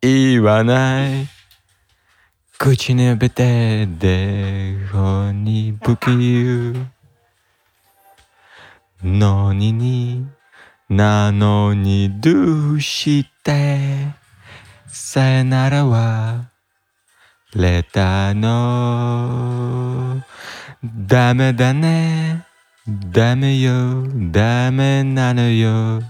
[0.00, 1.28] 言わない。
[2.58, 7.00] 口にべてで本に不器用。
[9.02, 10.26] のにに
[10.90, 14.14] なのにどうして
[14.86, 16.50] さよならは
[17.54, 20.22] れたの。
[20.82, 22.44] ダメだね。
[23.12, 24.04] ダメよ。
[24.30, 26.02] ダメなのよ。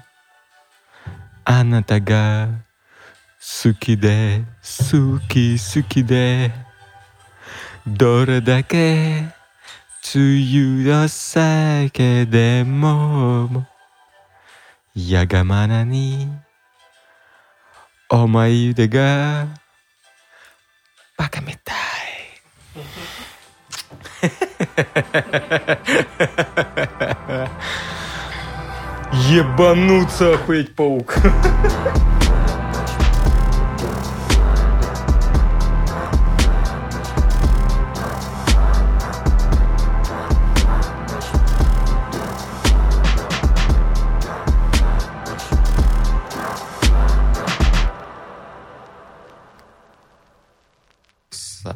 [1.44, 2.48] あなたが
[3.49, 6.51] 好きで好き好きで
[7.85, 9.27] どれだけ
[10.15, 13.65] 梅雨の酒でも
[14.95, 16.27] やがまなに
[18.09, 19.47] 思い出が
[21.17, 21.75] バカみたい
[29.31, 31.15] Ебануться, охуеть, паук.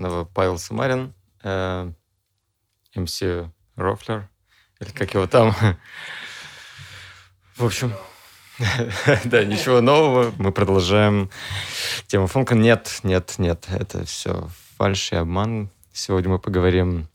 [0.04, 1.90] Заново Павел Самарин, э,
[2.94, 3.22] МС
[3.74, 4.28] Рофлер,
[4.78, 5.54] или как его там.
[7.56, 7.90] В общем,
[9.24, 10.30] да, ничего нового.
[10.36, 11.30] Мы продолжаем
[12.06, 12.54] тему фонка.
[12.54, 15.70] Нет, нет, нет, это все фальш и обман.
[15.94, 17.08] Сегодня мы поговорим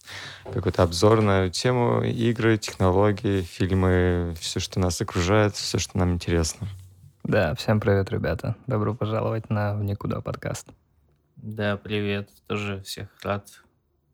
[0.51, 6.67] какую-то обзорную тему, игры, технологии, фильмы, все, что нас окружает, все, что нам интересно.
[7.23, 8.55] Да, всем привет, ребята.
[8.65, 10.69] Добро пожаловать на «В никуда» подкаст.
[11.41, 12.29] Да, привет.
[12.47, 13.47] Тоже всех рад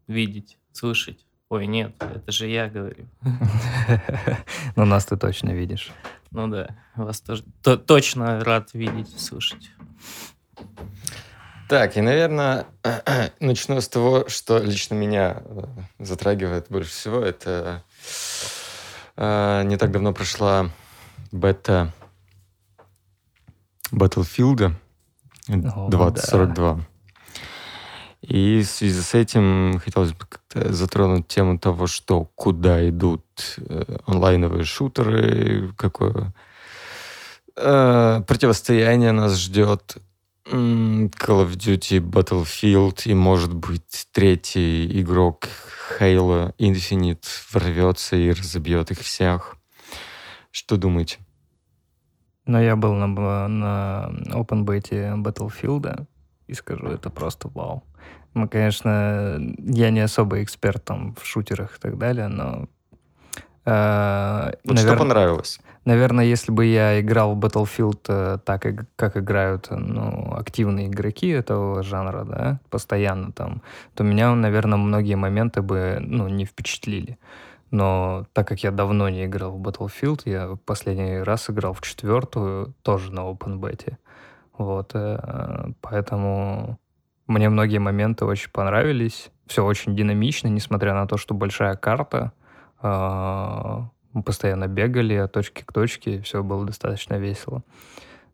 [0.07, 1.25] видеть, слышать.
[1.49, 3.07] Ой, нет, это же я говорю.
[4.75, 5.91] Ну, нас ты точно видишь.
[6.31, 9.71] Ну да, вас тоже то, точно рад видеть, слышать.
[11.69, 12.67] Так, и, наверное,
[13.39, 15.63] начну с того, что лично меня э,
[15.99, 17.21] затрагивает больше всего.
[17.21, 17.83] Это
[19.15, 20.69] э, не так давно прошла
[21.31, 21.91] бета
[23.91, 24.73] Battlefield
[25.47, 26.71] 2042.
[26.71, 26.85] О, да.
[28.27, 33.23] И в связи с этим хотелось бы затронуть тему того, что куда идут
[33.57, 36.33] э, онлайновые шутеры, какое
[37.55, 39.97] э, противостояние нас ждет.
[40.47, 45.47] Call of Duty, Battlefield и, может быть, третий игрок
[45.99, 49.55] Halo Infinite ворвется и разобьет их всех.
[50.51, 51.17] Что думаете?
[52.45, 53.07] Ну, я был на,
[53.47, 56.05] на open beta Battlefield,
[56.45, 57.83] и скажу, это просто вау.
[58.35, 62.67] Мы, конечно, я не особо эксперт там в шутерах и так далее, но...
[63.65, 64.89] Э, вот навер...
[64.89, 65.59] что понравилось?
[65.85, 68.65] Наверное, если бы я играл в Battlefield э, так,
[68.97, 73.61] как играют ну, активные игроки этого жанра, да, постоянно там,
[73.93, 77.17] то меня, наверное, многие моменты бы ну, не впечатлили.
[77.71, 82.73] Но так как я давно не играл в Battlefield, я последний раз играл в четвертую,
[82.81, 83.95] тоже на Open Beta.
[84.57, 86.79] Вот, э, поэтому
[87.27, 89.31] мне многие моменты очень понравились.
[89.47, 92.33] Все очень динамично, несмотря на то, что большая карта.
[92.81, 97.63] А, мы постоянно бегали от точки к точке, все было достаточно весело.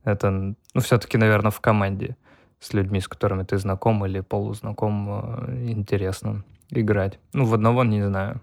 [0.04, 2.18] Это, ну, все-таки, наверное, в команде
[2.60, 7.20] с людьми, с которыми ты знаком или полузнаком, а, интересно играть.
[7.34, 8.42] Ну, в одного не знаю.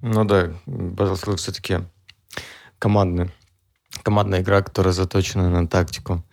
[0.00, 1.78] Ну да, Battlefield все-таки
[2.78, 3.30] командный
[4.02, 6.24] командная игра, которая заточена на тактику.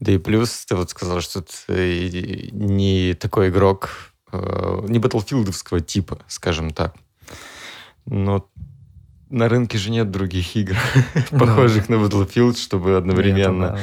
[0.00, 3.90] Да и плюс ты вот сказал, что ты не такой игрок,
[4.32, 6.94] э, не батлфилдовского типа, скажем так.
[8.06, 8.48] Но
[9.30, 10.76] на рынке же нет других игр,
[11.30, 13.78] похожих на Battlefield, чтобы одновременно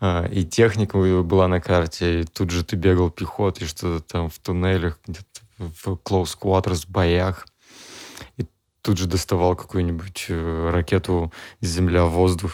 [0.00, 4.38] а, и техника была на карте, и тут же ты бегал пехотой, что-то там в
[4.38, 5.26] туннелях, где-то
[5.58, 7.46] в close quarters боях.
[8.82, 12.52] Тут же доставал какую-нибудь э, ракету из земля в воздух,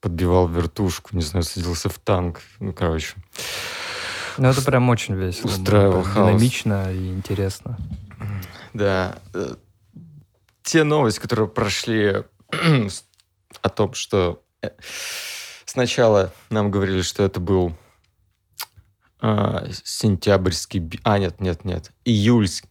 [0.00, 2.40] подбивал вертушку, не знаю, садился в танк.
[2.58, 3.14] Ну, короче.
[4.38, 5.48] Ну, это прям очень весело.
[5.48, 6.28] Устраивал хаос.
[6.28, 7.78] Динамично и интересно.
[8.72, 9.18] Да.
[9.34, 9.54] Э,
[10.62, 12.24] те новости, которые прошли
[13.62, 14.70] о том, что э,
[15.64, 17.76] сначала нам говорили, что это был
[19.20, 21.00] а, сентябрьский...
[21.04, 21.92] А, нет, нет, нет.
[22.04, 22.68] Июльский,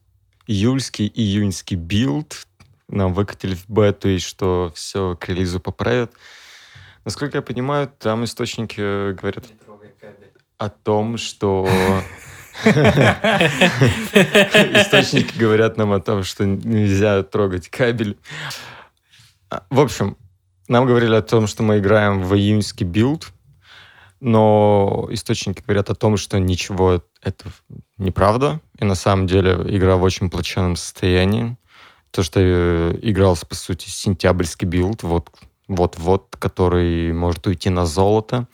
[0.48, 2.48] июльский, июньский билд
[2.90, 6.12] нам выкатили в бету, и что все к релизу поправят.
[7.06, 9.46] Насколько я понимаю, там источники говорят
[10.58, 11.68] о том, что...
[14.76, 18.18] Источники говорят нам о том, что нельзя трогать кабель.
[19.50, 20.18] А, в общем,
[20.68, 23.32] нам говорили о том, что мы играем в июньский билд,
[24.20, 27.46] но источники говорят о том, что ничего это
[27.98, 31.58] неправда, и на самом деле игра в очень плачевном состоянии.
[32.12, 35.30] То, что э, игрался, по сути, сентябрьский билд, вот,
[35.68, 38.48] вот-вот, который может уйти на золото.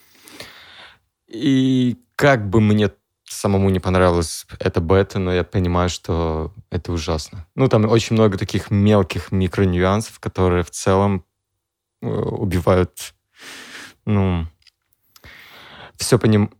[1.28, 2.92] И как бы мне
[3.24, 7.48] самому не понравилась эта бета, но я понимаю, что это ужасно.
[7.56, 11.25] Ну, там очень много таких мелких микронюансов, которые в целом
[12.02, 13.13] э, убивают,
[14.06, 14.46] ну,
[15.98, 16.52] все по ним,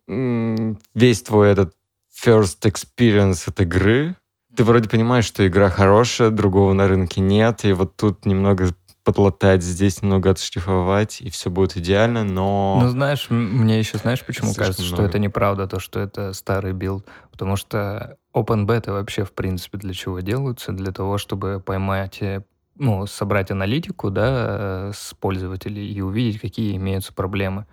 [0.94, 1.76] весь твой этот
[2.14, 4.16] first experience от игры.
[4.56, 8.70] Ты вроде понимаешь, что игра хорошая, другого на рынке нет, и вот тут немного
[9.06, 12.80] подлатать, здесь немного отшлифовать, и все будет идеально, но...
[12.82, 14.96] Ну, знаешь, мне еще, знаешь, почему Слишком кажется, много.
[14.96, 17.06] что это неправда, то, что это старый билд?
[17.32, 20.72] Потому что open beta вообще, в принципе, для чего делаются?
[20.72, 22.44] Для того, чтобы поймать, э,
[22.78, 27.68] ну, собрать аналитику, да, с пользователей и увидеть, какие имеются проблемы.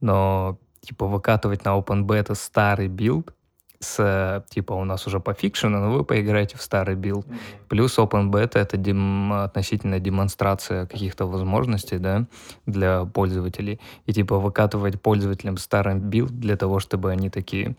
[0.00, 3.32] Но, типа, выкатывать на open beta старый билд,
[3.80, 7.26] с, типа, у нас уже пофикшено, но вы поиграете в старый билд.
[7.26, 7.68] Mm-hmm.
[7.68, 12.26] Плюс Open Beta— это демо, относительно демонстрация каких-то возможностей, да,
[12.66, 13.80] для пользователей.
[14.06, 17.76] И, типа, выкатывать пользователям старый билд для того, чтобы они такие...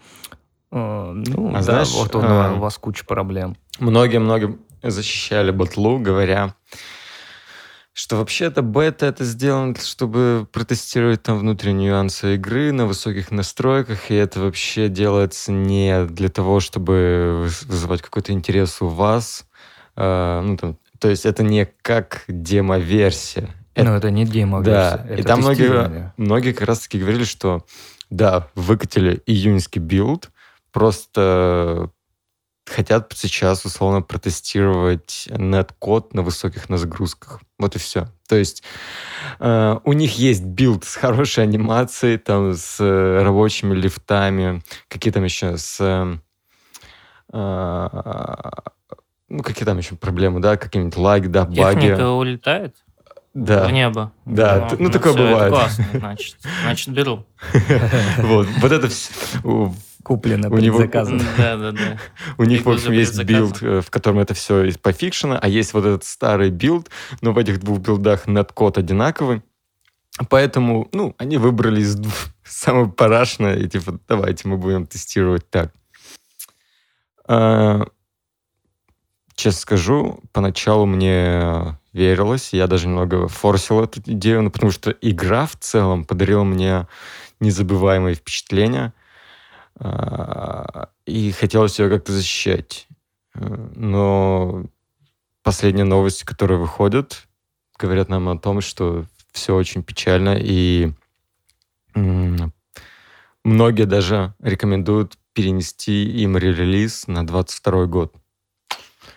[0.71, 3.55] Э, ну, а да, знаешь, вот у, э, у вас куча проблем.
[3.79, 6.55] Многие-многие защищали батлу, говоря,
[7.97, 14.11] что вообще это бета это сделано, чтобы протестировать там внутренние нюансы игры на высоких настройках,
[14.11, 19.47] и это вообще делается не для того, чтобы вызывать какой-то интерес у вас.
[19.95, 23.49] Э, ну, там, то есть это не как демо-версия.
[23.75, 25.03] Ну, это не демо-версия.
[25.03, 27.65] Да, и там многие, многие как раз-таки говорили, что
[28.11, 30.29] да, выкатили июньский билд,
[30.71, 31.89] просто
[32.69, 37.41] хотят сейчас условно протестировать netcode на высоких нагрузках.
[37.57, 38.07] Вот и все.
[38.27, 38.63] То есть
[39.39, 45.23] э, у них есть билд с хорошей анимацией, там, с э, рабочими лифтами, какие там
[45.23, 45.77] еще с...
[45.79, 46.17] Э,
[47.33, 47.87] э,
[49.29, 51.81] ну, какие там еще проблемы, да, какие-нибудь лаги, да, баги.
[51.81, 52.75] Техника улетает?
[53.33, 53.67] Да.
[53.67, 54.11] В небо.
[54.25, 55.53] Да, ну, ну такое все, бывает.
[55.53, 56.37] Это классно, значит.
[56.63, 57.25] Значит, беру.
[58.17, 58.89] Вот, вот это
[60.07, 60.79] куплено у него,
[61.37, 61.97] Да, да, да.
[62.37, 65.85] У них, в общем, есть билд, э, в котором это все пофикшено, а есть вот
[65.85, 66.89] этот старый билд,
[67.21, 69.41] но в этих двух билдах netcode одинаковый.
[70.29, 71.97] Поэтому, ну, они выбрали из
[72.45, 75.73] самого парашного и типа, давайте мы будем тестировать так.
[77.27, 77.85] А,
[79.35, 85.45] честно скажу, поначалу мне верилось, я даже немного форсил эту идею, ну, потому что игра
[85.47, 86.87] в целом подарила мне
[87.41, 88.93] незабываемые впечатления–
[89.79, 92.87] и хотелось ее как-то защищать.
[93.35, 94.65] Э, но
[95.43, 97.27] последние новости, которые выходят,
[97.79, 100.91] говорят нам о том, что все очень печально, и
[103.43, 108.13] многие даже рекомендуют перенести им релиз на 22 год.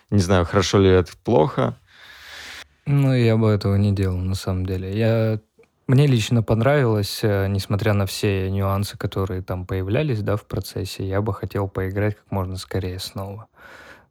[0.09, 1.77] Не знаю, хорошо ли это плохо.
[2.85, 4.97] Ну, я бы этого не делал, на самом деле.
[4.97, 5.39] Я
[5.91, 11.21] мне лично понравилось, э, несмотря на все нюансы, которые там появлялись, да, в процессе, я
[11.21, 13.47] бы хотел поиграть как можно скорее снова.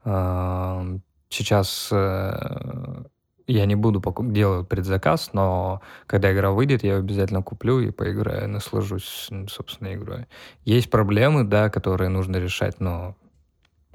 [0.05, 3.05] Сейчас э,
[3.47, 9.31] я не буду делать предзаказ, но когда игра выйдет, я обязательно куплю и поиграю, наслажусь,
[9.49, 10.27] собственно, игрой.
[10.65, 13.17] Есть проблемы, да, которые нужно решать, но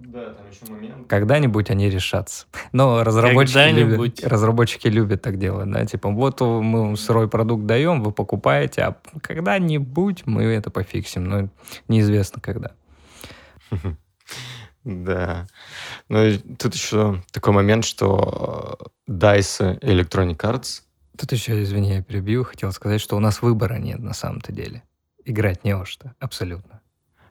[0.06, 1.08] да, там еще момент.
[1.08, 2.46] Когда-нибудь они решатся.
[2.72, 8.12] Но разработчики любят, разработчики любят так делать, да, типа вот мы сырой продукт даем, вы
[8.12, 11.50] покупаете, а когда-нибудь мы это пофиксим, но
[11.88, 12.72] неизвестно когда.
[14.84, 15.48] Да.
[16.10, 20.84] Ну и тут еще такой момент, что э, DICE и Electronic Arts...
[21.18, 24.84] Тут еще, извини, я перебью, хотел сказать, что у нас выбора нет на самом-то деле.
[25.24, 26.82] Играть не во что, абсолютно.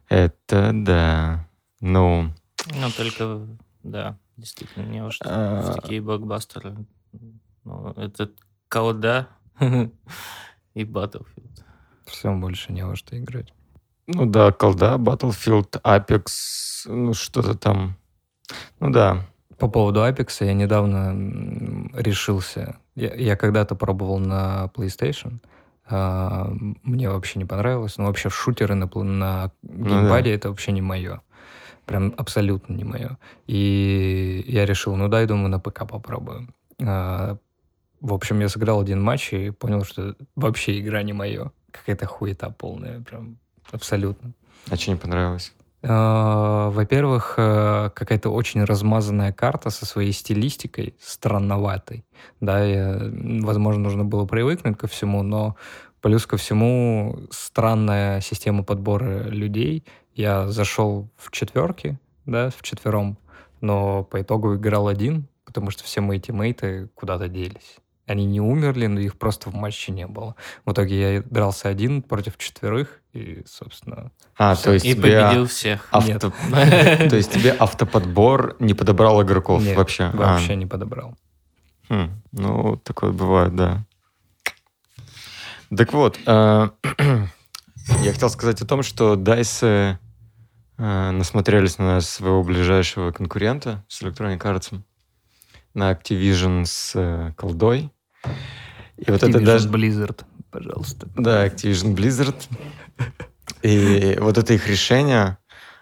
[0.08, 1.46] Это да.
[1.80, 2.34] Ну,
[2.72, 3.46] ну, только,
[3.82, 5.74] да, действительно, не уж а.
[5.74, 6.76] такие блокбастеры.
[7.64, 8.30] Ну, это
[8.68, 9.28] колда
[9.60, 11.64] и Battlefield.
[12.06, 13.52] Все, больше не во что играть.
[14.06, 16.26] Ну да, колда, Battlefield, Apex,
[16.86, 17.96] ну что-то там.
[18.80, 19.26] Ну да.
[19.58, 22.76] По поводу Apex я недавно решился.
[22.94, 25.38] Я, я когда-то пробовал на PlayStation.
[25.86, 26.50] А,
[26.82, 27.96] мне вообще не понравилось.
[27.96, 30.30] Ну, вообще шутеры на, на геймпаде ну, да.
[30.30, 31.20] это вообще не мое.
[31.86, 33.18] Прям абсолютно не мое.
[33.46, 36.48] И я решил, ну дай, думаю, на ПК попробую.
[36.82, 37.36] А,
[38.00, 41.52] в общем, я сыграл один матч и понял, что вообще игра не мое.
[41.70, 43.38] Какая-то хуета полная, прям
[43.70, 44.32] абсолютно.
[44.70, 45.52] А что не понравилось?
[45.82, 52.06] А, во-первых, э, какая-то очень размазанная карта со своей стилистикой, странноватой.
[52.40, 52.98] Да, я,
[53.42, 55.56] возможно, нужно было привыкнуть ко всему, но
[56.04, 59.84] Плюс ко всему, странная система подбора людей.
[60.14, 63.18] Я зашел в четверки, да, в четвером,
[63.60, 67.76] но по итогу играл один, потому что все мои тиммейты куда-то делись.
[68.06, 70.36] Они не умерли, но их просто в матче не было.
[70.66, 74.12] В итоге я дрался один против четверых, и, собственно...
[74.36, 75.88] А, то есть И тебе победил всех.
[75.90, 76.32] авто-
[77.08, 80.04] То есть тебе автоподбор не подобрал игроков Нет, вообще?
[80.04, 81.16] А, Вообще не подобрал.
[81.88, 83.84] хм, Ну, такое бывает, да.
[85.74, 86.68] Так вот, э,
[88.02, 89.98] я хотел сказать о том, что дайсы э,
[90.76, 94.80] насмотрелись на своего ближайшего конкурента с Electronic Arts,
[95.74, 97.90] на Activision с э, колдой.
[98.96, 99.68] И вот это даже...
[99.68, 101.08] Blizzard, пожалуйста.
[101.16, 102.36] Да, Activision Blizzard.
[103.62, 105.38] И вот это их решение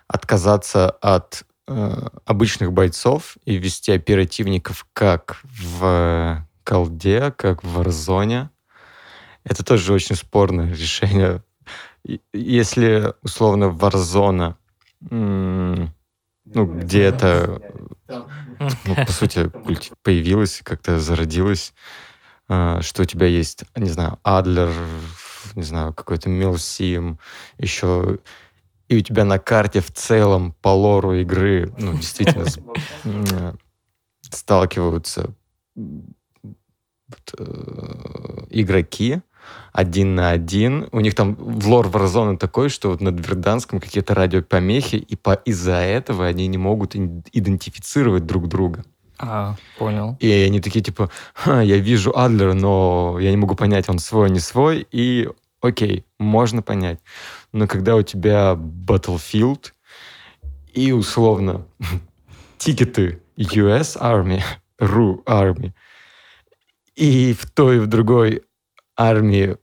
[0.08, 8.49] отказаться от э, обычных бойцов и вести оперативников как в колде, как в Warzone.
[9.44, 11.42] Это тоже очень спорное решение.
[12.32, 14.56] Если, условно, Warzone,
[15.11, 17.61] ну, где это,
[18.59, 19.50] ну, по сути,
[20.02, 21.75] появилось, как-то зародилось,
[22.49, 24.73] а, что у тебя есть, не знаю, Адлер,
[25.54, 27.18] не знаю, какой-то Милсим,
[27.59, 28.18] еще
[28.88, 32.47] и у тебя на карте в целом по лору игры, ну, действительно,
[33.04, 33.59] м,
[34.23, 35.35] сталкиваются
[37.38, 37.44] э,
[38.50, 39.23] игроки
[39.73, 40.88] один на один.
[40.92, 45.32] У них там в лор Warzone такой, что вот над Верданском какие-то радиопомехи, и по,
[45.32, 48.85] из-за этого они не могут идентифицировать друг друга.
[49.18, 50.16] А, понял.
[50.21, 54.30] И они такие, типа, «Ха, я вижу Адлера, но я не могу понять, он свой,
[54.30, 54.87] не свой.
[54.90, 55.28] И
[55.61, 56.99] окей, можно понять.
[57.52, 59.73] Но когда у тебя Battlefield
[60.75, 61.66] и условно
[62.59, 64.42] тикеты US Army,
[64.80, 65.73] RU Army,
[66.97, 68.42] и в той и в другой
[68.96, 69.56] армии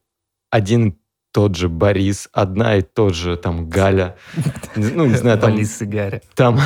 [0.49, 0.97] один
[1.31, 4.17] тот же Борис, одна и тот же там Галя,
[4.75, 6.21] ну, не знаю, там Борис и Гарри.
[6.35, 6.59] там,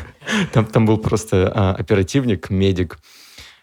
[0.52, 2.98] там, там был просто а, оперативник, медик,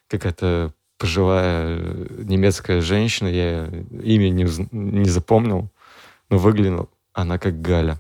[0.07, 5.71] какая-то пожилая э, немецкая женщина, я имя не, не запомнил,
[6.29, 7.99] но выглядела она как Галя.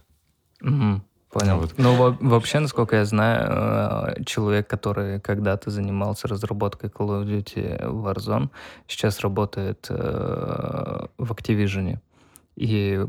[0.61, 1.59] Мгм, Понял.
[1.59, 1.73] Вот.
[1.77, 7.81] Ну, во- вообще, насколько я знаю, э, человек, который когда-то занимался разработкой Call of Duty
[7.91, 8.49] Warzone,
[8.87, 11.99] сейчас работает э, в Activision.
[12.55, 13.05] И,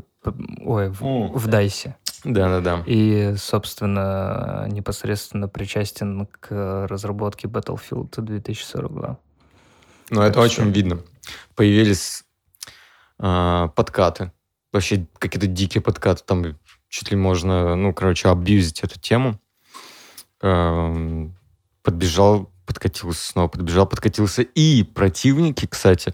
[0.65, 1.27] ой, в, О.
[1.33, 1.93] в DICE.
[2.25, 2.83] Да-да-да.
[2.85, 9.17] И, собственно, непосредственно причастен к разработке Battlefield 2042.
[10.11, 10.99] Но это очень что- видно.
[11.55, 12.23] Появились
[13.17, 14.31] а, подкаты.
[14.73, 16.23] Вообще какие-то дикие подкаты.
[16.25, 16.45] Там
[16.89, 19.39] чуть ли можно, ну, короче, абьюзить эту тему.
[20.41, 21.35] Эм,
[21.81, 24.41] Подбежал, подкатился снова, подбежал, подкатился.
[24.41, 26.13] И противники, кстати,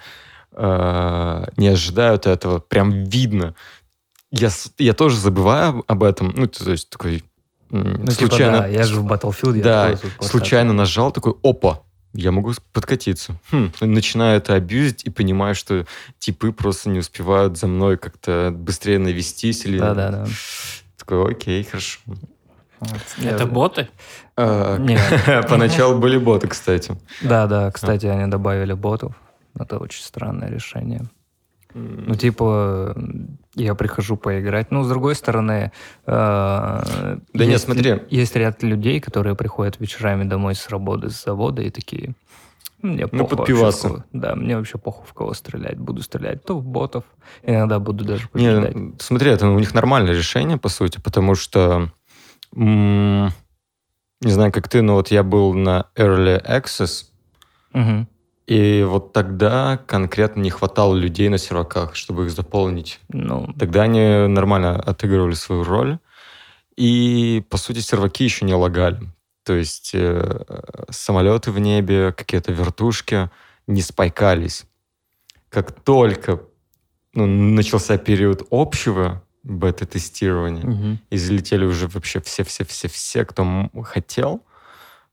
[0.51, 2.59] э, не ожидают этого.
[2.59, 3.55] Прям видно.
[4.31, 6.33] Я, я тоже забываю об этом.
[6.35, 7.23] Ну, то есть такой
[7.71, 8.59] Ну, типа, случайно...
[8.59, 9.57] да, я же в Battlefield.
[9.57, 10.23] я Да, подкат.
[10.23, 11.81] случайно нажал, такой, опа,
[12.15, 13.35] я могу подкатиться.
[13.51, 15.85] Хм, начинаю это абьюзить и понимаю, что
[16.17, 19.77] типы просто не успевают за мной как-то быстрее навестись или...
[19.77, 20.25] Да-да-да.
[20.97, 21.99] Такой, окей, хорошо.
[22.79, 23.01] Вот.
[23.21, 23.89] Это Я- боты?
[24.37, 24.99] А, Нет.
[25.49, 26.95] Поначалу были боты, кстати.
[27.21, 29.13] Да, да, кстати, они добавили ботов.
[29.57, 31.01] Это очень странное решение.
[31.73, 32.95] Ну, типа,
[33.55, 34.71] я прихожу поиграть.
[34.71, 35.71] Ну, с другой стороны...
[36.05, 38.01] э, Да нет, есть- смотри.
[38.09, 42.13] Есть ряд людей, которые приходят вечерами домой с работы, с завода и такие...
[42.81, 45.77] Мне Ну, под кого- Да, мне вообще похуй в кого стрелять.
[45.77, 47.03] Буду стрелять то в ботов,
[47.43, 49.01] иногда буду даже Не, побеждать.
[49.01, 51.89] смотри, это у них нормальное решение, по сути, потому что...
[52.55, 53.27] м,
[54.21, 57.05] Не знаю, как ты, но вот я был на Early Access,
[57.73, 58.07] Мгм.
[58.47, 62.99] И вот тогда конкретно не хватало людей на серваках, чтобы их заполнить.
[63.09, 65.97] Ну, Тогда они нормально отыгрывали свою роль.
[66.75, 68.99] И, по сути, серваки еще не лагали.
[69.43, 70.43] То есть э,
[70.89, 73.29] самолеты в небе, какие-то вертушки
[73.67, 74.65] не спайкались.
[75.49, 76.41] Как только
[77.13, 80.99] ну, начался период общего бета-тестирования, мгм.
[81.09, 84.43] и залетели уже вообще все-все-все-все, кто хотел,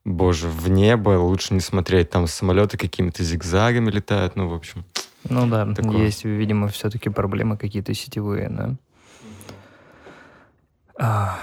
[0.04, 2.10] боже, в небо лучше не смотреть.
[2.10, 4.84] Там самолеты какими-то зигзагами летают, ну, в общем.
[5.28, 5.98] ну да, Такое.
[5.98, 8.74] есть, видимо, все-таки проблемы какие-то сетевые, да.
[10.98, 11.38] А,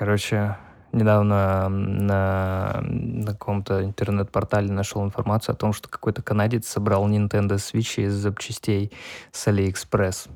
[0.00, 0.56] Короче,
[0.92, 8.02] недавно на, на каком-то интернет-портале нашел информацию о том, что какой-то канадец собрал Nintendo Switch
[8.02, 8.90] из запчастей
[9.30, 10.30] с AliExpress,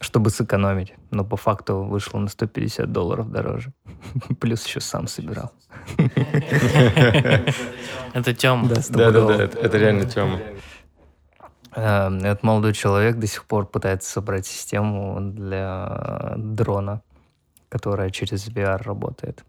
[0.00, 0.94] чтобы сэкономить.
[1.10, 3.72] Но по факту вышло на 150 долларов дороже.
[4.40, 5.52] Плюс еще сам собирал.
[8.12, 8.68] Это Тёма.
[8.68, 9.32] Да, Да-да-да, стопудово.
[9.32, 10.40] это, реально тема.
[11.74, 17.02] Э, этот молодой человек до сих пор пытается собрать систему для дрона,
[17.68, 19.44] которая через VR работает.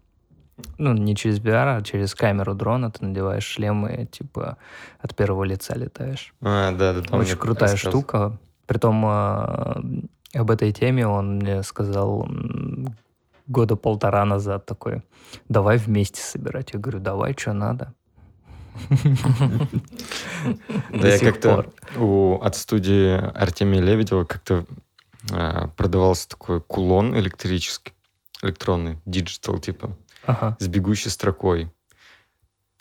[0.76, 4.58] Ну, не через VR, а через камеру дрона ты надеваешь шлем и, типа,
[4.98, 6.34] от первого лица летаешь.
[6.42, 7.16] А, да, да.
[7.16, 8.38] Очень крутая штука.
[8.66, 9.82] Притом э,
[10.34, 12.28] об этой теме он мне сказал
[13.46, 15.02] года полтора назад такой,
[15.48, 16.72] давай вместе собирать.
[16.72, 17.92] Я говорю, давай, что надо.
[20.90, 21.70] Да, я как-то
[22.40, 24.64] от студии Артемия Лебедева как-то
[25.30, 27.92] а, продавался такой кулон электрический,
[28.42, 29.96] электронный, digital типа,
[30.58, 31.70] с бегущей строкой.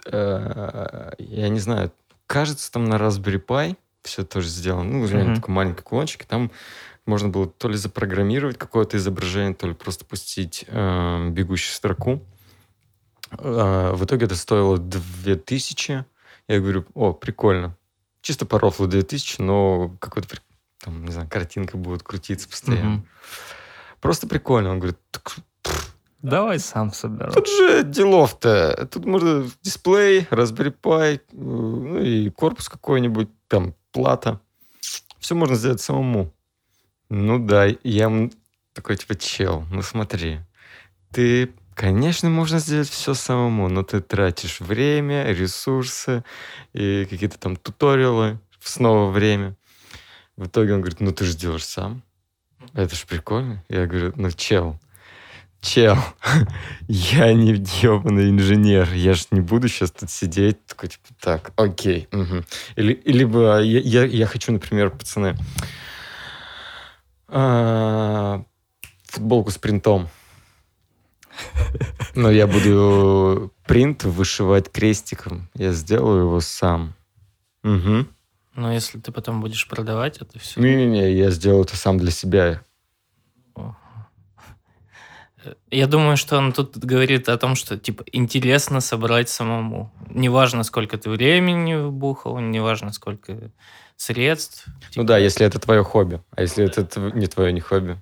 [0.05, 1.91] Э, я не знаю,
[2.27, 4.89] кажется, там на Raspberry Pi все тоже сделано.
[4.89, 6.51] Ну, реально такой маленький кулончик, и там
[7.09, 12.21] можно было то ли запрограммировать какое-то изображение, то ли просто пустить э, бегущую строку.
[13.31, 16.05] Э, в итоге это стоило 2000.
[16.47, 17.75] Я говорю, о, прикольно.
[18.21, 20.37] Чисто по рофлу 2000, но какой-то,
[20.79, 22.97] там, не знаю, картинка будет крутиться постоянно.
[22.97, 23.05] Угу.
[24.01, 24.71] Просто прикольно.
[24.71, 25.35] Он говорит, так,
[26.21, 27.31] Давай сам соберу.
[27.31, 28.89] Тут же делов-то.
[28.91, 34.41] Тут можно дисплей, Raspberry Pi, э, ну и корпус какой-нибудь, там, плата.
[35.19, 36.33] Все можно сделать самому.
[37.09, 38.29] Ну да, я
[38.73, 40.39] такой, типа, чел, ну смотри,
[41.11, 46.23] ты, конечно, можно сделать все самому, но ты тратишь время, ресурсы
[46.73, 49.55] и какие-то там туториалы, снова время.
[50.37, 52.03] В итоге он говорит, ну ты же делаешь сам.
[52.73, 53.63] Это ж прикольно.
[53.69, 54.79] Я говорю, ну чел,
[55.61, 55.97] чел,
[56.87, 62.07] я не ебаный инженер, я же не буду сейчас тут сидеть, такой, типа, так, окей.
[62.11, 62.43] Угу.
[62.75, 65.35] Или, либо я, я, я хочу, например, пацаны,
[69.07, 70.09] футболку с принтом.
[72.15, 75.49] Но я буду принт вышивать крестиком.
[75.53, 76.95] Я сделаю его сам.
[77.63, 78.05] Угу.
[78.55, 80.59] Но если ты потом будешь продавать это все...
[80.59, 82.61] Не-не-не, я сделаю это сам для себя.
[85.71, 89.93] Я думаю, что он тут говорит о том, что типа интересно собрать самому.
[90.09, 93.51] Неважно, сколько ты времени вбухал, неважно, сколько
[93.99, 94.65] средств.
[94.65, 94.93] Типа...
[94.95, 96.21] Ну да, если это твое хобби.
[96.31, 96.81] А если да.
[96.81, 97.97] это не твое не хобби,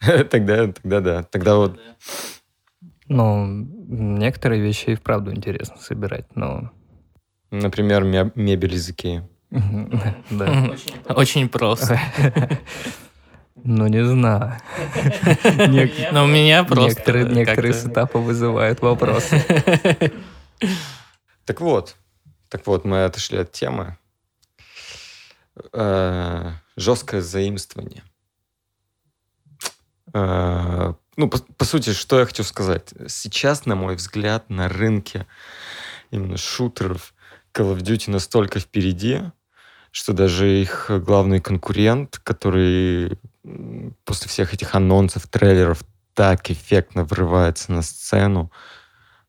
[0.30, 1.22] тогда, тогда да.
[1.24, 1.78] Тогда вот...
[3.08, 6.70] Ну, некоторые вещи и вправду интересно собирать, но...
[7.50, 9.28] Например, мебель из Икеи.
[10.30, 10.74] Да.
[11.08, 12.00] Очень просто.
[13.66, 14.58] Ну, не знаю.
[16.12, 16.90] Но у меня просто...
[16.90, 19.42] Некоторые, некоторые сетапы вызывают вопросы.
[21.46, 21.96] Так вот,
[22.50, 23.96] так вот, мы отошли от темы.
[25.72, 28.02] Э, жесткое заимствование.
[30.12, 32.92] Э, ну, по, по сути, что я хочу сказать.
[33.08, 35.26] Сейчас, на мой взгляд, на рынке
[36.10, 37.14] именно шутеров
[37.52, 39.20] Call of Duty настолько впереди,
[39.92, 43.16] что даже их главный конкурент, который
[44.04, 48.50] после всех этих анонсов, трейлеров так эффектно врывается на сцену,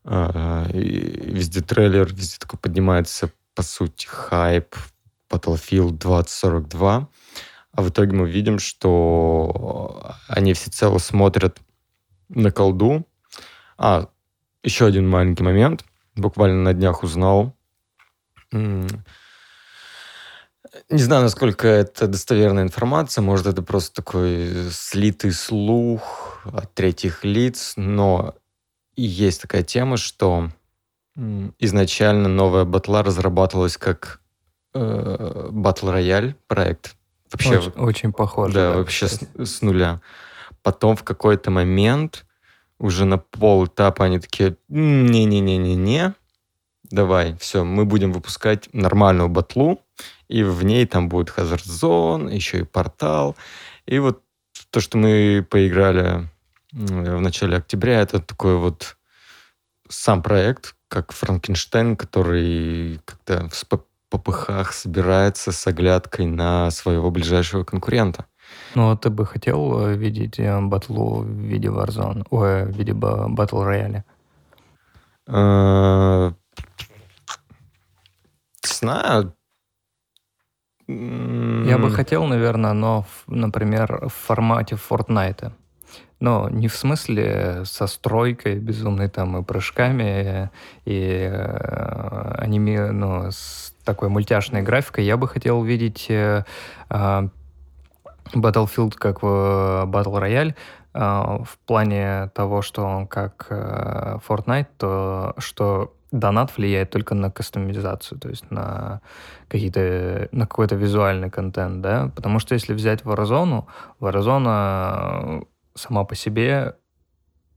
[0.04, 4.74] э, и везде трейлер, везде такой поднимается, по сути, хайп,
[5.30, 7.08] Battlefield 2042,
[7.72, 11.58] а в итоге мы видим, что они всецело смотрят
[12.28, 13.06] на колду.
[13.76, 14.08] А,
[14.62, 15.84] еще один маленький момент.
[16.14, 17.54] Буквально на днях узнал.
[18.52, 18.98] Не
[20.90, 23.22] знаю, насколько это достоверная информация.
[23.22, 27.74] Может, это просто такой слитый слух от третьих лиц.
[27.76, 28.34] Но
[28.96, 30.50] есть такая тема, что
[31.58, 34.20] изначально новая батла разрабатывалась как
[34.76, 36.96] Battle Royale проект.
[37.32, 38.54] Вообще, очень, очень похоже.
[38.54, 40.00] Да, да вообще с, с нуля.
[40.62, 42.24] Потом в какой-то момент
[42.78, 46.14] уже на пол этапа они такие, не-не-не-не-не,
[46.90, 49.80] давай, все, мы будем выпускать нормальную батлу,
[50.28, 53.36] и в ней там будет Hazard Zone, еще и портал.
[53.86, 54.22] И вот
[54.70, 56.28] то, что мы поиграли
[56.72, 58.96] в начале октября, это такой вот
[59.88, 63.48] сам проект, как Франкенштейн, который как-то
[64.16, 68.26] попыхах собирается с оглядкой на своего ближайшего конкурента.
[68.74, 72.92] Ну, а ты бы хотел э, видеть э, батлу в виде Warzone, ой, в виде
[72.92, 74.04] батл рояля?
[75.28, 76.32] Э,
[78.62, 79.34] знаю.
[80.88, 85.52] Я бы хотел, наверное, но, например, в формате Fortnite.
[86.20, 90.50] Но не в смысле со стройкой безумной там и прыжками,
[90.84, 95.04] и э, аниме, ну, с такой мультяшной графикой.
[95.04, 96.44] Я бы хотел увидеть э,
[96.90, 97.28] э,
[98.34, 99.26] Battlefield как в
[99.86, 100.54] Battle Royale,
[100.92, 100.98] э,
[101.44, 108.18] в плане того, что он как э, Fortnite, то что донат влияет только на кастомизацию,
[108.18, 109.00] то есть на
[109.48, 113.64] какие-то на какой-то визуальный контент, да, потому что если взять Warzone,
[114.00, 116.74] Warzone сама по себе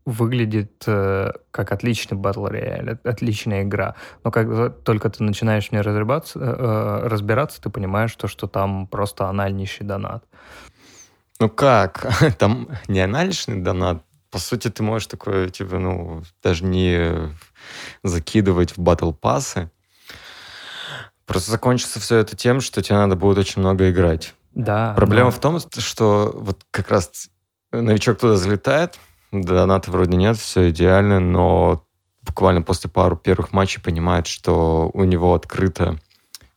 [0.09, 3.95] выглядит э, как отличный батл рояль, отличная игра.
[4.23, 8.87] Но когда только ты начинаешь в ней разбираться, э, разбираться, ты понимаешь, что, что там
[8.87, 10.23] просто анальнейший донат.
[11.39, 12.05] Ну как?
[12.37, 14.03] Там не анальнейший донат.
[14.29, 17.33] По сути, ты можешь такое, типа, ну, даже не
[18.03, 19.71] закидывать в батл пассы.
[21.25, 24.33] Просто закончится все это тем, что тебе надо будет очень много играть.
[24.53, 24.93] Да.
[24.95, 25.31] Проблема но...
[25.31, 27.29] в том, что вот как раз
[27.71, 28.99] новичок туда залетает,
[29.31, 31.83] доната вроде нет, все идеально, но
[32.21, 35.99] буквально после пару первых матчей понимает, что у него открыта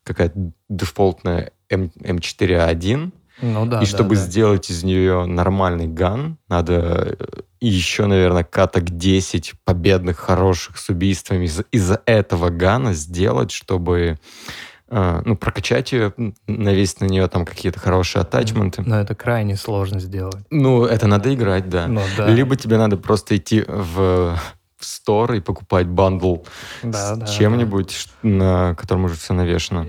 [0.04, 3.82] какая-то дефолтная М, М4А1, ну да.
[3.82, 4.26] И чтобы да, да.
[4.26, 11.46] сделать из нее нормальный ган, надо э, еще, наверное, каток 10 победных, хороших с убийствами
[11.46, 14.18] из, из этого гана сделать, чтобы
[14.92, 16.12] ну, прокачать ее,
[16.46, 18.83] навесить на нее там какие-то хорошие атачменты.
[18.85, 20.44] Но это крайне сложно сделать.
[20.50, 21.87] Ну, это надо играть, да.
[21.87, 22.28] Ну, да.
[22.28, 24.38] Либо тебе надо просто идти в,
[24.76, 26.38] в store и покупать bundle
[26.83, 28.28] да, с да, чем-нибудь, да.
[28.28, 29.88] на котором уже все навешено.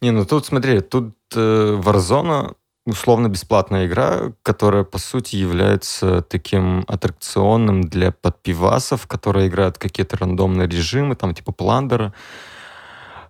[0.00, 2.54] Не, ну тут смотри, тут э, Warzone
[2.86, 11.14] условно-бесплатная игра, которая, по сути, является таким аттракционным для подпивасов, которые играют какие-то рандомные режимы,
[11.14, 12.14] там, типа Пландера.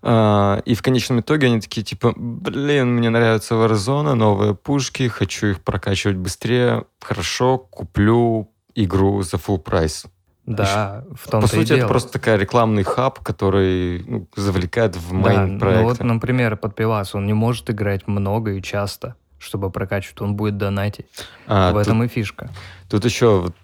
[0.03, 5.49] А, и в конечном итоге они такие, типа, блин, мне нравится Warzone, новые пушки, хочу
[5.49, 6.85] их прокачивать быстрее.
[7.01, 10.07] Хорошо, куплю игру за full price.
[10.47, 11.79] Да, в том По сути, дело.
[11.79, 17.15] это просто такой рекламный хаб, который ну, завлекает в main да, Ну вот, например, подпивас,
[17.15, 21.07] он не может играть много и часто чтобы прокачивать, он будет донатить.
[21.47, 22.51] А, в тут, этом и фишка.
[22.89, 23.55] Тут еще, вот,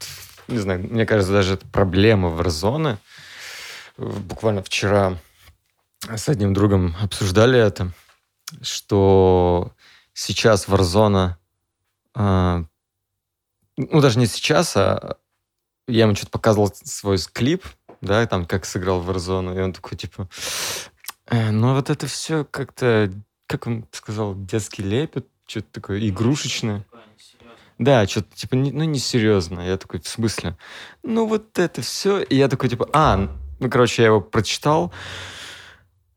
[0.48, 2.96] не знаю, мне кажется, даже это проблема Warzone.
[3.96, 5.14] Буквально вчера
[6.08, 7.92] с одним другом обсуждали это,
[8.62, 9.72] что
[10.12, 11.34] сейчас Warzone,
[12.14, 12.64] э,
[13.76, 15.16] ну даже не сейчас, а
[15.86, 17.64] я ему что-то показывал свой клип,
[18.00, 20.28] да, там как сыграл Warzone, и он такой типа,
[21.26, 23.10] э, ну вот это все как-то,
[23.46, 26.86] как он сказал, детский лепет, что-то такое игрушечное.
[27.78, 29.60] Да, что-то типа, не, ну, несерьезно.
[29.60, 30.56] Я такой, в смысле?
[31.02, 32.22] Ну, вот это все.
[32.22, 34.92] И я такой, типа, а, ну, короче, я его прочитал.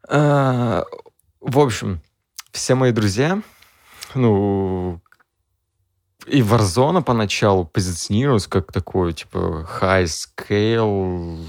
[0.10, 2.02] В общем,
[2.52, 3.41] все мои друзья,
[4.15, 5.02] ну,
[6.26, 11.46] и Warzone поначалу позиционировалась как такой, типа, high scale,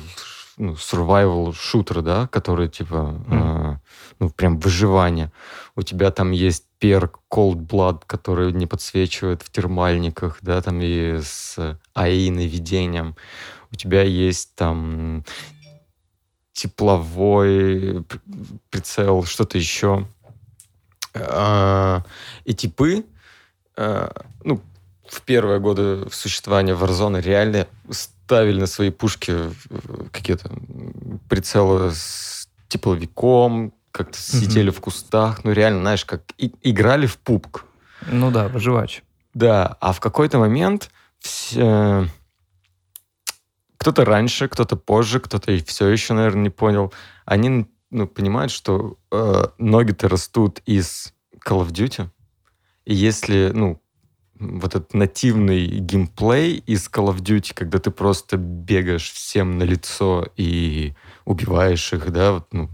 [0.56, 3.74] ну, survival шутер, да, который, типа, mm.
[3.74, 3.78] э,
[4.20, 5.32] ну, прям выживание.
[5.74, 11.20] У тебя там есть перк Cold Blood, который не подсвечивает в термальниках, да, там и
[11.22, 13.16] с АИ наведением.
[13.70, 15.24] У тебя есть там
[16.58, 18.04] тепловой
[18.70, 20.08] прицел, что-то еще.
[21.14, 22.02] А,
[22.44, 23.04] и типы,
[23.76, 24.10] а,
[24.42, 24.60] ну,
[25.08, 29.34] в первые годы существования Warzone реально ставили на свои пушки
[30.10, 30.50] какие-то
[31.28, 34.76] прицелы с тепловиком, как-то сидели mm-hmm.
[34.76, 37.66] в кустах, ну реально, знаешь, как и, играли в пупк.
[38.06, 39.04] Ну да, выживач.
[39.32, 40.90] Да, а в какой-то момент
[41.20, 42.08] все...
[43.78, 46.92] кто-то раньше, кто-то позже, кто-то и все еще, наверное, не понял,
[47.24, 51.14] они ну, понимают, что э, ноги-то растут из
[51.46, 52.10] Call of Duty,
[52.84, 53.80] и если, ну,
[54.34, 60.26] вот этот нативный геймплей из Call of Duty, когда ты просто бегаешь всем на лицо
[60.36, 62.70] и убиваешь их, да, вот, ну,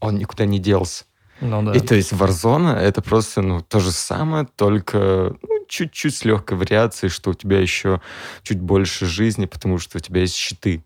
[0.00, 1.04] он никуда не делся.
[1.40, 1.72] Ну, да.
[1.72, 6.56] И то есть Warzone это просто ну, то же самое, только ну, чуть-чуть с легкой
[6.56, 8.00] вариацией, что у тебя еще
[8.42, 10.84] чуть больше жизни, потому что у тебя есть щиты.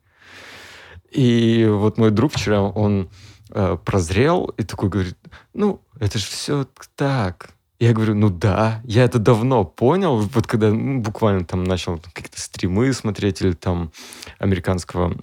[1.10, 3.10] И вот мой друг вчера, он
[3.50, 5.16] э, прозрел и такой говорит,
[5.54, 7.50] ну, это же все так.
[7.78, 12.40] Я говорю, ну да, я это давно понял, вот когда ну, буквально там начал какие-то
[12.40, 13.92] стримы смотреть или там
[14.38, 15.14] американского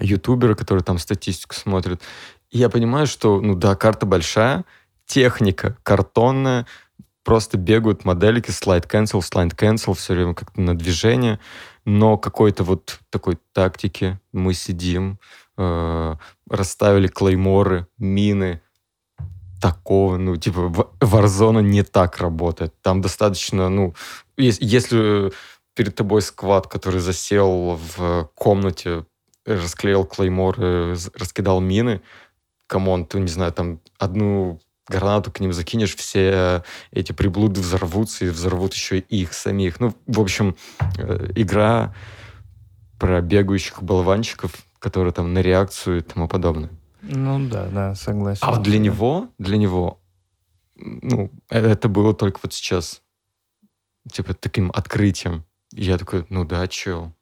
[0.00, 2.00] ютубера, который там статистику смотрит.
[2.50, 4.64] Я понимаю, что, ну да, карта большая,
[5.06, 6.66] техника картонная,
[7.24, 11.40] просто бегают модельки, слайд cancel, слайд cancel, все время как-то на движение,
[11.84, 15.18] но какой-то вот такой тактики мы сидим,
[15.56, 16.14] э,
[16.48, 18.60] расставили клейморы, мины,
[19.60, 22.74] такого, ну, типа, Warzone не так работает.
[22.82, 23.94] Там достаточно, ну,
[24.36, 25.32] если, если
[25.74, 29.04] перед тобой squad, который засел в комнате,
[29.44, 32.02] расклеил claymore ы, раскидал мины,
[32.66, 38.24] come on, ты, не знаю, там одну гранату к ним закинешь, все эти приблуды взорвутся
[38.24, 39.80] и взорвут еще их самих.
[39.80, 40.56] Ну, в общем,
[40.98, 41.94] э, игра
[42.98, 46.70] про бегающих болванчиков, который там на реакцию и тому подобное.
[47.02, 48.40] Ну да, да, согласен.
[48.42, 50.00] А для него, для него,
[50.76, 53.02] ну, э, это было только вот сейчас,
[54.10, 55.44] типа, таким открытием.
[55.72, 57.12] И я такой, ну да, чё?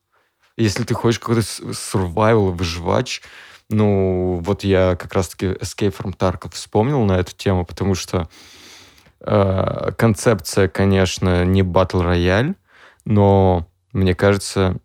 [0.57, 3.22] Если ты хочешь какой-то survival, выживач,
[3.70, 8.29] ну, вот я как раз-таки Escape from Tarkov вспомнил на эту тему, потому что
[9.20, 12.55] э, концепция, конечно, не батл рояль,
[13.05, 14.77] но мне кажется,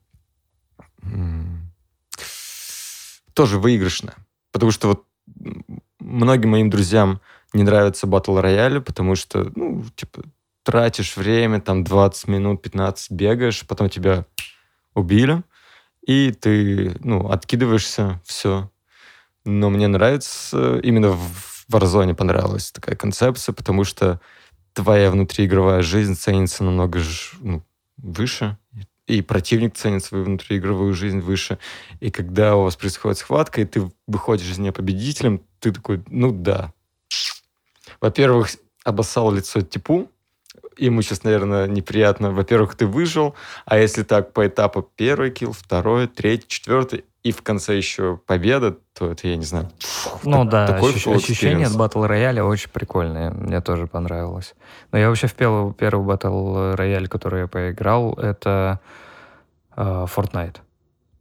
[3.34, 4.16] тоже выигрышная.
[4.52, 5.06] Потому что вот
[6.00, 7.22] многим моим друзьям
[7.54, 10.24] не нравится батл рояль, потому что, ну, типа,
[10.64, 14.26] тратишь время, там, 20 минут, 15 бегаешь, потом тебя
[14.94, 15.44] убили,
[16.10, 18.72] и ты, ну, откидываешься, все.
[19.46, 24.20] Но мне нравится, именно в Warzone понравилась такая концепция, потому что
[24.74, 27.00] твоя внутриигровая жизнь ценится намного
[27.42, 27.64] ну,
[27.98, 28.58] выше,
[29.06, 31.60] и противник ценит свою внутриигровую жизнь выше.
[32.00, 36.32] И когда у вас происходит схватка, и ты выходишь из нее победителем, ты такой, ну
[36.32, 36.74] да.
[38.02, 38.50] Во-первых,
[38.84, 40.10] обоссал лицо типу,
[40.80, 42.32] ему сейчас, наверное, неприятно.
[42.32, 47.42] Во-первых, ты выжил, а если так по этапу первый килл, второй, третий, четвертый, и в
[47.42, 49.70] конце еще победа, то это, я не знаю.
[50.24, 53.32] Ну так, да, такой ощущ- ощущение от батл рояля очень прикольное.
[53.32, 54.56] Мне тоже понравилось.
[54.92, 58.80] Но я вообще в первый, первый батл рояль, который я поиграл, это
[59.76, 60.58] э, Fortnite.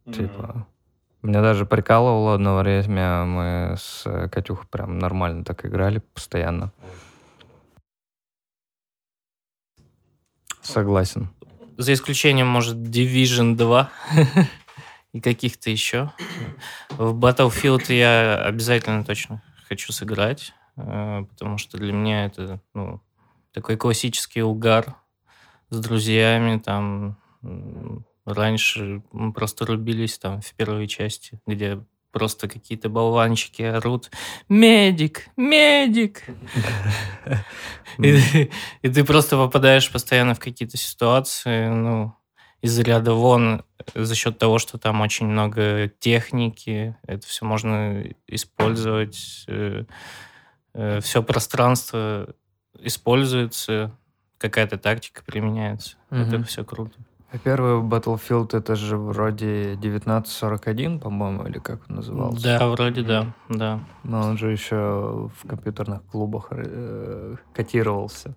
[0.06, 0.12] Mm-hmm.
[0.12, 0.66] Типа,
[1.22, 6.70] меня даже прикалывало одно время, мы с Катюхой прям нормально так играли постоянно.
[10.68, 11.28] Согласен.
[11.76, 13.90] За исключением, может, Division 2
[15.12, 16.12] и каких-то еще.
[16.90, 23.00] В Battlefield я обязательно точно хочу сыграть, э, потому что для меня это ну,
[23.52, 24.96] такой классический угар
[25.70, 27.16] с друзьями, там
[28.24, 31.80] раньше мы просто рубились там в первой части, где
[32.12, 34.10] просто какие-то болванчики орут
[34.48, 35.28] «Медик!
[35.36, 36.24] Медик!»
[37.98, 38.50] и,
[38.82, 42.14] и ты просто попадаешь постоянно в какие-то ситуации, ну,
[42.60, 43.62] из ряда вон
[43.94, 49.84] за счет того, что там очень много техники, это все можно использовать, э,
[50.74, 52.34] э, все пространство
[52.80, 53.96] используется,
[54.38, 55.96] какая-то тактика применяется.
[56.10, 56.20] Угу.
[56.20, 56.96] Это все круто.
[57.44, 62.42] Первый Battlefield это же вроде 1941, по-моему, или как он назывался?
[62.42, 63.80] Да, вроде да, да.
[64.02, 68.34] Но он же еще в компьютерных клубах э, котировался.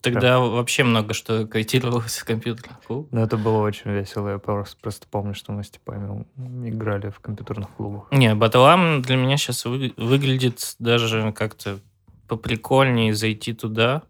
[0.00, 0.52] Тогда Прям.
[0.52, 3.08] вообще много что котировалось в компьютерных клубах.
[3.12, 4.28] Ну, это было очень весело.
[4.28, 6.24] Я просто, просто помню, что мы с Степами
[6.64, 8.06] играли в компьютерных клубах.
[8.10, 11.78] Не, Battleam для меня сейчас вы, выглядит даже как-то
[12.28, 14.02] поприкольнее зайти туда,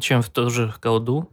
[0.00, 1.30] чем в ту же колду.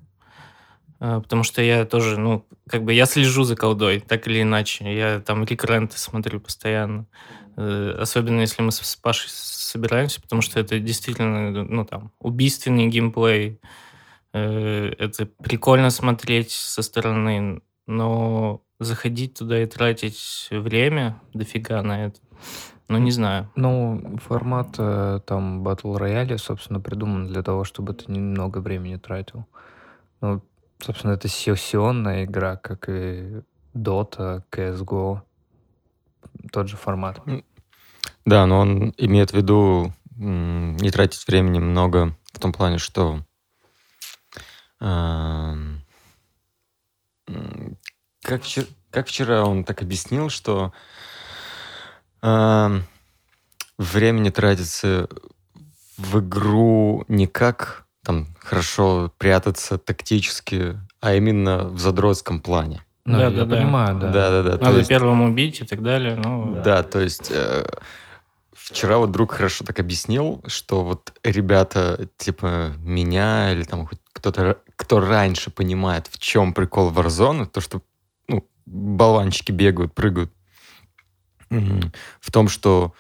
[1.00, 4.94] А, потому что я тоже, ну, как бы я слежу за колдой, так или иначе.
[4.94, 7.08] Я там Рик Ренты смотрю постоянно.
[7.56, 13.60] Э, особенно если мы с Пашей собираемся, потому что это действительно, ну, там, убийственный геймплей.
[14.34, 22.20] Э, это прикольно смотреть со стороны, но заходить туда и тратить время дофига на это,
[22.88, 23.50] ну, не знаю.
[23.56, 29.46] Ну, формат э, там Battle Royale, собственно, придуман для того, чтобы ты немного времени тратил.
[30.22, 30.42] Ну,
[30.82, 33.42] Собственно, это сессионная игра, как и
[33.74, 35.22] Dota, CSGO.
[36.52, 37.22] Тот же формат.
[38.26, 43.24] Да, но он имеет в виду не тратить времени много в том плане, что
[44.82, 45.54] э,
[48.22, 50.74] как, вчера, как вчера он так объяснил, что
[52.22, 52.82] э,
[53.78, 55.08] времени тратится
[55.98, 62.84] в игру не как там хорошо прятаться тактически, а именно в задротском плане.
[63.06, 64.12] Ну, да, я да, понимаю, да.
[64.12, 64.66] Да, да, да.
[64.66, 66.16] Надо есть, первым убить и так далее.
[66.16, 66.62] Ну, да.
[66.64, 67.64] да, то есть э,
[68.52, 75.00] вчера вот друг хорошо так объяснил, что вот ребята типа меня или там кто-то, кто
[75.00, 77.84] раньше понимает, в чем прикол Warzone, то, что
[78.28, 80.34] ну, болванчики бегают, прыгают,
[81.52, 82.96] в том, что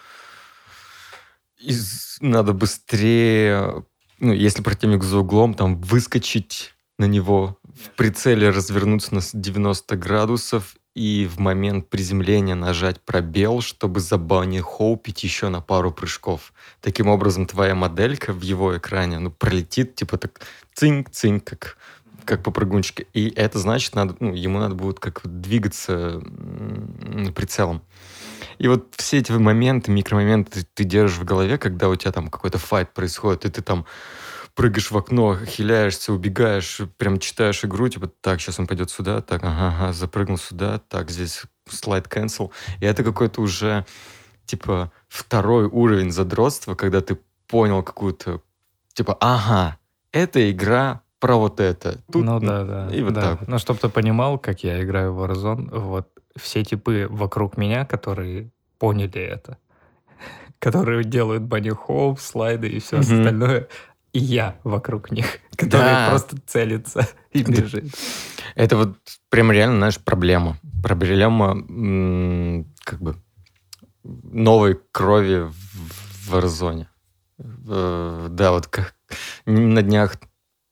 [1.57, 3.83] из, надо быстрее
[4.19, 10.75] ну, если противник за углом, там выскочить на него, в прицеле развернуться на 90 градусов
[10.95, 16.53] и в момент приземления нажать пробел, чтобы забани хоупить еще на пару прыжков.
[16.81, 20.41] Таким образом, твоя моделька в его экране ну, пролетит типа так
[20.73, 21.77] цинк-цинк, как,
[22.25, 23.07] как по прыгунчике.
[23.13, 26.21] И это значит, надо, ну, ему надо будет как двигаться
[27.35, 27.81] прицелом.
[28.59, 32.57] И вот все эти моменты, микромоменты ты, держишь в голове, когда у тебя там какой-то
[32.57, 33.85] файт происходит, и ты там
[34.53, 39.43] прыгаешь в окно, хиляешься, убегаешь, прям читаешь игру, типа, так, сейчас он пойдет сюда, так,
[39.43, 42.51] ага, ага, запрыгнул сюда, так, здесь слайд cancel.
[42.81, 43.85] И это какой-то уже,
[44.45, 47.17] типа, второй уровень задротства, когда ты
[47.47, 48.41] понял какую-то,
[48.93, 49.77] типа, ага,
[50.11, 51.99] эта игра про вот это.
[52.11, 52.89] Тут, ну да, да.
[52.93, 53.21] И вот да.
[53.21, 53.47] так.
[53.47, 58.51] Ну, чтобы ты понимал, как я играю в Warzone, вот все типы вокруг меня, которые
[58.77, 59.57] поняли это,
[60.59, 61.71] которые делают банни
[62.19, 62.99] слайды и все mm-hmm.
[62.99, 63.67] остальное,
[64.13, 66.09] и я вокруг них, который да.
[66.09, 67.85] просто целится и бежит.
[68.55, 68.97] Это вот
[69.29, 70.57] прям реально, знаешь, проблема.
[70.81, 71.55] Проблема
[72.83, 73.15] как бы
[74.03, 76.87] новой крови в Warzone.
[77.67, 78.95] Э, да, вот как
[79.45, 80.15] на днях,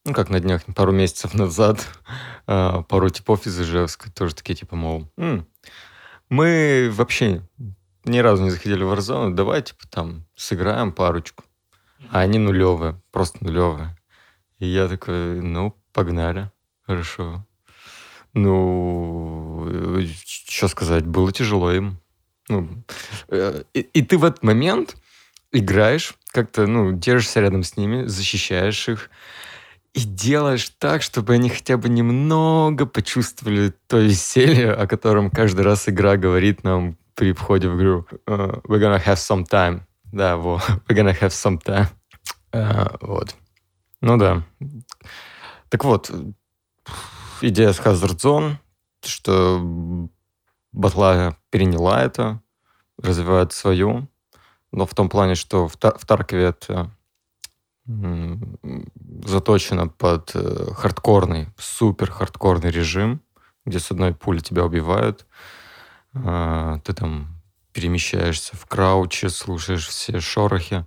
[0.05, 1.85] ну как на днях, пару месяцев назад,
[2.47, 5.07] э, пару типов из Ижевска тоже такие типа, мол,
[6.29, 7.41] мы вообще
[8.05, 11.43] ни разу не заходили в Warzone, давай типа там сыграем парочку.
[12.11, 13.97] А они нулевые, просто нулевые.
[14.59, 16.51] И я такой, ну, погнали,
[16.85, 17.45] хорошо.
[18.33, 19.67] Ну,
[20.25, 21.99] что сказать, было тяжело им.
[22.49, 22.83] Ну,
[23.29, 24.95] э, и, и ты в этот момент
[25.51, 29.09] играешь, как-то, ну, держишься рядом с ними, защищаешь их,
[29.93, 35.89] и делаешь так, чтобы они хотя бы немного почувствовали то веселье, о котором каждый раз
[35.89, 38.05] игра говорит нам при входе в игру.
[38.27, 39.81] Uh, we're gonna have some time.
[40.11, 40.61] Да, вот.
[40.87, 41.87] We're gonna have some time.
[42.51, 43.35] Uh, вот.
[44.01, 44.43] Ну да.
[45.69, 46.11] Так вот,
[47.41, 48.55] идея с Hazard Zone,
[49.03, 50.09] что
[50.71, 52.41] батла переняла это,
[53.01, 54.07] развивает свою,
[54.71, 56.91] но в том плане, что в, в Таркове это
[57.87, 63.21] заточено под э, хардкорный, супер хардкорный режим,
[63.65, 65.25] где с одной пули тебя убивают,
[66.13, 67.27] а, ты там
[67.73, 70.85] перемещаешься в крауче, слушаешь все шорохи.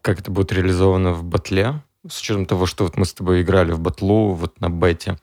[0.00, 3.72] Как это будет реализовано в батле, с учетом того, что вот мы с тобой играли
[3.72, 5.18] в батлу вот на бете,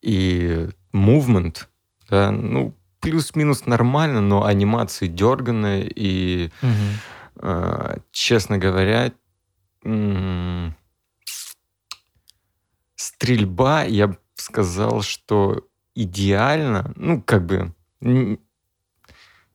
[0.00, 1.66] и movement,
[2.10, 6.70] да, ну, плюс-минус нормально, но анимации дерганные, и, угу.
[7.36, 9.12] э, честно говоря,
[12.94, 18.38] стрельба, я бы сказал, что идеально, ну, как бы, ну,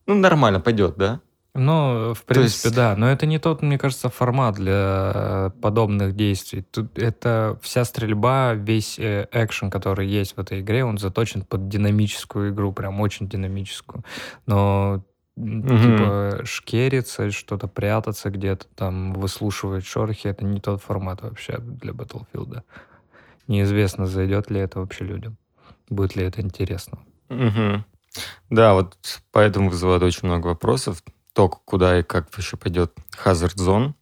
[0.05, 1.21] нормально пойдет, да?
[1.53, 2.75] Ну, в принципе, есть...
[2.75, 2.95] да.
[2.95, 6.61] Но это не тот, мне кажется, формат для подобных действий.
[6.61, 11.67] Тут это вся стрельба, весь э, экшен, который есть в этой игре, он заточен под
[11.67, 14.05] динамическую игру, прям очень динамическую.
[14.45, 15.03] Но
[15.37, 15.67] угу.
[15.67, 22.63] типа шкериться, что-то прятаться где-то, там выслушивать шорохи, это не тот формат вообще для Battlefield.
[23.47, 25.37] Неизвестно, зайдет ли это вообще людям.
[25.89, 26.99] Будет ли это интересно.
[27.29, 27.83] Угу.
[28.49, 28.97] Да, вот
[29.31, 31.01] поэтому вызывает очень много вопросов
[31.33, 33.93] то, куда и как вообще пойдет Hazard Zone.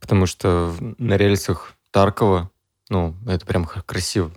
[0.00, 2.50] Потому что на рельсах Таркова,
[2.88, 4.32] ну, это прям красиво.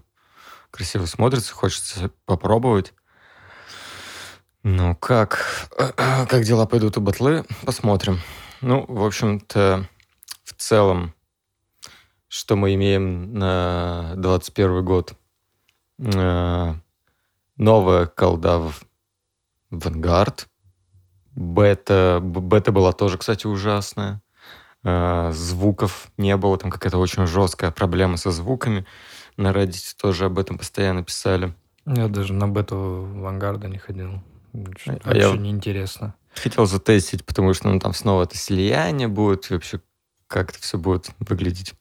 [0.71, 2.93] Красиво смотрится, хочется попробовать.
[4.63, 8.19] Ну, как, как дела пойдут у батлы, посмотрим.
[8.61, 9.87] Ну, в общем-то,
[10.43, 11.13] в целом,
[12.27, 15.13] что мы имеем на 21 год?
[15.99, 16.75] Э,
[17.57, 18.83] новая колда в
[19.71, 20.45] Vanguard,
[21.33, 24.21] Бета, бета была тоже, кстати, ужасная.
[24.83, 28.85] Э, звуков не было, там какая-то очень жесткая проблема со звуками.
[29.37, 31.53] На Reddit тоже об этом постоянно писали.
[31.85, 34.21] Я даже на бету Вангарда не ходил.
[34.53, 36.15] А вообще я неинтересно.
[36.35, 39.81] Хотел затестить, потому что ну, там снова это слияние будет, и вообще
[40.27, 41.73] как это все будет выглядеть.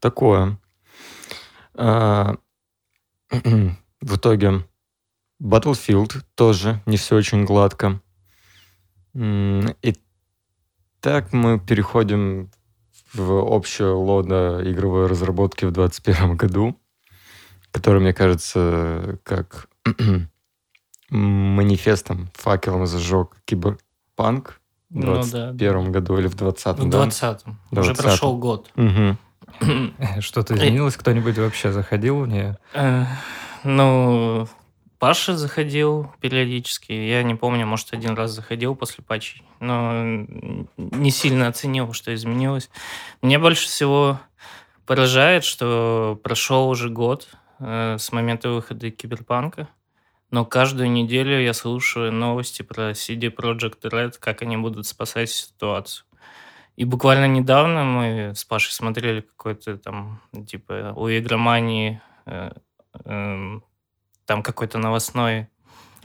[0.00, 0.58] Такое.
[1.74, 2.36] А,
[3.30, 4.66] в итоге
[5.42, 8.00] Battlefield тоже не все очень гладко.
[9.14, 9.94] И
[11.00, 12.50] так мы переходим
[13.12, 16.80] в общее лода игровой разработки в 2021 году,
[17.70, 19.68] который, мне кажется, как
[21.10, 25.90] манифестом, факелом зажег киберпанк в 2021 ну, да.
[25.90, 26.84] году или в 2020.
[26.84, 27.46] В 2020.
[27.70, 27.80] Да?
[27.80, 28.70] Уже прошел год.
[28.76, 29.16] Угу.
[30.20, 30.96] Что-то изменилось?
[30.96, 32.58] Кто-нибудь вообще заходил в нее?
[32.74, 33.04] Э,
[33.64, 34.48] ну,
[34.98, 36.92] Паша заходил периодически.
[36.92, 40.24] Я не помню, может, один раз заходил после патчей, но
[40.76, 42.70] не сильно оценил, что изменилось.
[43.20, 44.20] Мне больше всего
[44.86, 49.68] поражает, что прошел уже год э, с момента выхода Киберпанка,
[50.34, 56.06] но каждую неделю я слушаю новости про CD Projekt Red, как они будут спасать ситуацию.
[56.74, 62.50] И буквально недавно мы с Пашей смотрели какой-то там, типа, у игромании э,
[63.04, 63.60] э,
[64.26, 65.46] там какой-то новостной,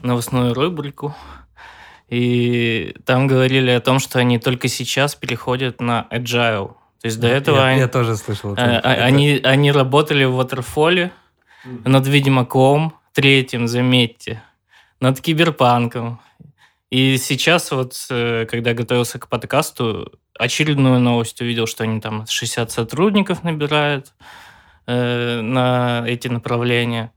[0.00, 1.12] новостную рубрику,
[2.06, 6.76] и там говорили о том, что они только сейчас переходят на agile.
[7.00, 8.52] То есть до этого я, они, я тоже слышал.
[8.52, 8.78] Это.
[8.78, 11.10] Они, они работали в waterfall
[11.64, 14.42] над Ведьмаком третьим, заметьте.
[15.00, 16.20] над киберпанком.
[16.90, 22.70] И сейчас вот, э, когда готовился к подкасту, очередную новость увидел, что они там 60
[22.70, 24.12] сотрудников набирают
[24.86, 27.12] э, на эти направления.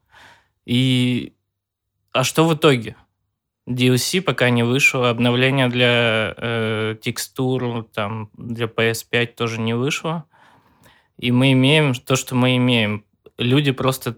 [0.66, 1.34] И
[2.12, 2.96] а что в итоге?
[3.68, 10.26] DLC пока не вышло, обновление для э, текстур, там, для PS5 тоже не вышло.
[11.18, 13.06] И мы имеем то, что мы имеем.
[13.38, 14.18] Люди просто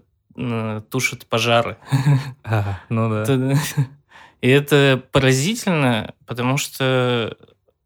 [0.90, 1.76] тушат пожары.
[2.44, 3.24] А, ну да.
[4.40, 7.36] И это поразительно, потому что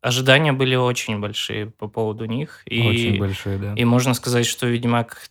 [0.03, 2.63] ожидания были очень большие по поводу них.
[2.67, 3.75] И, Очень большие, да.
[3.75, 5.31] И можно сказать, что Ведьмак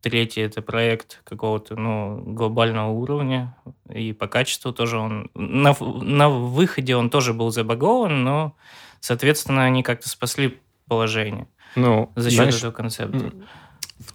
[0.00, 3.56] третий это проект какого-то ну, глобального уровня,
[3.88, 5.30] и по качеству тоже он...
[5.34, 8.56] На, на выходе он тоже был забагован, но,
[8.98, 10.58] соответственно, они как-то спасли
[10.88, 11.46] положение
[11.76, 13.32] ну, за счет знаешь, этого концепта.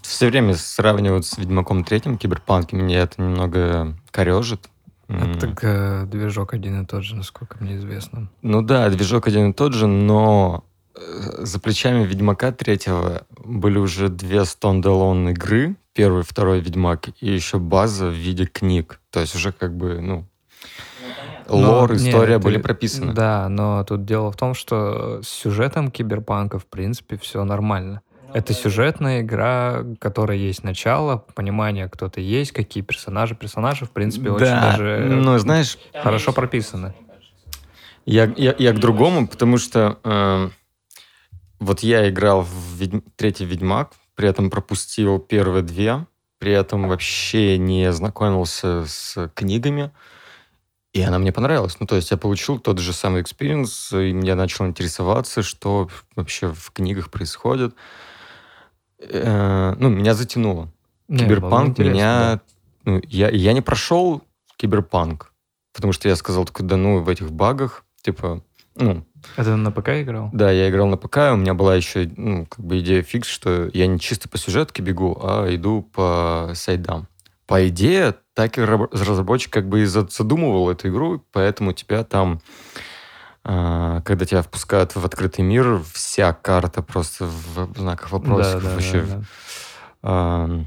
[0.09, 4.69] Все время сравнивают с Ведьмаком третьим Киберпанк, меня это немного корежит.
[5.07, 8.29] Это так э, движок один и тот же, насколько мне известно.
[8.41, 10.63] Ну да, движок один и тот же, но
[10.99, 17.59] Э, за плечами Ведьмака третьего были уже две standalone игры, первый, второй Ведьмак, и еще
[17.59, 18.99] база в виде книг.
[19.11, 20.25] То есть уже как бы, ну,
[21.47, 23.13] лор, но, история нет, были ты, прописаны.
[23.13, 28.01] Да, но тут дело в том, что с сюжетом Киберпанка, в принципе, все нормально.
[28.33, 33.35] Это сюжетная игра, которая есть начало, понимание, кто ты есть, какие персонажи.
[33.35, 36.93] Персонажи, в принципе, да, очень даже ну, знаешь, хорошо прописаны.
[38.05, 40.49] Я, я, я к другому, потому что э,
[41.59, 42.93] вот я играл в Ведь...
[43.15, 46.05] третий Ведьмак, при этом пропустил первые две,
[46.39, 49.91] при этом вообще не знакомился с книгами,
[50.93, 51.77] и она мне понравилась.
[51.79, 56.51] Ну, то есть я получил тот же самый experience, и меня начал интересоваться, что вообще
[56.51, 57.73] в книгах происходит.
[57.73, 58.08] Э,
[58.99, 60.71] ну, меня затянуло.
[61.07, 62.35] Не, Киберпанк меня...
[62.35, 62.41] Да.
[62.85, 64.23] Ну, я, я не прошел
[64.57, 65.33] киберпанк,
[65.73, 68.41] потому что я сказал такой, да ну, в этих багах, типа,
[68.75, 70.29] ну, это на ПК играл?
[70.33, 71.17] Да, я играл на ПК.
[71.33, 74.81] У меня была еще ну, как бы идея фикс, что я не чисто по сюжетке
[74.81, 77.07] бегу, а иду по side ам.
[77.45, 82.41] По идее, так и разработчик как бы и задумывал эту игру, поэтому тебя там,
[83.49, 89.01] когда тебя впускают в открытый мир, вся карта просто в знаках вопросов да, да, вообще.
[90.03, 90.65] Да, да.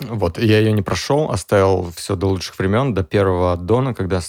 [0.00, 4.20] Вот, я ее не прошел, оставил все до лучших времен, до первого аддона, когда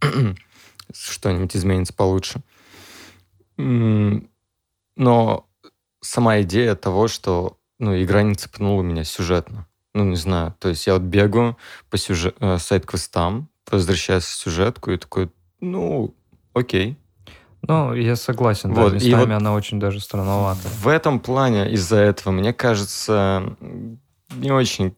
[0.92, 2.40] что-нибудь изменится получше.
[3.56, 5.46] Но
[6.00, 9.66] сама идея того, что ну, игра не цепнула меня сюжетно.
[9.94, 10.54] Ну, не знаю.
[10.58, 11.56] То есть я вот бегаю
[11.90, 15.30] по сюжет, э, сайт-квестам, возвращаюсь в сюжетку и такой,
[15.60, 16.14] ну,
[16.52, 16.96] окей.
[17.68, 20.66] Ну, я согласен, вот, да, местами и вот она очень даже странновата.
[20.66, 23.56] В этом плане из-за этого, мне кажется,
[24.34, 24.96] не очень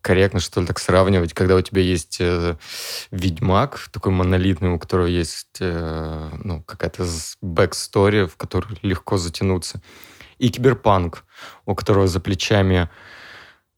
[0.00, 2.56] корректно, что ли, так сравнивать, когда у тебя есть э,
[3.10, 7.04] Ведьмак, такой монолитный, у которого есть э, ну, какая-то
[7.40, 9.82] backstory, в которую легко затянуться,
[10.38, 11.24] и Киберпанк,
[11.64, 12.88] у которого за плечами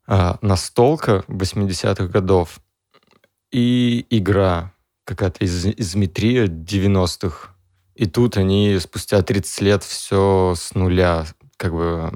[0.06, 2.60] э, настолка 80-х годов
[3.50, 4.72] и игра
[5.08, 7.50] какая-то из, из метрия 90-х.
[7.94, 11.24] И тут они спустя 30 лет все с нуля
[11.56, 12.12] как бы...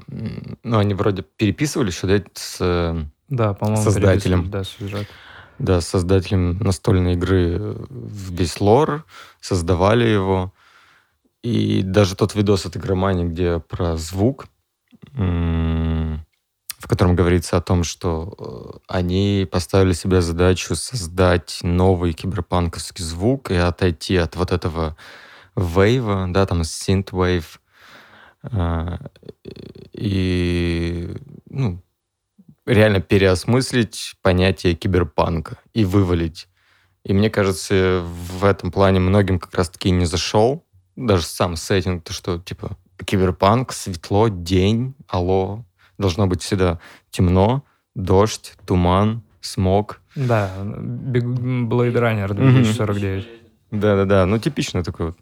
[0.63, 4.49] Ну, они вроде переписывали еще, да, с да, по-моему, создателем.
[4.49, 5.07] Да, сюжет.
[5.59, 9.05] Да, создателем настольной игры в весь лор,
[9.41, 10.53] создавали его.
[11.41, 14.47] И даже тот видос от игромании, где про звук,
[16.83, 23.51] в котором говорится о том, что э, они поставили себе задачу создать новый киберпанковский звук
[23.51, 24.97] и отойти от вот этого
[25.55, 27.45] вейва, да, там synthwave,
[28.51, 28.97] э,
[29.93, 31.15] и
[31.49, 31.81] ну,
[32.65, 36.49] реально переосмыслить понятие киберпанка и вывалить.
[37.05, 40.65] И мне кажется, в этом плане многим как раз-таки не зашел.
[40.97, 42.75] Даже сам сеттинг, то что, типа,
[43.05, 45.63] киберпанк, светло, день, алло,
[45.97, 46.79] должно быть всегда
[47.09, 47.63] темно,
[47.95, 50.01] дождь, туман, смог.
[50.15, 53.27] Да, Blade Runner 2049.
[53.71, 55.17] Да-да-да, ну типично такой вот.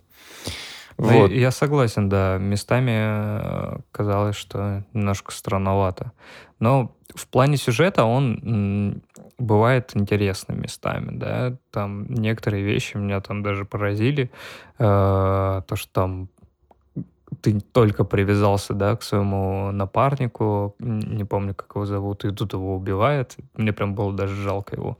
[0.97, 1.31] Вот.
[1.31, 6.11] Я согласен, да, местами э, казалось, что немножко странновато.
[6.59, 9.01] Но в плане сюжета он
[9.39, 14.31] бывает интересным местами, да, там некоторые вещи меня там даже поразили,
[14.77, 14.83] э,
[15.67, 16.29] то, что там
[17.41, 22.75] ты только привязался, да, к своему напарнику, не помню, как его зовут, и тут его
[22.75, 24.97] убивает, мне прям было даже жалко его.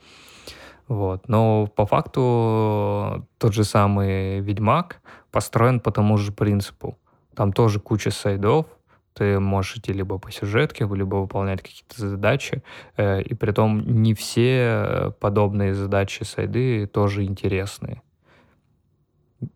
[0.87, 1.29] Вот.
[1.29, 6.97] Но по факту тот же самый Ведьмак построен по тому же принципу.
[7.33, 8.65] Там тоже куча сайдов,
[9.13, 12.61] Ты можешь идти либо по сюжетке, либо выполнять какие-то задачи.
[12.97, 18.01] Э, и при том не все подобные задачи сайды тоже интересные.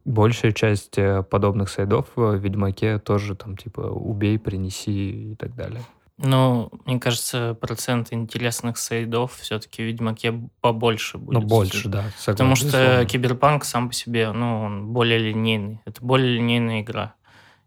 [0.04, 5.82] Большая часть э, подобных сайдов в Ведьмаке тоже там типа убей, принеси и так далее.
[6.18, 11.42] Ну, мне кажется, процент интересных сайдов все-таки в Ведьмаке побольше будет.
[11.42, 12.06] Ну, больше, да.
[12.18, 12.34] Согласен.
[12.34, 15.82] Потому что Киберпанк сам по себе, ну, он более линейный.
[15.86, 17.16] Это более линейная игра.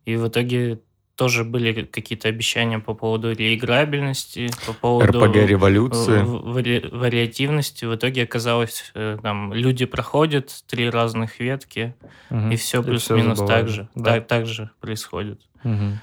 [0.06, 0.80] И в итоге
[1.18, 5.26] тоже были какие-то обещания по поводу реиграбельности, по поводу...
[5.26, 6.22] РПГ-революции.
[6.24, 7.86] Вари вариативности.
[7.86, 11.96] В итоге оказалось, э, там, люди проходят три разных ветки,
[12.30, 12.50] угу.
[12.50, 13.88] и все плюс-минус так же.
[13.96, 14.12] Да.
[14.12, 15.40] Так, так же происходит.
[15.64, 15.98] Угу.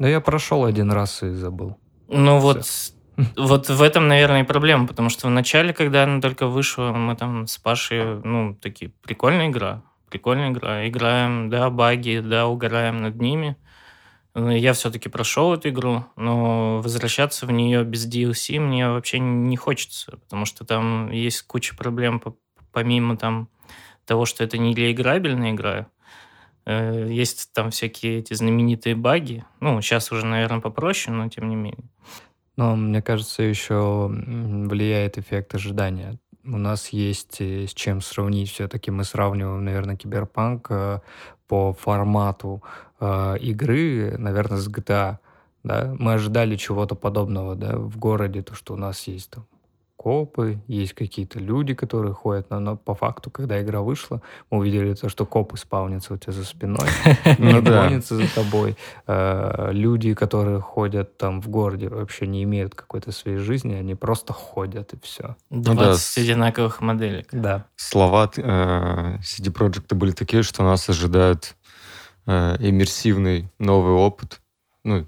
[0.00, 1.78] Да я прошел один раз и забыл.
[2.08, 2.66] Ну вот,
[3.38, 7.16] вот в этом, наверное, и проблема, потому что в начале, когда она только вышла, мы
[7.16, 10.86] там с Пашей, ну, такие, прикольная игра, прикольная игра.
[10.86, 13.56] Играем, да, баги, да, угораем над ними.
[14.34, 20.18] Я все-таки прошел эту игру, но возвращаться в нее без DLC мне вообще не хочется,
[20.18, 22.22] потому что там есть куча проблем,
[22.72, 23.48] помимо там
[24.06, 25.88] того, что это не реиграбельная игра,
[26.64, 29.44] Э, есть там всякие эти знаменитые баги.
[29.60, 31.90] Ну, сейчас уже, наверное, попроще, но тем не менее.
[32.56, 36.18] Но мне кажется, еще влияет эффект ожидания.
[36.44, 38.50] У нас есть э, с чем сравнить.
[38.50, 41.00] Все-таки мы сравниваем, наверное, киберпанк э,
[41.46, 42.62] по формату
[43.00, 45.18] э, игры, наверное, с GTA.
[45.62, 45.94] Да?
[45.98, 49.46] Мы ожидали чего-то подобного да, в городе, то, что у нас есть там
[50.02, 54.94] копы, есть какие-то люди, которые ходят, но, но по факту, когда игра вышла, мы увидели
[54.94, 56.88] то, что копы спавнятся у тебя за спиной,
[57.38, 58.76] не ну гонятся за тобой.
[59.06, 64.32] Э, люди, которые ходят там в городе, вообще не имеют какой-то своей жизни, они просто
[64.32, 65.36] ходят и все.
[65.50, 67.28] 20 ну одинаковых моделек.
[67.32, 67.66] Да.
[67.76, 71.56] Слова э, CD Projekt были такие, что нас ожидает
[72.26, 74.41] э, иммерсивный новый опыт,
[74.84, 75.06] ну,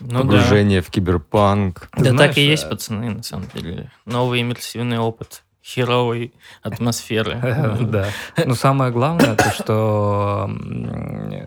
[0.00, 0.86] ну погружение да.
[0.86, 1.88] в киберпанк.
[1.96, 3.90] Да Знаешь, так и есть, пацаны, на самом деле.
[4.04, 6.32] Новый иммерсивный опыт херовой
[6.62, 7.40] атмосферы.
[7.80, 8.08] Да.
[8.44, 10.50] Но самое главное, то, что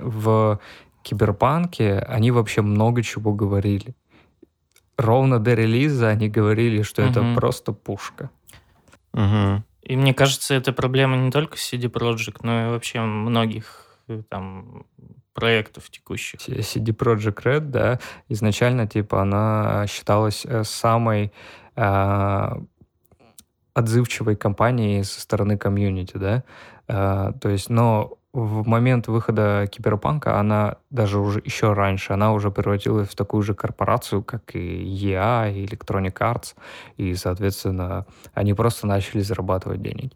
[0.02, 0.60] в
[1.04, 3.96] киберпанке они вообще много чего говорили.
[4.98, 8.30] Ровно до релиза они говорили, что это просто пушка.
[9.82, 14.86] И мне кажется, это проблема не только CD Projekt, но и вообще многих э, там
[15.40, 16.40] проектов текущих.
[16.42, 21.32] CD Project Red, да, изначально, типа, она считалась э, самой
[21.76, 22.50] э,
[23.74, 26.44] отзывчивой компанией со стороны комьюнити, да,
[26.90, 32.52] э, то есть, но в момент выхода Киберпанка она даже уже еще раньше, она уже
[32.52, 36.56] превратилась в такую же корпорацию, как и EA, и Electronic Arts,
[36.98, 40.12] и, соответственно, они просто начали зарабатывать деньги.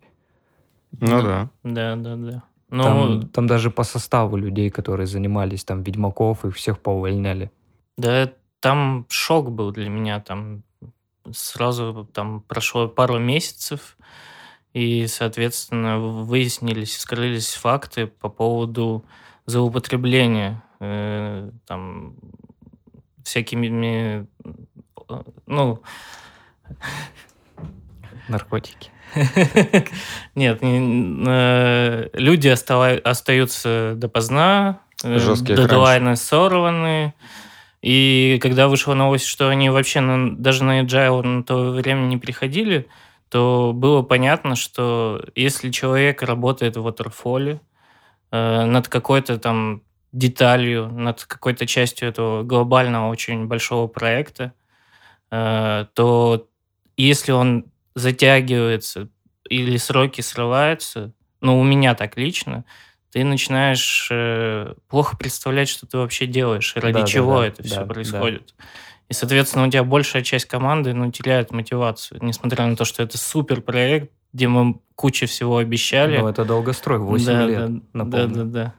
[0.99, 1.49] Ну да.
[1.63, 2.43] Да, да, да.
[2.75, 7.51] Ну, там, там даже по составу людей, которые занимались, там, Ведьмаков, их всех поувольняли.
[7.97, 10.63] Да, там шок был для меня, там
[11.31, 13.95] сразу там прошло пару месяцев,
[14.73, 19.05] и, соответственно, выяснились, скрылись факты по поводу
[19.45, 22.15] злоупотребления э, там
[23.23, 24.27] всякими,
[25.09, 25.79] э, ну...
[28.27, 28.89] Наркотики.
[30.35, 37.13] Нет, э, люди остаются допоздна, э, дедлайны сорваны.
[37.81, 42.17] И когда вышла новость, что они вообще на, даже на agile на то время не
[42.17, 42.87] приходили,
[43.29, 47.59] то было понятно, что если человек работает в waterfall
[48.31, 49.81] э, над какой-то там
[50.13, 54.53] деталью, над какой-то частью этого глобального очень большого проекта,
[55.31, 56.47] э, то
[56.95, 57.65] если он
[57.95, 59.09] затягивается
[59.49, 62.65] или сроки срываются, ну, у меня так лично,
[63.11, 67.63] ты начинаешь э, плохо представлять, что ты вообще делаешь, ради да, чего да, да, это
[67.63, 68.53] да, все происходит.
[68.57, 68.65] Да.
[69.09, 73.17] И, соответственно, у тебя большая часть команды ну, теряет мотивацию, несмотря на то, что это
[73.17, 76.17] супер проект, где мы кучу всего обещали.
[76.17, 78.35] Ну, это долгострой, 8 да, лет, да, напомню.
[78.35, 78.73] Да, да, да.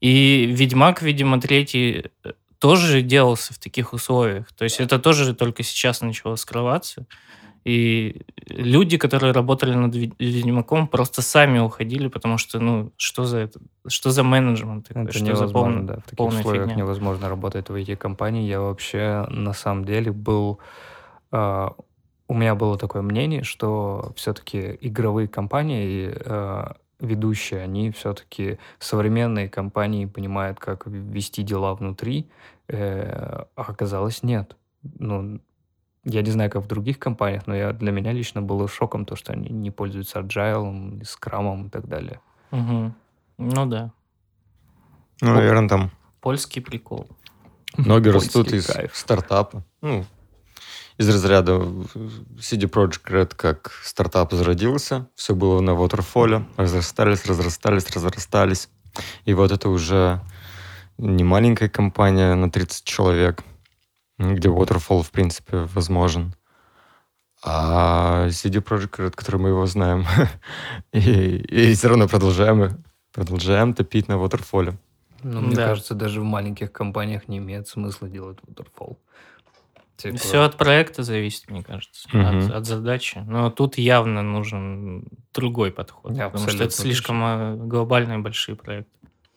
[0.00, 4.52] И Ведьмак, видимо, третий э, тоже делался в таких условиях.
[4.52, 7.06] То есть это тоже только сейчас начало скрываться.
[7.64, 13.60] И люди, которые работали над Ведьмаком, просто сами уходили, потому что, ну, что за это?
[13.86, 14.90] Что за менеджмент?
[14.90, 15.86] Это что невозможно, за пол...
[15.86, 16.00] да.
[16.00, 16.76] В таких условиях фигня?
[16.76, 18.48] невозможно работать в IT-компании.
[18.48, 20.58] Я вообще, на самом деле, был...
[21.32, 21.68] Э,
[22.28, 26.64] у меня было такое мнение, что все-таки игровые компании, э,
[27.00, 32.30] ведущие, они все-таки современные компании понимают, как вести дела внутри,
[32.68, 34.56] э, а оказалось нет.
[34.82, 35.40] Ну,
[36.04, 39.16] я не знаю, как в других компаниях, но я, для меня лично было шоком то,
[39.16, 42.20] что они не пользуются agile, скрамом и так далее.
[42.50, 42.92] Угу.
[43.38, 43.92] Ну да.
[45.20, 45.90] Ну, наверное, там...
[46.20, 47.06] Польский прикол.
[47.76, 48.96] Ноги растут Польский из кайф.
[48.96, 49.64] стартапа.
[49.80, 50.04] Ну,
[51.00, 51.52] из разряда
[52.38, 58.68] CD Projekt Red как стартап зародился, все было на waterfall, разрастались, разрастались, разрастались.
[59.24, 60.20] И вот это уже
[60.98, 63.42] не маленькая компания на 30 человек,
[64.20, 66.34] где waterfall, в принципе, возможен.
[67.42, 70.04] А CD Projekt Red, который мы его знаем,
[70.92, 74.74] и, и все равно продолжаем, продолжаем топить на waterfall.
[75.22, 75.64] Ну, мне Да.
[75.64, 78.96] кажется, даже в маленьких компаниях не имеет смысла делать waterfall.
[79.96, 82.46] Типа, Все от проекта зависит, мне кажется, Мгм.
[82.46, 83.22] от, от задачи.
[83.26, 85.04] Но тут явно нужен
[85.34, 88.90] другой подход, Я потому что это слишком э, глобальные большие проекты.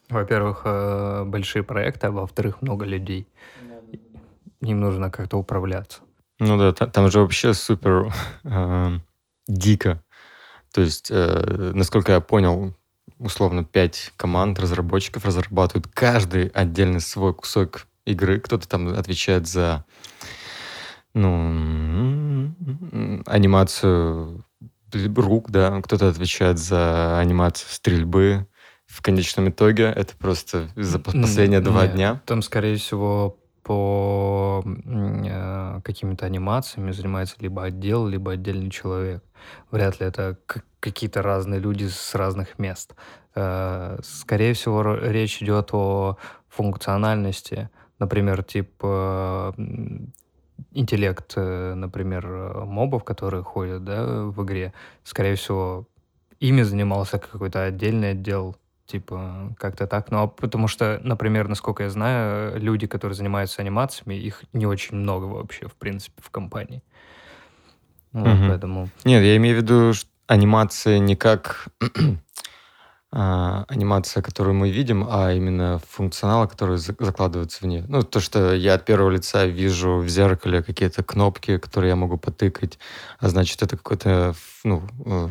[0.10, 3.28] Во-первых, э, большие проекты, а во-вторых, много людей.
[4.64, 6.01] Им нужно как-то управляться.
[6.39, 8.99] Ну да, та- там же вообще супер э,
[9.47, 10.03] дико.
[10.74, 12.76] То есть, э, насколько я понял,
[13.20, 18.39] условно, пять команд разработчиков разрабатывают каждый отдельный свой кусок игры.
[18.39, 19.86] Кто-то там отвечает за
[21.14, 22.51] ну,
[23.26, 24.43] анимацию
[25.16, 28.47] рук, да, кто-то отвечает за анимацию стрельбы.
[28.86, 32.22] В конечном итоге это просто за последние два нет, дня.
[32.26, 39.24] Там, скорее всего, по э, какими-то анимациями занимается либо отдел, либо отдельный человек.
[39.72, 40.38] Вряд ли это
[40.80, 42.95] какие-то разные люди с разных мест.
[43.36, 46.18] Э, Скорее всего, речь идет о
[46.49, 47.70] функциональности.
[47.99, 50.14] Например, типа м,
[50.72, 54.74] интеллект, э, например, э, мобов, которые ходят да, в игре.
[55.03, 55.88] Скорее всего,
[56.39, 58.57] ими занимался какой-то отдельный отдел,
[58.94, 60.12] типа как-то так.
[60.12, 64.98] Ну, а потому что, например, насколько я знаю, люди, которые занимаются анимациями, их не очень
[64.98, 66.84] много вообще, в принципе, в компании.
[68.12, 68.48] Вот, Мгм.
[68.50, 68.89] поэтому...
[69.04, 71.70] Нет, я имею в виду ш- анимация не как
[73.12, 77.86] а, анимация, которую мы видим, а именно функционал, который за- закладывается в нее.
[77.88, 82.18] Ну, то, что я от первого лица вижу в зеркале какие-то кнопки, которые я могу
[82.18, 82.78] потыкать,
[83.20, 85.30] а значит, это какой-то ну, э,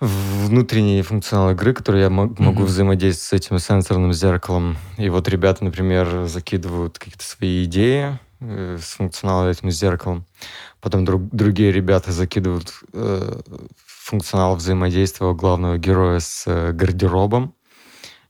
[0.00, 2.66] внутренний функционал игры, который я мог- могу Мгм.
[2.66, 4.76] взаимодействовать с этим сенсорным зеркалом.
[4.98, 10.26] И вот ребята, например, закидывают какие-то свои идеи э, с функционалом этим зеркалом.
[10.82, 13.40] Потом друг- другие ребята закидывают э,
[13.86, 17.54] функционал взаимодействия главного героя с э, гардеробом.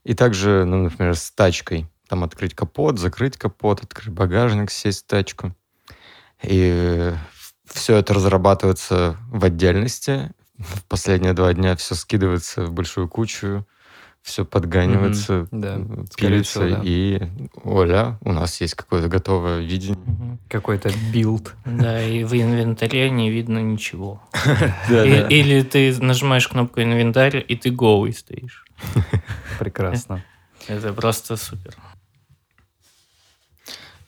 [0.05, 1.87] И также, ну, например, с тачкой.
[2.07, 5.53] Там открыть капот, закрыть капот, открыть багажник, сесть в тачку.
[6.41, 7.11] И
[7.65, 10.31] все это разрабатывается в отдельности.
[10.57, 13.65] В последние два дня все скидывается в большую кучу,
[14.23, 16.81] все подгоняется, да, м, скорее пилится, всего, да.
[16.83, 17.29] и
[17.63, 20.37] вуаля, у нас есть какое-то готовое видение.
[20.49, 21.53] Какой-то build.
[21.65, 24.21] Да, и в инвентаре не видно ничего.
[24.89, 25.27] Да, да.
[25.27, 28.65] Или ты нажимаешь кнопку инвентарь, и ты голый стоишь.
[29.59, 30.23] Прекрасно.
[30.67, 31.75] Это просто супер.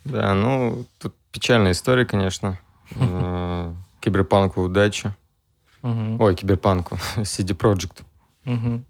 [0.04, 2.60] Да, ну, тут печальная история, конечно.
[2.96, 5.14] Э, Киберпанку удачи.
[5.82, 6.20] Мгм.
[6.22, 6.96] Ой, киберпанку.
[7.18, 8.04] CD Projekt.
[8.46, 8.86] Мгм.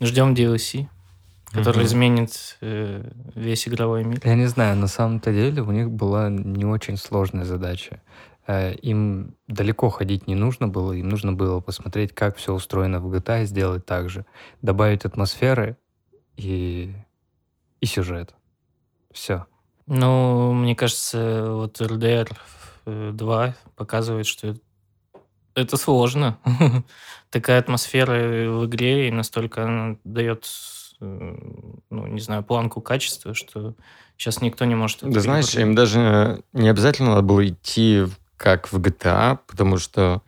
[0.00, 0.88] Ждем DLC,
[1.52, 1.86] который Мгм.
[1.86, 4.20] изменит э, весь игровой мир.
[4.24, 8.00] Я не знаю, на самом-то деле у них была не очень сложная задача.
[8.46, 13.12] Э, Им далеко ходить не нужно было, им нужно было посмотреть, как все устроено в
[13.14, 14.24] GTA, и сделать так же.
[14.62, 15.76] Добавить атмосферы
[16.36, 16.94] и,
[17.80, 18.34] и сюжет.
[19.12, 19.46] Все.
[19.86, 22.28] Ну, мне кажется, вот RDR
[23.12, 24.56] 2 показывает, что
[25.54, 26.38] это- сложно.
[27.30, 30.48] Такая атмосфера в игре, и настолько она дает,
[31.00, 31.36] э,
[31.90, 33.74] ну, не знаю, планку качества, что
[34.16, 38.04] сейчас никто не может Да знаешь, им даже не обязательно надо было идти
[38.36, 40.22] как в GTA, потому что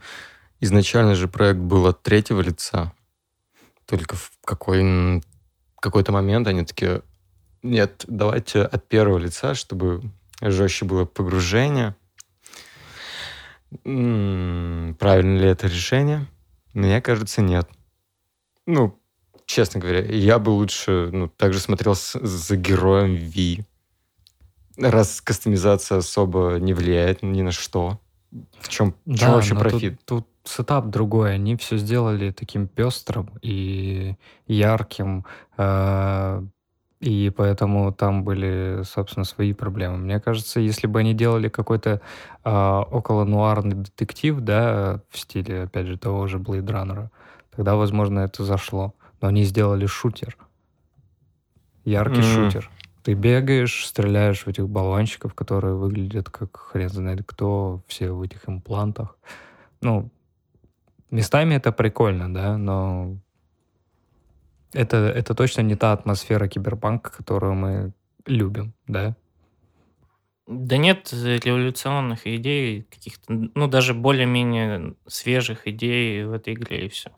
[0.61, 2.93] изначально же проект был от третьего лица.
[3.85, 5.23] Только в какой,
[5.81, 7.03] какой-то момент они такие,
[7.63, 10.03] нет, давайте от первого лица, чтобы
[10.41, 11.95] жестче было погружение.
[13.83, 16.27] Правильно ли это решение?
[16.75, 17.69] Мне кажется, нет.
[18.67, 18.99] Ну,
[19.47, 23.65] честно говоря, я бы лучше ну, также смотрел с- за героем Ви.
[24.79, 27.99] Раз кастомизация особо не влияет ни на что.
[28.61, 30.01] В чем, в чем вообще но тут- профит?
[30.05, 31.35] Тут, сетап другой.
[31.35, 34.15] Они все сделали таким пестрым и
[34.47, 35.25] ярким.
[35.57, 36.43] э,
[37.01, 39.99] И поэтому там были, собственно, свои проблемы.
[39.99, 42.01] Мне кажется, если бы они делали какой-то
[42.43, 47.09] а, около-нуарный детектив, да, в стиле, опять же, того же Blade Runner,
[47.55, 48.95] тогда, возможно, это зашло.
[49.21, 50.37] Но они сделали шутер.
[51.85, 52.23] Яркий М.
[52.23, 52.71] шутер.
[53.03, 58.49] Ты бегаешь, стреляешь в этих баллончиков, которые выглядят как хрен знает кто, все в этих
[58.49, 59.17] имплантах.
[59.81, 60.11] Ну,
[61.11, 63.17] местами это прикольно, да, но
[64.77, 67.93] это, это точно не та атмосфера киберпанка, которую мы
[68.27, 69.17] любим, да?
[70.47, 77.11] Да нет революционных идей, каких-то, ну, даже более-менее свежих идей в этой игре, и все.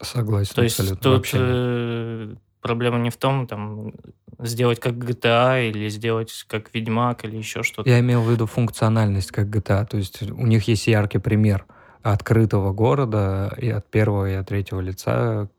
[0.00, 3.92] Согласен, То есть тут Вообще э, проблема не в том, там,
[4.38, 7.88] сделать как GTA или сделать как Ведьмак или еще что-то.
[7.88, 9.86] Я имел в виду функциональность как GTA.
[9.86, 11.66] То есть у них есть яркий пример
[12.02, 15.50] открытого города и от первого и от третьего лица,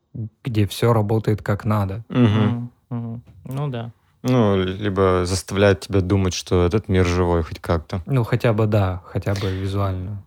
[0.44, 2.04] где все работает как надо.
[2.10, 3.24] Мгм, мгм.
[3.46, 3.92] Ну да.
[4.24, 8.04] Ну, либо заставляет тебя думать, что этот мир живой хоть как-то.
[8.06, 10.24] Ну, хотя бы да, хотя бы визуально.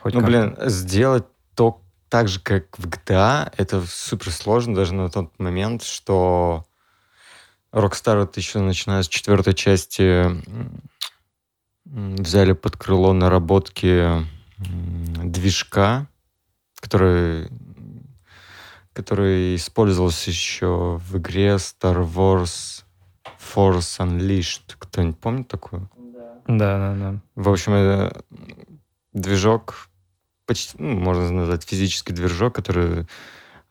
[0.00, 0.32] Хоть Ну, как-то.
[0.32, 5.82] блин, сделать то так же, как в GTA, это супер сложно даже на тот момент,
[5.82, 6.66] что
[7.72, 10.30] Rockstar это еще начиная с четвертой части
[11.84, 14.24] взяли под крыло наработки
[14.58, 16.06] движка,
[16.80, 17.48] который,
[18.96, 22.82] который использовался еще в игре Star Wars
[23.38, 24.74] Force Unleashed.
[24.78, 25.90] Кто-нибудь помнит такую?
[26.48, 27.20] Да, да, да.
[27.34, 28.22] В общем, это
[29.12, 29.90] движок,
[30.46, 33.06] почти, ну, можно назвать физический движок, который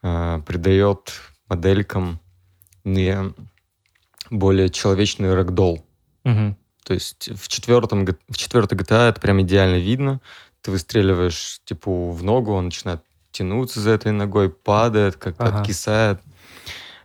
[0.03, 1.13] э, придает
[1.49, 2.19] моделькам
[2.83, 3.33] не
[4.29, 5.83] более человечный рэгдолл.
[6.23, 6.55] Мгм.
[6.83, 10.21] То есть в четвертом, в четвертой GTA это прям идеально видно.
[10.61, 13.01] Ты выстреливаешь типа в ногу, он начинает
[13.35, 15.59] тянуться за этой ногой, падает, как-то Ага.
[15.59, 16.21] откисает.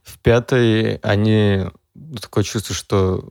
[0.03, 1.67] В пятой они
[2.21, 3.29] такое чувство, что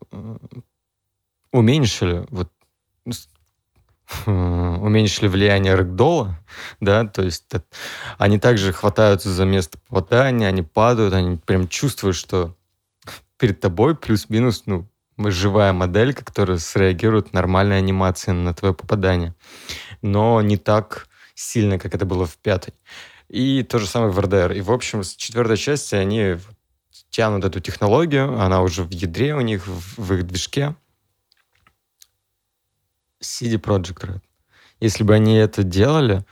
[1.52, 2.52] уменьшили вот
[3.06, 3.14] ну,
[4.82, 6.40] уменьшили влияние рэгдола,
[6.80, 7.46] да, то есть
[8.18, 12.56] они также хватаются за место попадания, они падают, они прям чувствуют, что
[13.38, 14.88] перед тобой плюс-минус, ну,
[15.18, 19.36] живая моделька, которая среагирует нормальной анимацией на твое попадание.
[20.02, 21.09] Но не так
[21.40, 22.74] сильно, как это было в пятой.
[23.30, 24.54] И то же самое в РДР.
[24.54, 26.38] И, в общем, с четвертой части они
[27.10, 30.76] тянут эту технологию, она уже в ядре у них, в, их движке.
[33.22, 34.22] CD Projekt Red.
[34.80, 36.26] Если бы они это делали,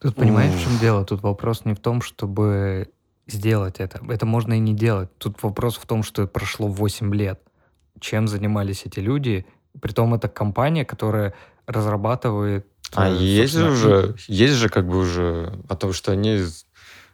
[0.00, 1.04] Тут понимаешь, в чем дело?
[1.04, 2.90] Тут вопрос не в том, чтобы
[3.28, 4.00] сделать это.
[4.08, 5.16] Это можно и не делать.
[5.18, 7.40] Тут вопрос в том, что прошло 8 лет.
[8.00, 9.46] Чем занимались эти люди?
[9.80, 11.34] Притом это компания, которая
[11.66, 12.66] разрабатывает...
[12.94, 16.40] а э, есть же уже, есть же как бы уже о том, что они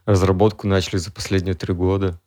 [0.06, 2.18] разработку начали за последние три года.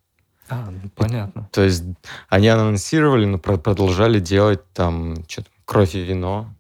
[0.50, 1.50] А, ну, понятно.
[1.52, 1.84] То есть
[2.30, 6.54] они анонсировали, но про- продолжали делать там что-то кровь и вино.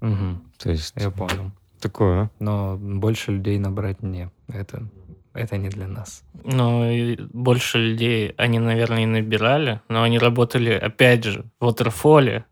[0.00, 1.50] Мгм, То есть я понял.
[1.80, 2.30] такое.
[2.38, 4.30] Но больше людей набрать не.
[4.48, 4.86] Это,
[5.32, 6.22] это не для нас.
[6.44, 12.44] Ну, и больше людей они, наверное, и набирали, но они работали, опять же, в Waterfall.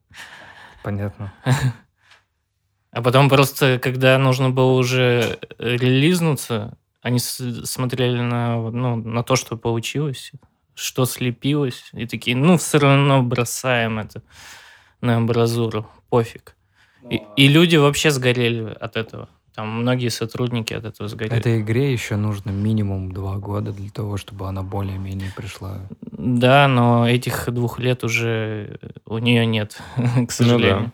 [0.83, 1.33] Понятно.
[2.93, 9.35] А потом просто, когда нужно было уже э, релизнуться, они смотрели на, ну, на то,
[9.35, 10.33] что получилось,
[10.75, 14.23] что слепилось, и такие, ну, все равно бросаем это
[15.01, 16.55] на амбразуру, пофиг.
[17.11, 19.29] И, и люди вообще сгорели от этого.
[19.55, 21.37] Там многие сотрудники от этого сгорели.
[21.37, 25.81] Этой игре еще нужно минимум два года для того, чтобы она более-менее пришла.
[26.01, 29.81] Да, но этих двух лет уже у нее нет,
[30.29, 30.93] к сожалению.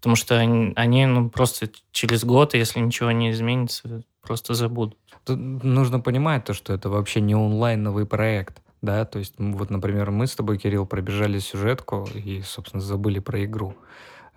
[0.00, 4.96] Потому что они, они, ну, просто через год, если ничего не изменится, просто забудут.
[5.24, 8.62] Тут нужно понимать то, что это вообще не онлайновый проект.
[8.80, 13.44] Да, то есть, вот, например, мы с тобой, Кирилл, пробежали сюжетку и, собственно, забыли про
[13.44, 13.74] игру.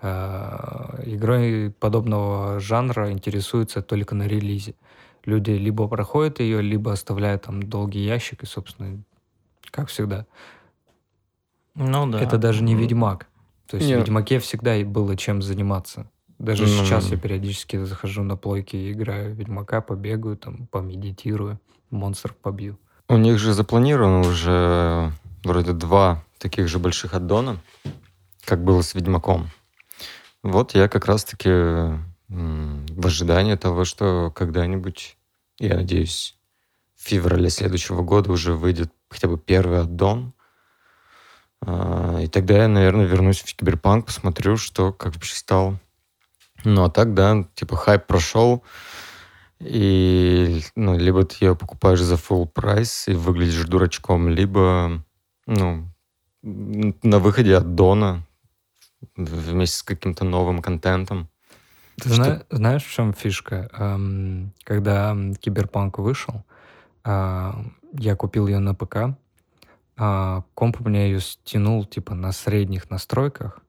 [0.01, 4.75] А, Игрой подобного жанра интересуются только на релизе.
[5.23, 9.01] Люди либо проходят ее, либо оставляют там долгий ящик, и, собственно,
[9.71, 10.25] как всегда.
[11.75, 12.19] Ну да.
[12.19, 12.75] Это даже не.
[12.75, 13.27] Ведьмак.
[13.73, 13.95] То есть Не.
[13.95, 16.05] в Ведьмаке всегда и было чем заниматься.
[16.37, 21.59] Даже Ну, сейчас я периодически захожу на плойки и играю в Ведьмака, побегаю, там, помедитирую,
[21.89, 22.77] монстров побью.
[23.09, 25.11] У них же запланировано уже
[25.43, 27.57] вроде два таких же больших аддона,
[28.45, 29.49] как было с Ведьмаком.
[30.43, 31.49] Вот я как раз-таки
[32.29, 35.17] в ожидании того, что когда-нибудь,
[35.57, 36.37] я надеюсь,
[36.95, 40.33] в феврале следующего года уже выйдет хотя бы первый аддон.
[41.65, 45.79] А, И тогда я, наверное, вернусь в Киберпанк, посмотрю, что как вообще стало.
[46.65, 48.63] Ну, а так, да, типа хайп прошел,
[49.59, 55.03] и ну, либо ты ее покупаешь за full price и выглядишь дурачком, либо
[55.45, 55.87] ну,
[56.41, 58.23] на выходе аддона
[59.15, 61.29] вместе с каким-то новым контентом.
[61.97, 63.69] Ты Что- зна- знаешь, в чем фишка?
[64.63, 66.43] Когда Киберпанк вышел,
[67.03, 69.15] а, я купил ее на ПК,
[69.97, 73.59] а комп у меня ее стянул типа на средних настройках,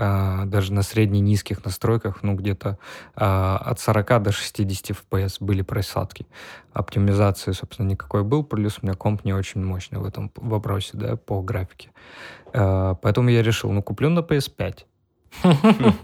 [0.00, 2.78] а, даже на средне-низких настройках, ну, где-то
[3.16, 6.24] а, от 40 до 60 FPS были просадки.
[6.72, 11.16] Оптимизации, собственно, никакой был, плюс у меня комп не очень мощный в этом вопросе, да,
[11.16, 11.90] по графике.
[12.52, 14.84] А, поэтому я решил, ну, куплю на PS5.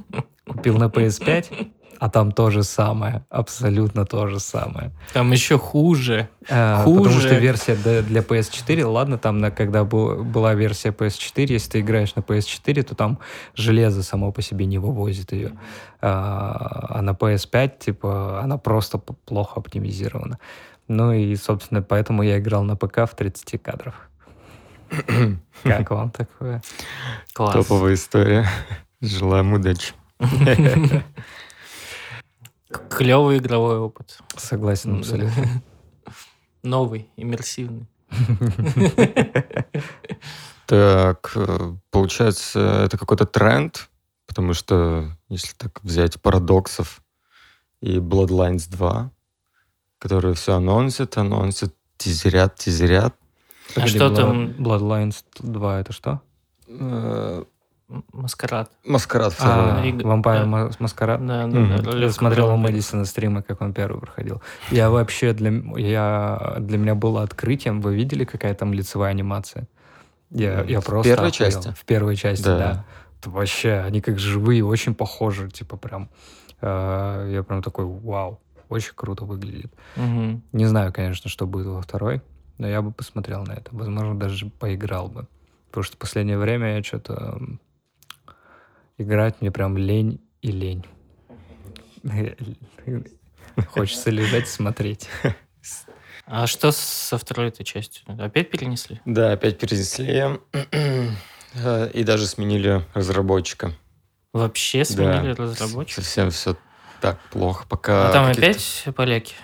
[0.47, 4.91] Купил на PS5, а там то же самое, абсолютно то же самое.
[5.13, 6.29] Там еще хуже.
[6.49, 7.11] А, хуже.
[7.11, 11.81] Потому что версия для PS4, ладно, там, на, когда был, была версия PS4, если ты
[11.81, 13.19] играешь на PS4, то там
[13.55, 15.53] железо само по себе не вывозит ее.
[16.01, 20.39] А, а на PS5, типа, она просто плохо оптимизирована.
[20.89, 24.09] Ну и, собственно, поэтому я играл на ПК в 30 кадрах.
[25.63, 26.63] Как вам такое?
[27.33, 27.55] Класс.
[27.55, 28.47] Топовая история.
[29.01, 29.93] Желаем удачи.
[32.89, 34.19] Клевый игровой опыт.
[34.37, 35.63] Согласен абсолютно.
[36.63, 37.87] Новый, иммерсивный.
[40.67, 43.91] Так, э, получается, это какой-то тренд,
[44.27, 47.03] потому что, если так взять парадоксов
[47.83, 49.11] и Bloodlines 2,
[49.99, 53.15] которые все анонсят, анонсят, тизерят, тизерят.
[53.77, 54.53] А что там?
[54.53, 56.23] Bloodlines 2 это что?
[57.89, 58.71] Маскарад.
[58.85, 59.93] Маскарад а, второй.
[59.93, 60.71] А, Вампир да.
[60.79, 61.27] Маскарад?
[61.27, 61.83] Да, да, mm-hmm.
[61.83, 61.99] да.
[61.99, 64.43] Я смотрел у Мэдисона стримы, как он первый проходил.
[64.71, 67.81] Я вообще, для, я, для меня было открытием.
[67.81, 69.69] Вы видели, какая там лицевая анимация?
[70.31, 71.11] Я, я просто...
[71.11, 71.51] В первой охуел.
[71.51, 71.75] части?
[71.77, 72.59] В первой части, да.
[72.59, 72.85] да.
[73.21, 76.09] Это вообще, они как живые, очень похожи, типа прям...
[76.61, 79.73] Э, я прям такой, вау, очень круто выглядит.
[79.97, 80.41] Угу.
[80.53, 82.23] Не знаю, конечно, что будет во второй,
[82.59, 83.69] но я бы посмотрел на это.
[83.73, 85.27] Возможно, даже поиграл бы.
[85.69, 87.41] Потому что в последнее время я что-то
[88.99, 90.85] играть мне прям лень и лень.
[93.69, 95.09] Хочется лежать смотреть.
[96.27, 98.05] А что со второй этой частью?
[98.19, 99.01] Опять перенесли?
[99.05, 100.39] Да, опять перенесли.
[101.93, 103.73] И даже сменили разработчика.
[104.33, 106.01] Вообще сменили да, разработчика?
[106.01, 106.57] Совсем все
[107.01, 107.67] так плохо.
[107.69, 109.35] Пока а там опять поляки?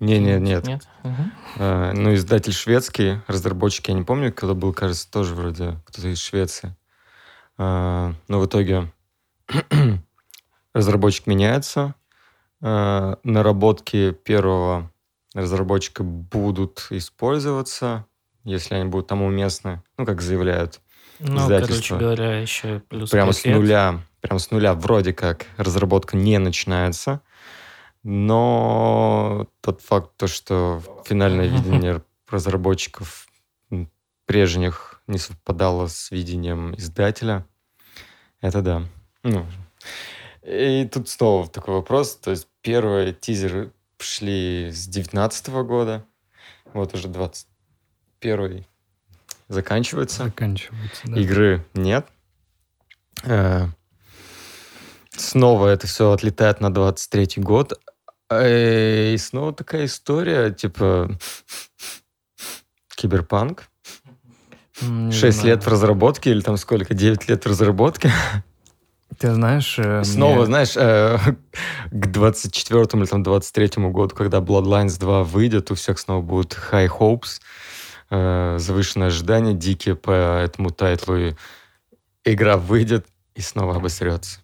[0.00, 0.66] Не, нет, нет.
[0.66, 0.88] Нет?
[1.04, 1.22] Угу.
[1.58, 6.18] А, ну, издатель шведский, разработчик, я не помню, кто был, кажется, тоже вроде кто-то из
[6.18, 6.74] Швеции.
[7.58, 8.90] А, но в итоге
[10.74, 11.94] разработчик меняется.
[12.60, 14.90] А, наработки первого
[15.34, 18.06] разработчика будут использоваться,
[18.44, 20.80] если они будут там уместны, ну, как заявляют
[21.18, 21.96] ну, издательства.
[21.96, 27.20] короче говоря, еще плюс Прямо с нуля, прямо с нуля вроде как разработка не начинается,
[28.02, 33.28] но тот факт, то, что финальное видение разработчиков
[34.26, 37.46] прежних не совпадало с видением издателя,
[38.40, 38.82] это да.
[39.22, 39.46] Ну,
[40.42, 42.16] и тут снова такой вопрос.
[42.16, 46.04] То есть первые тизеры шли с 19 года.
[46.72, 48.64] Вот уже 21
[49.48, 50.24] заканчивается.
[50.24, 51.20] Заканчивается, да.
[51.20, 52.06] Игры нет.
[53.24, 53.66] Э,
[55.10, 57.78] снова это все отлетает на 23 год.
[58.30, 61.10] Э, и снова такая история, типа
[62.96, 63.68] киберпанк.
[65.10, 66.94] Шесть лет в разработке или там сколько?
[66.94, 68.10] Девять лет в разработке.
[69.18, 69.78] Ты знаешь...
[69.78, 70.46] Э, Снова, мне...
[70.46, 71.18] знаешь, э,
[71.90, 76.88] к 24 или там 23 году, когда Bloodlines 2 выйдет, у всех снова будут high
[76.88, 77.40] hopes,
[78.10, 81.34] э, завышенные ожидания дикие по этому тайтлу, и
[82.24, 84.40] игра выйдет и снова обосрется.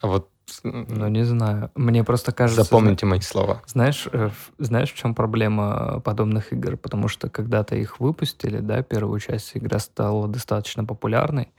[0.00, 0.28] А вот
[0.64, 1.70] ну, не знаю.
[1.74, 2.64] Мне просто кажется...
[2.64, 3.62] Запомните мои слова.
[3.66, 6.78] Знаешь, э, знаешь, в чем проблема подобных игр?
[6.78, 11.50] Потому что когда-то их выпустили, да, первую часть игра стала достаточно популярной,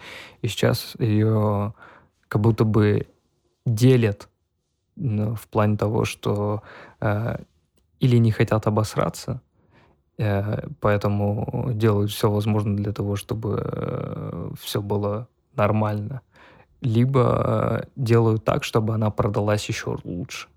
[0.42, 1.74] и сейчас ее
[2.28, 3.08] как будто бы
[3.66, 4.28] делят
[4.96, 6.64] ну, в плане того, что
[7.00, 7.38] э,
[8.00, 9.42] или не хотят обосраться,
[10.18, 16.22] э, поэтому делают все возможное для того, чтобы э, все было нормально,
[16.86, 20.48] либо э, делают так, чтобы она продалась еще лучше.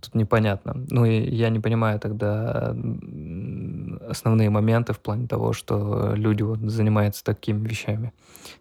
[0.00, 0.74] Тут непонятно.
[0.88, 2.74] Ну и я не понимаю тогда
[4.08, 8.12] основные моменты в плане того, что люди вот занимаются такими вещами.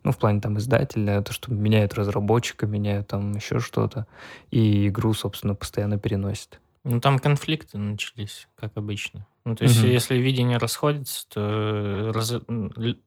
[0.03, 4.05] Ну, в плане там издателя, то, что меняют разработчика, меняют там еще что-то,
[4.51, 6.59] и игру, собственно, постоянно переносят.
[6.83, 9.25] Ну, там конфликты начались, как обычно.
[9.45, 9.87] Ну, то есть, угу.
[9.87, 12.35] если видение расходится, то раз...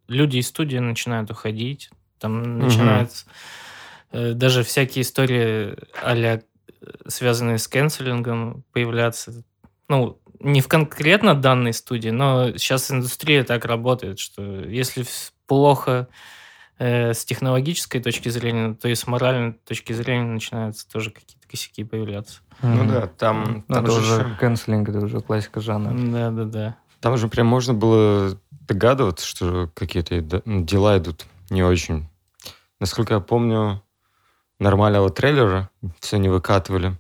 [0.09, 2.49] люди из студии начинают уходить, там угу.
[2.64, 3.30] начинаются э,
[4.12, 6.40] даже всякие истории а
[7.06, 9.44] связанные с канцелингом, появляться.
[9.88, 15.04] Ну, не в конкретно данной студии, но сейчас индустрия так работает, что если
[15.46, 16.08] плохо
[16.78, 21.84] э, с технологической точки зрения, то и с моральной точки зрения начинаются тоже какие-то косяки
[21.84, 22.40] появляться.
[22.62, 23.64] Ну да, там...
[23.68, 25.94] Ну, там это же уже канцелинг, это уже классика жанра.
[25.94, 26.76] Да-да-да.
[27.00, 32.08] Там же прям можно было догадываться, что какие-то дела идут не очень
[32.82, 33.80] насколько я помню,
[34.62, 36.96] нормального трейлера все не выкатывали.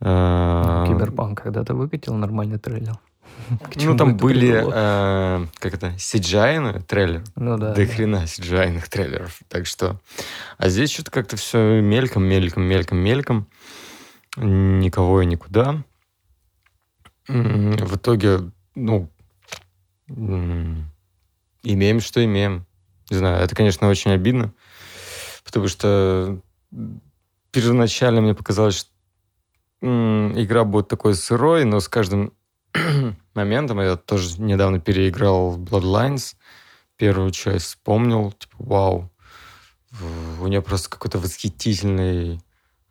[0.00, 2.98] Э, Киберпанк когда-то выкатил нормальный трейлер.
[3.76, 7.22] Ну, там были, э, как это, cgi трейлер.
[7.36, 7.74] Ну да.
[7.74, 9.40] Да хрена cgi трейлеров.
[9.48, 10.00] Так что...
[10.58, 13.46] А здесь что-то как-то все мельком, мельком, мельком, мельком.
[14.36, 15.82] Никого и никуда.
[17.28, 19.08] В итоге, ну,
[21.62, 22.66] имеем, что имеем.
[23.10, 24.52] Не знаю, это, конечно, очень обидно,
[25.52, 26.40] потому что
[27.50, 28.90] первоначально мне показалось, что
[29.82, 32.32] игра будет такой сырой, но с каждым
[33.34, 36.36] моментом я тоже недавно переиграл Bloodlines,
[36.96, 39.10] первую часть вспомнил, типа, вау,
[40.40, 42.40] у нее просто какой-то восхитительный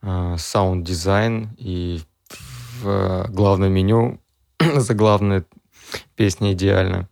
[0.03, 1.99] э, саунд-дизайн, и
[2.30, 4.22] в э, главном меню
[4.59, 5.45] заглавная
[6.16, 7.09] песня идеально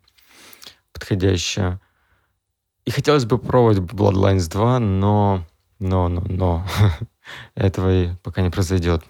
[0.93, 1.81] подходящая.
[2.89, 5.43] И хотелось бы пробовать Bloodlines 2, но,
[5.77, 6.65] но, но, но
[7.53, 9.03] этого и пока не произойдет.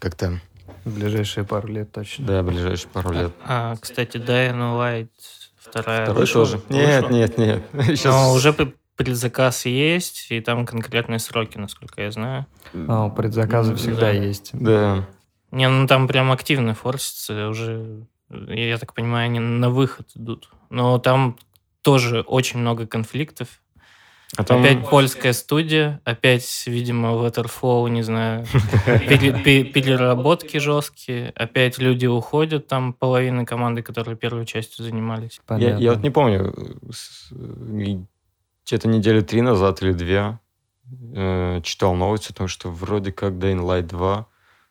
[0.00, 0.40] Как-то...
[0.84, 2.26] В ближайшие пару лет точно.
[2.26, 3.32] Да, ближайшие пару лет.
[3.44, 5.08] А, кстати, Dying Light
[5.56, 6.46] вторая Второй вышла?
[6.46, 6.60] тоже?
[6.68, 7.62] Нет, нет, нет.
[7.96, 8.12] Сейчас...
[8.12, 8.52] Но уже
[8.96, 12.46] предзаказ есть, и там конкретные сроки, насколько я знаю.
[12.74, 14.10] А, предзаказы всегда да.
[14.10, 14.50] есть.
[14.52, 15.06] Да.
[15.52, 20.50] Не, ну там прям активно форсится, уже, я так понимаю, они на выход идут.
[20.70, 21.36] Но там
[21.82, 23.60] тоже очень много конфликтов.
[24.36, 24.60] А там...
[24.60, 28.44] Опять польская студия, опять, видимо, Waterfall, не знаю,
[28.84, 35.40] переработки жесткие, опять люди уходят, там половина команды, которые первой частью занимались.
[35.48, 36.54] Я, я вот не помню,
[38.66, 40.38] где-то недели три назад или две
[41.14, 44.26] э, читал новости о том, что вроде как Dying Light 2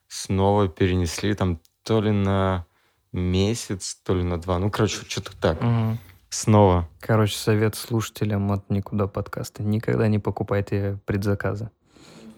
[0.07, 2.65] снова перенесли там то ли на
[3.11, 4.59] месяц, то ли на два.
[4.59, 5.61] Ну, короче, что-то так.
[5.61, 5.97] Угу.
[6.37, 6.87] Снова.
[6.99, 9.63] Короче, совет слушателям от Никуда подкаста.
[9.63, 11.71] Никогда не покупайте предзаказы.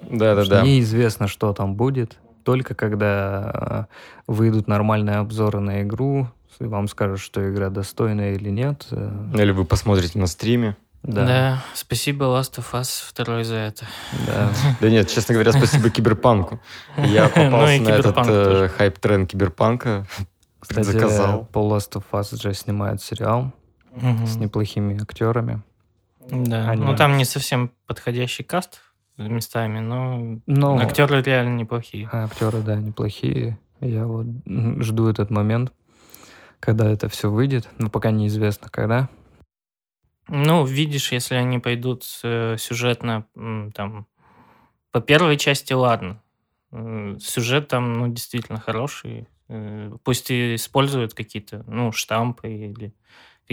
[0.09, 0.61] Да-да-да.
[0.61, 2.17] Неизвестно, что там будет.
[2.45, 3.87] Только когда
[4.25, 6.29] э, выйдут нормальные обзоры на игру,
[6.59, 8.87] вам скажут, что игра достойная или нет.
[8.91, 9.31] Э.
[9.33, 10.77] Или вы посмотрите на стриме.
[11.03, 11.25] Да.
[11.25, 13.85] да, спасибо Last of Us 2 за это.
[14.25, 14.49] Да.
[14.79, 16.61] да нет, честно говоря, спасибо Киберпанку.
[16.95, 20.07] Я ну попался на этот э, хайп-тренд Киберпанка.
[20.61, 21.49] Кстати, заказал.
[21.51, 23.51] по Last of Us уже снимают сериал
[23.91, 24.25] угу.
[24.25, 25.61] с неплохими актерами.
[26.29, 26.83] Да, Они...
[26.83, 28.81] ну там не совсем подходящий каст
[29.17, 30.77] местами, но, но...
[30.77, 32.09] актеры реально неплохие.
[32.11, 33.57] А, актеры, да, неплохие.
[33.81, 35.73] Я вот жду этот момент,
[36.59, 39.09] когда это все выйдет, но пока неизвестно когда.
[40.27, 43.25] Ну, видишь, если они пойдут э, сюжетно
[43.73, 44.05] там
[44.91, 46.21] по первой части, ладно.
[46.71, 49.27] Сюжет там, ну, действительно хороший.
[49.47, 52.93] Э, пусть и используют какие-то, ну, штампы или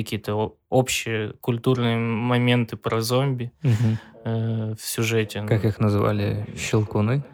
[0.03, 3.99] какие-то общие культурные моменты про зомби угу.
[4.24, 5.42] э, в сюжете.
[5.42, 6.47] Как их называли?
[6.57, 7.24] Щелкуны?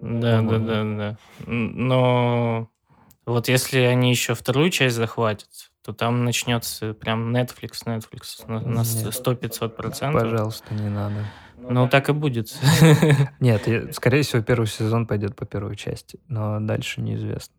[0.00, 1.16] Да, да, да, да.
[1.46, 2.68] Но
[3.24, 5.48] вот если они еще вторую часть захватят,
[5.84, 10.22] то там начнется прям Netflix, Netflix на, на 100-500 процентов.
[10.22, 11.24] Пожалуйста, не надо.
[11.56, 12.56] Ну, так и будет.
[13.40, 17.54] Нет, скорее всего, первый сезон пойдет по первой части, но дальше неизвестно.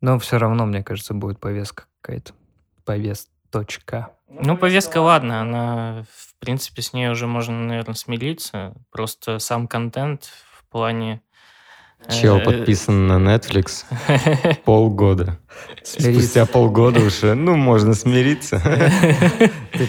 [0.00, 2.32] Но все равно, мне кажется, будет повестка какая-то
[2.86, 4.12] повесточка?
[4.28, 8.74] Ну, повестка, ладно, она, в принципе, с ней уже можно, наверное, смириться.
[8.90, 11.20] Просто сам контент в плане...
[12.10, 13.84] Чел э, подписан на Netflix
[14.64, 15.38] полгода.
[15.82, 18.60] Спустя полгода уже, ну, можно смириться.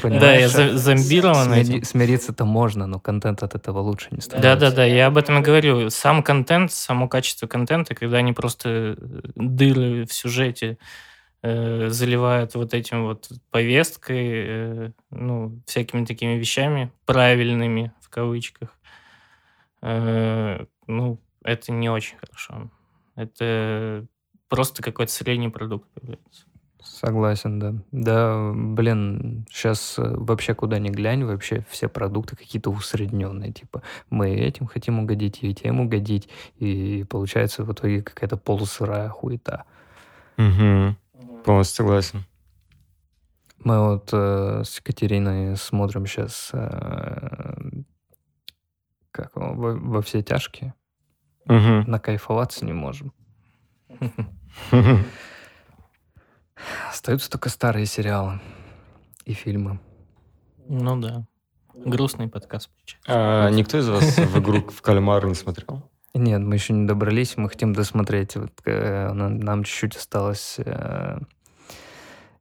[0.04, 1.84] Да, я зомбирован.
[1.84, 4.56] Смириться-то можно, но контент от этого лучше не становится.
[4.56, 5.90] Да-да-да, я об этом и говорю.
[5.90, 8.96] Сам контент, само качество контента, когда они просто
[9.36, 10.78] дыры в сюжете
[11.48, 18.70] э, заливают вот этим вот повесткой, э, ну, всякими такими вещами, правильными, в кавычках,
[19.82, 22.70] э, ну, это не очень хорошо.
[23.16, 24.06] Это
[24.50, 26.46] просто какой-то средний продукт появляется.
[26.84, 27.74] Согласен, да.
[27.92, 33.52] Да, блин, сейчас э, вообще куда ни глянь, вообще все продукты какие-то усредненные.
[33.52, 36.30] Типа, мы этим хотим угодить, и тем угодить.
[36.58, 39.66] И получается в итоге какая-то полусырая хуета.
[40.38, 40.96] Угу.
[41.48, 42.26] Полностью согласен.
[43.60, 47.58] Мы вот э, с Екатериной смотрим сейчас э,
[49.12, 50.74] как во, во все тяжкие.
[51.46, 51.90] Угу.
[51.90, 53.14] Накайфоваться не можем.
[56.90, 58.42] Остаются только старые сериалы
[59.24, 59.80] и фильмы.
[60.68, 61.26] Ну да.
[61.74, 62.70] Грустный подкаст.
[63.08, 65.90] А, никто из вас в игру в кальмар не смотрел?
[66.14, 68.36] Нет, мы еще не добрались, мы хотим досмотреть.
[68.36, 71.20] Вот, э, нам чуть-чуть осталось э,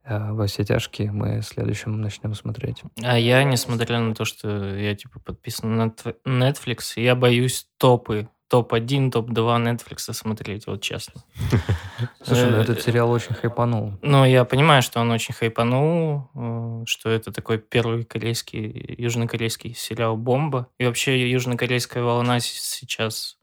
[0.08, 2.82] во все тяжкие мы следующим начнем смотреть.
[3.02, 5.92] А я, несмотря на то, что я типа подписан на
[6.24, 11.22] Netflix, я боюсь топы, топ-1, топ-2 Netflix смотреть, вот честно.
[12.22, 13.94] Слушай, ну Э, этот сериал очень хайпанул.
[14.02, 20.16] Ну, я понимаю, что он очень хайпанул, э, что это такой первый корейский, южнокорейский сериал
[20.16, 20.68] «Бомба».
[20.78, 23.38] И вообще южнокорейская волна сейчас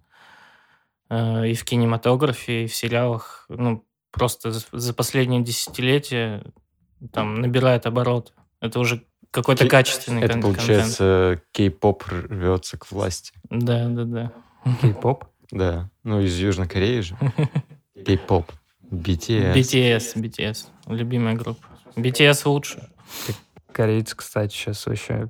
[1.09, 6.43] э, и в кинематографе, и в сериалах, ну, просто за- последние десятилетия
[7.11, 8.31] там набирает оборот.
[8.61, 10.57] Это уже какой-то качественный Это кон- контент.
[10.67, 13.33] получается, кей-поп рвется к власти.
[13.49, 14.31] Да, да, да.
[14.81, 15.25] Кей-поп.
[15.51, 17.17] Да, ну из Южной Кореи же.
[18.05, 18.51] Кей-поп.
[18.91, 19.53] BTS.
[19.55, 21.61] BTS, BTS, любимая группа.
[21.95, 22.87] BTS лучше.
[23.71, 25.29] Корейцы, кстати, сейчас вообще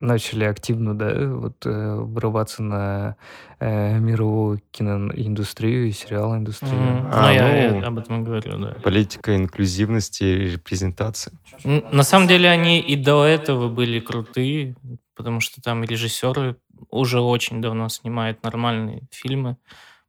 [0.00, 3.16] начали активно, да, вот э, врываться на
[3.58, 6.74] э, мировую киноиндустрию и сериал-индустрию.
[6.74, 7.10] Мгм.
[7.12, 7.80] А, Ну, я ну.
[7.80, 8.76] и об этом говорю, да.
[8.82, 11.32] Политика инклюзивности и репрезентации.
[11.64, 14.76] На самом деле они и до этого были крутые,
[15.14, 16.56] потому что там режиссеры
[16.90, 19.56] уже очень давно снимают нормальные фильмы.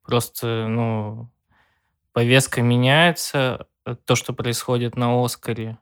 [0.03, 1.29] Просто, ну,
[2.11, 5.77] повестка меняется, э, то, что происходит на Оскаре,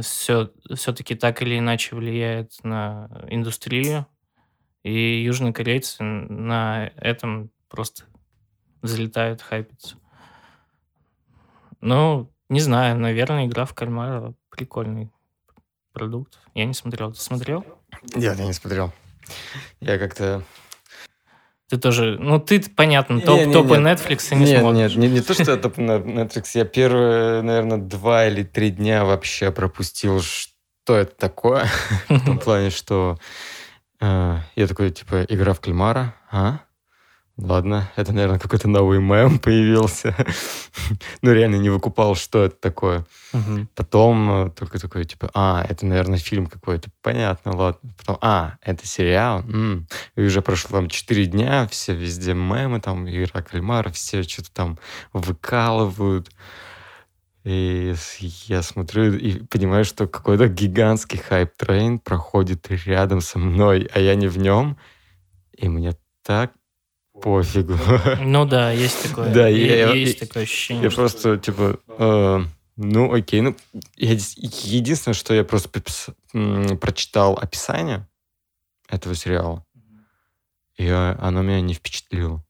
[0.00, 4.06] все, все-таки так или иначе влияет на индустрию,
[4.82, 8.04] и южнокорейцы на этом просто
[8.80, 9.96] взлетают, хайпятся.
[11.80, 15.10] Ну, не знаю, наверное, игра в кальмара прикольный
[15.92, 16.38] продукт.
[16.54, 17.12] Я не смотрел.
[17.12, 17.64] Ты смотрел?
[18.14, 18.92] Нет, я не смотрел.
[19.80, 20.42] Я как-то...
[21.72, 22.18] Ты тоже...
[22.20, 23.98] Ну, ты, понятно, Не, топ, не, топы нет.
[23.98, 24.94] Netflix не нет, смотришь.
[24.94, 26.48] нет, не, не то, что я топ Netflix.
[26.52, 31.66] Я первые, наверное, два или три дня вообще пропустил, что это такое.
[32.10, 33.18] В том плане, что
[34.02, 36.58] э, я такой, типа, игра в кальмара, а?
[37.38, 40.14] Ладно, это, наверное, какой-то новый мем появился.
[41.22, 43.06] ну, реально не выкупал, что это такое.
[43.32, 43.68] Мгм.
[43.74, 46.90] Потом э, только такой, типа, а, это, наверное, фильм какой-то.
[47.00, 47.90] Понятно, ладно.
[47.96, 49.40] Потом, а, это сериал.
[49.40, 49.88] М.
[50.14, 54.78] И уже прошло там 4 дня, все везде мемы, там, игра кальмара, все что-то там
[55.14, 56.30] выкладывают.
[57.44, 57.94] И
[58.46, 64.14] я смотрю и понимаю, что какой-то гигантский hype train проходит рядом со мной, а я
[64.14, 64.76] не в нем.
[65.56, 66.52] И мне так
[67.22, 67.74] пофигу.
[68.20, 69.32] Ну да, есть такое.
[69.32, 70.84] Да, я- есть я- такое ощущение.
[70.84, 72.40] Я что- просто, типа, э,
[72.76, 73.56] ну, окей, ну,
[73.96, 75.68] я единственное, что я просто
[76.80, 78.06] прочитал описание
[78.88, 79.64] этого сериала,
[80.76, 82.42] и э, оно меня не впечатлило.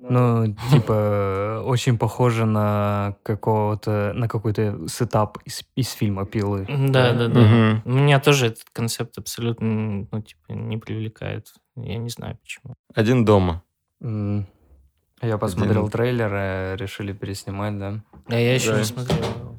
[0.00, 6.66] Ну, типа, очень похоже на какого-то, на какой-то сетап из, из фильма «Пилы».
[6.68, 7.40] Да, да, да.
[7.40, 7.82] Мгм.
[7.84, 11.52] Меня тоже этот концепт абсолютно, ну, типа, не привлекает.
[11.76, 12.74] Я не знаю почему.
[12.94, 13.62] Один дома.
[14.00, 15.90] Я посмотрел Один.
[15.90, 18.00] трейлер, э, решили переснимать, да.
[18.26, 18.78] А я еще Да.
[18.78, 19.58] не смотрел.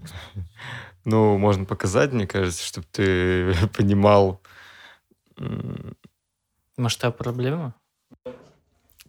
[1.05, 4.41] Ну, можно показать, мне кажется, чтобы ты понимал.
[6.77, 7.73] Масштаб проблемы?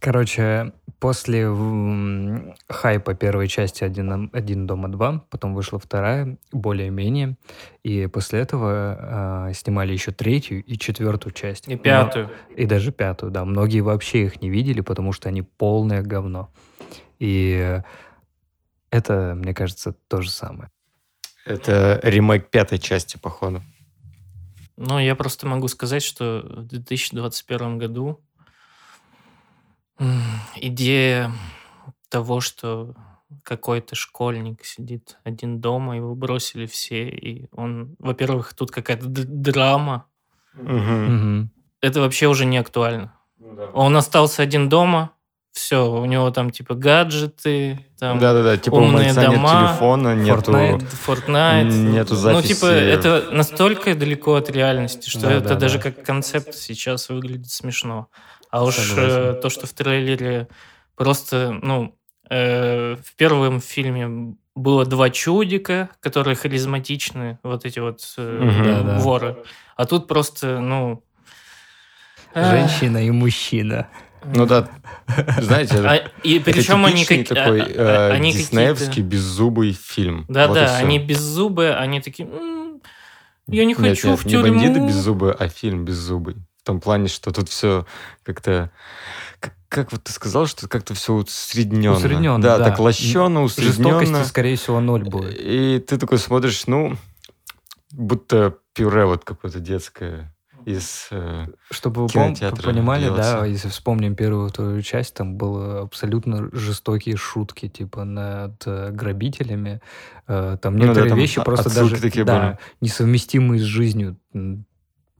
[0.00, 1.46] Короче, после
[2.68, 7.36] хайпа первой части «Один, «Один дома 2», потом вышла вторая, более-менее,
[7.82, 11.68] и после этого а, снимали еще третью и четвертую часть.
[11.68, 12.30] И Но- пятую.
[12.56, 13.44] И даже пятую, да.
[13.44, 16.50] Многие вообще их не видели, потому что они полное говно.
[17.18, 17.80] И
[18.90, 20.70] это, мне кажется, то же самое.
[21.44, 23.62] Это ремейк пятой части, походу.
[24.76, 28.20] Ну, я просто могу сказать, что в 2021 году
[30.56, 31.32] идея
[32.08, 32.94] того, что
[33.44, 40.06] какой-то школьник сидит один дома, его бросили все, и он, во-первых, тут какая-то д- драма.
[40.54, 41.50] Мгм.
[41.80, 43.12] это вообще уже не актуально.
[43.72, 45.12] Он остался один дома,
[45.52, 50.14] все, у него там типа гаджеты, там Да-да-да, типа у умные мальца нет дома, телефона,
[50.16, 50.52] нету...
[50.52, 50.86] Fortnite.
[51.06, 51.64] Fortnite.
[51.72, 52.54] Нету Ну, записи.
[52.54, 55.84] типа, это настолько далеко от реальности, что Да, это да, даже да.
[55.90, 58.08] как концепт сейчас выглядит смешно.
[58.50, 59.18] А уж Согласен.
[59.18, 60.48] э, то, что в трейлере
[60.96, 61.96] просто, ну,
[62.28, 68.64] э, в первом фильме было два чудика, которые харизматичны, вот эти вот э, Мгм.
[68.64, 68.98] Да, да.
[68.98, 69.36] воры.
[69.76, 71.02] А тут просто, ну...
[72.34, 73.88] э, Женщина и мужчина.
[74.22, 74.68] Ну да,
[75.38, 77.74] знаете, это, а, и это причем они, типичный как- такой а- э,
[78.10, 80.26] а- они диснеевский беззубый фильм.
[80.28, 82.82] Да, Вот да, они беззубые, они такие, «М,
[83.46, 84.48] я не Нет, хочу нет, в не тюрьму.
[84.60, 86.36] бандиты беззубые, а фильм беззубый.
[86.70, 87.84] В том плане, что тут все
[88.22, 88.70] как-то...
[89.40, 91.96] Как, как вот ты сказал, что как-то все усредненно.
[91.96, 92.66] Усредненно, да, да.
[92.66, 93.98] так лощено, усредненно.
[93.98, 95.36] Жестокости, скорее всего, ноль будет.
[95.36, 96.96] И ты такой смотришь, ну,
[97.90, 100.32] будто пюре вот какое-то детское.
[100.64, 101.08] из...
[101.10, 107.66] Э, Чтобы вы понимали, да, если вспомним первую вторую часть, там было абсолютно жестокие шутки,
[107.68, 109.80] типа над э, грабителями.
[110.28, 112.58] Э, там некоторые ну, да, там вещи просто даже такие да, были.
[112.80, 114.16] несовместимые с жизнью.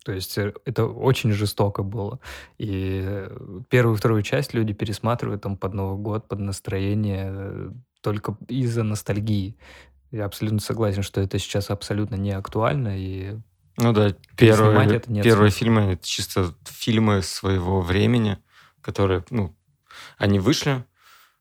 [0.04, 2.20] То есть э, это очень жестоко было.
[2.58, 3.28] И
[3.68, 7.70] первую и вторую часть люди пересматривают там под Новый год, под настроение, э,
[8.00, 9.56] только из-за ностальгии.
[10.10, 13.36] Я абсолютно согласен, что это сейчас абсолютно не актуально, и
[13.76, 18.38] ну да, первые, это нет первые фильмы это чисто фильмы своего времени,
[18.82, 19.56] которые, ну,
[20.18, 20.84] они вышли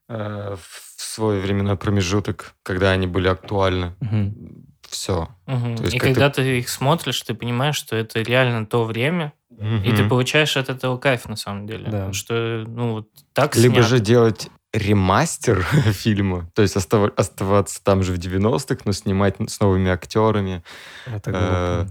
[0.08, 3.96] э, в свой временной промежуток, когда они были актуальны.
[4.00, 4.69] Угу.
[4.90, 5.30] Все.
[5.48, 5.88] Угу.
[5.92, 9.76] И когда ты их смотришь, ты понимаешь, что это реально то время, угу.
[9.84, 11.90] и ты получаешь от этого кайф на самом деле.
[11.90, 12.14] Да.
[12.14, 13.88] Что, ну, вот так Либо снято.
[13.88, 19.60] же делать ремастер фильма, то есть остав, оставаться там же в 90-х, но снимать с
[19.60, 20.64] новыми актерами.
[21.06, 21.48] Это глупо.
[21.52, 21.86] Э,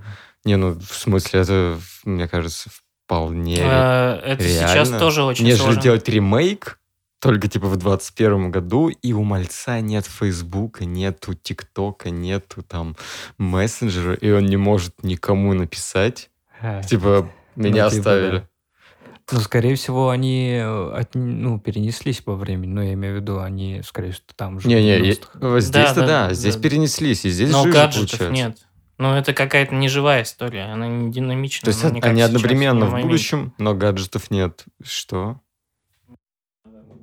[0.45, 2.71] не, ну, в смысле, это, мне кажется,
[3.05, 4.69] вполне э, Это реально.
[4.69, 5.83] сейчас тоже очень Нежели сложно.
[5.83, 6.78] делать ремейк,
[7.21, 12.97] только типа в 21 году, и у мальца нет Фейсбука, нету ТикТока, нету там
[13.39, 16.31] мессенджера, и он не может никому написать.
[16.61, 18.39] А, типа, меня ну, типа, оставили.
[18.39, 18.49] Да.
[19.31, 22.71] Ну, скорее всего, они э, от, ну, перенеслись по времени.
[22.71, 24.69] Ну, я имею в виду, они, скорее всего, там же.
[24.69, 26.63] Не-не, здесь-то да, да, да, здесь да.
[26.63, 28.33] перенеслись, и здесь Но жиже, гаджетов получается.
[28.33, 28.59] нет.
[28.97, 31.73] Ну, это какая-то неживая история, она не динамичная.
[31.73, 34.65] То есть они одновременно в будущем, но гаджетов нет.
[34.83, 35.41] Что?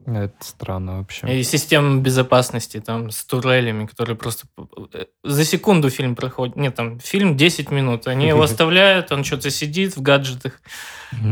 [0.06, 1.40] Это странно вообще.
[1.40, 4.46] И система безопасности там с турелями, которые просто...
[4.94, 6.56] Э, за секунду фильм проходит.
[6.56, 8.06] Нет, там фильм 10 минут.
[8.08, 10.62] Они его оставляют, он что-то сидит в гаджетах,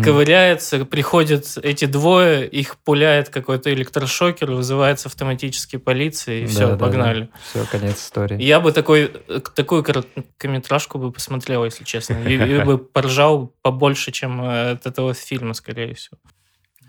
[0.03, 7.29] ковыряется, приходят эти двое, их пуляет какой-то электрошокер, вызывается автоматически полиция, и все, погнали.
[7.49, 8.41] Все, конец истории.
[8.41, 12.15] Я бы такой, э, такую короткометражку бы посмотрел, если честно.
[12.27, 16.17] И, бы поржал побольше, чем э, от этого фильма, скорее всего.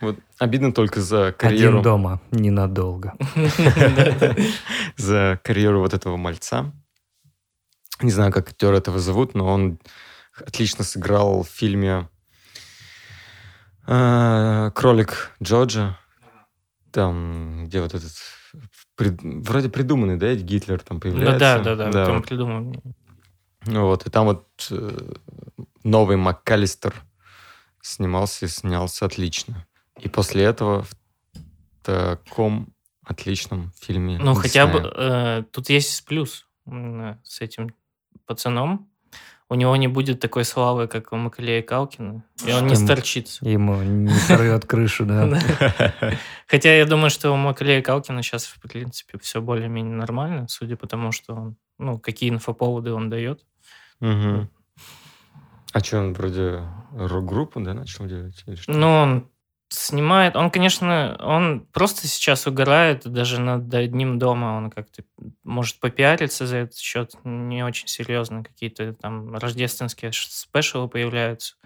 [0.01, 1.79] Вот обидно только за карьеру...
[1.79, 3.15] Один дома, ненадолго.
[4.97, 6.73] За карьеру вот этого мальца.
[8.01, 9.79] Не знаю, как актер этого зовут, но он
[10.35, 12.09] отлично сыграл в фильме
[13.87, 15.99] э, «Кролик Джорджа».
[16.91, 18.13] Там, где вот этот...
[18.97, 21.39] Вроде придуманный, да, Гитлер там появляется?
[21.39, 22.07] Да, да, да, да.
[22.07, 22.81] там придуманный.
[23.65, 25.13] Вот, и там вот э,
[25.83, 26.95] новый МакКаллистер
[27.81, 29.67] снимался и снялся отлично.
[30.05, 30.95] И после этого в
[31.83, 32.69] таком
[33.03, 34.19] отличном фильме.
[34.19, 36.47] Ну, хотя бы э, тут есть плюс
[37.25, 37.75] с этим
[38.27, 38.91] пацаном.
[39.51, 43.47] У него не будет такой славы, как у Макалея Калкина, и он не сторчится.
[43.47, 45.39] Ему не сорвет крышу, да.
[46.47, 50.87] Хотя я думаю, что у Макалея Калкина сейчас, в принципе, все более-менее нормально, судя по
[50.87, 53.45] тому, что он, ну, какие инфоповоды он дает.
[54.01, 56.63] А что, он вроде
[56.93, 58.43] рок-группу, да, начал делать?
[58.67, 59.29] Ну, он
[59.75, 60.37] снимает.
[60.37, 64.57] Он, конечно, он просто сейчас угорает даже над одним дома.
[64.57, 65.03] Он как-то
[65.43, 67.13] может попиариться за этот счет.
[67.25, 68.45] Не очень серьезно.
[68.45, 71.57] Какие-то там рождественские спешалы появляются.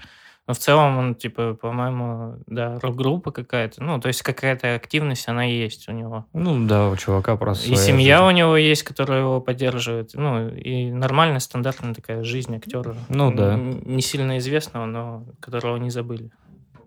[0.48, 3.82] Но в целом он, типа, по-моему, да, рок-группа какая-то.
[3.84, 6.24] Ну, то есть какая-то активность, она есть у него.
[6.32, 8.28] Ну, да, у чувака просто И семья жизнь.
[8.28, 10.12] у него есть, которая его поддерживает.
[10.14, 12.96] Ну, и нормальная, стандартная такая жизнь актера.
[13.10, 13.56] Ну, да.
[13.56, 16.30] Не сильно известного, но которого не забыли.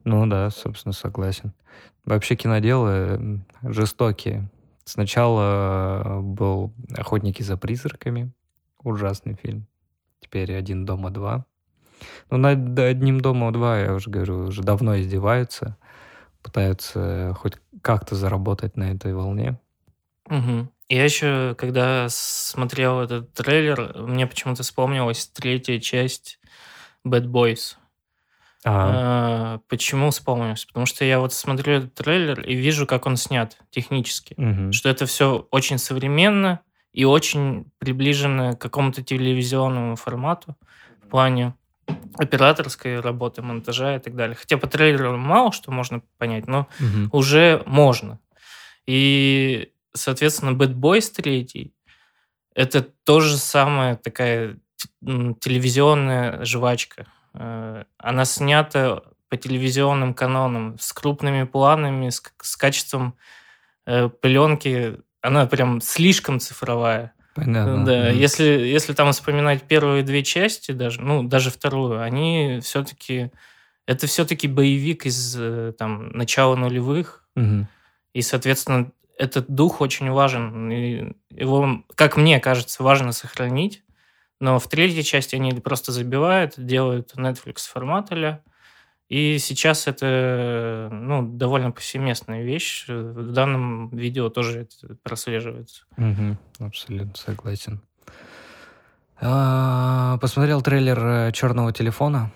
[0.03, 1.53] Ну да, собственно, согласен.
[2.05, 4.49] Вообще киноделы жестокие.
[4.83, 8.31] Сначала был «Охотники за призраками»,
[8.83, 9.67] ужасный фильм.
[10.19, 11.45] Теперь «Один дома два».
[12.31, 15.77] Ну, над «Одним дома два», я уже говорю, уже давно издеваются.
[16.41, 19.59] Пытаются хоть как-то заработать на этой волне.
[20.25, 20.67] Угу.
[20.89, 26.39] Я еще, когда смотрел этот трейлер, мне почему-то вспомнилась третья часть
[27.05, 27.75] Bad Boys.
[28.63, 30.65] А, почему вспомнилось?
[30.65, 34.35] Потому что я вот смотрю этот трейлер и вижу, как он снят технически.
[34.37, 34.71] Угу.
[34.71, 36.61] Что это все очень современно
[36.93, 40.55] и очень приближено к какому-то телевизионному формату
[41.03, 41.55] в плане
[42.17, 44.35] операторской работы, монтажа и так далее.
[44.35, 47.17] Хотя по трейлеру мало что можно понять, но угу.
[47.17, 48.19] уже можно.
[48.85, 51.73] И, соответственно, Bad Boys 3
[52.53, 54.57] это тоже самая такая
[55.01, 59.01] телевизионная жвачка она снята
[59.31, 63.15] по телевизионным канонам с крупными планами, с, с качеством
[63.85, 64.97] э, пленки.
[65.21, 67.13] Она прям слишком цифровая.
[67.33, 67.85] Понятно.
[67.85, 73.31] Да, mm если, если там вспоминать первые две части, даже, ну, даже вторую, они все-таки...
[73.87, 77.25] Это все-таки боевик из э, там, начала нулевых.
[77.37, 77.65] mm
[78.13, 80.69] И, соответственно, этот дух очень важен.
[80.69, 83.81] И его, как мне кажется, важно сохранить
[84.41, 88.39] Но в третьей части они просто забивают, делают Netflix формат а
[89.07, 92.87] И сейчас это ну, довольно повсеместная вещь.
[92.87, 95.83] В данном видео тоже это прослеживается.
[95.95, 97.81] Угу, абсолютно согласен.
[99.21, 102.31] А, посмотрел трейлер черного телефона.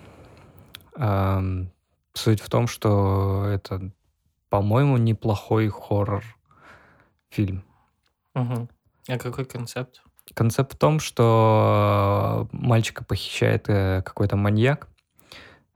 [2.13, 3.91] Суть в том, что это,
[4.49, 6.23] по-моему, неплохой хоррор
[7.29, 7.65] фильм.
[8.35, 8.69] Угу.
[9.07, 10.03] А какой концепт?
[10.35, 14.87] Концепт в том, что мальчика похищает э, какой-то маньяк,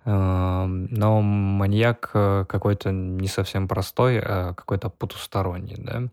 [0.05, 6.03] эм, но маньяк э, какой-то не совсем простой, а какой-то потусторонний, да.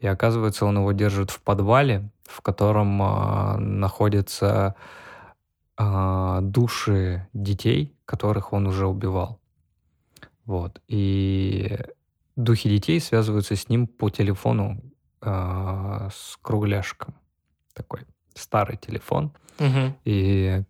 [0.00, 2.98] И оказывается, он его держит в подвале, в котором
[3.80, 4.76] находятся
[5.76, 9.40] души детей, которых он уже убивал.
[10.44, 10.80] Вот.
[10.88, 11.78] И
[12.36, 14.80] духи детей связываются с ним по телефону
[15.20, 17.14] а, с кругляшком.
[17.78, 18.00] Такой
[18.34, 19.32] старый телефон.
[19.58, 19.94] Угу.
[20.04, 20.62] И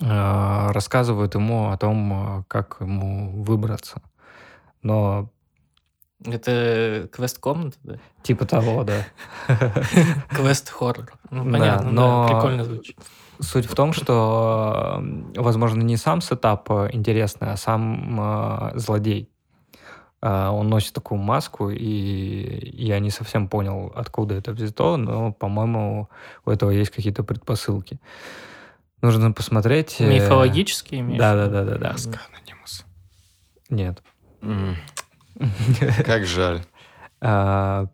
[0.00, 4.00] а, рассказывают ему о том, а, как ему выбраться.
[4.82, 5.30] Но
[6.24, 7.94] это квест комната, да?
[8.22, 9.04] Типа того, да.
[10.30, 11.12] Квест хоррор.
[11.30, 12.96] Ну, понятно, но да, прикольно звучит.
[13.40, 15.02] Суть в том, что,
[15.34, 19.33] возможно, не сам сетап э, интересный, а сам э, злодей.
[20.24, 26.08] Э, он носит такую маску, и я не совсем понял, откуда это взято, но, по-моему,
[26.46, 28.00] у этого есть какие-то предпосылки.
[29.02, 29.96] Нужно посмотреть.
[29.98, 31.18] Э, Мифологические имеешь?
[31.18, 31.92] Да, да, да, да, да.
[31.92, 32.86] Маска Анонимус.
[33.68, 34.02] Нет.
[36.06, 36.62] Как жаль.
[37.20, 37.88] А,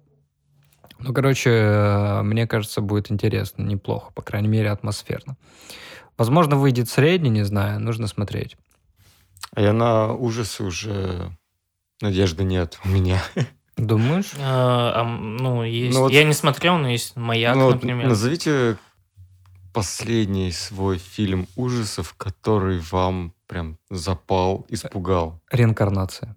[1.00, 5.36] ну, короче, мне кажется, будет интересно, неплохо, по крайней мере, атмосферно.
[6.16, 8.56] Возможно, выйдет средний, не знаю, нужно смотреть.
[9.52, 11.32] А я на ужасы уже
[12.00, 13.22] надежды нет у меня.
[13.76, 14.32] Думаешь?
[14.38, 15.96] А, а, ну, есть.
[15.96, 18.08] Ну, вот, я не смотрел, но есть маяк, ну, например.
[18.08, 18.76] Назовите
[19.72, 25.40] последний свой фильм ужасов, который вам прям запал, испугал.
[25.50, 26.36] Реинкарнация.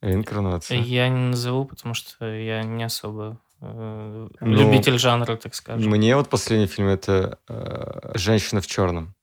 [0.00, 0.80] Реинкарнация.
[0.80, 5.90] Я не назову, потому что я не особо э, ну, любитель жанра, так скажем.
[5.90, 9.14] Мне вот последний фильм это э, «Женщина в черном».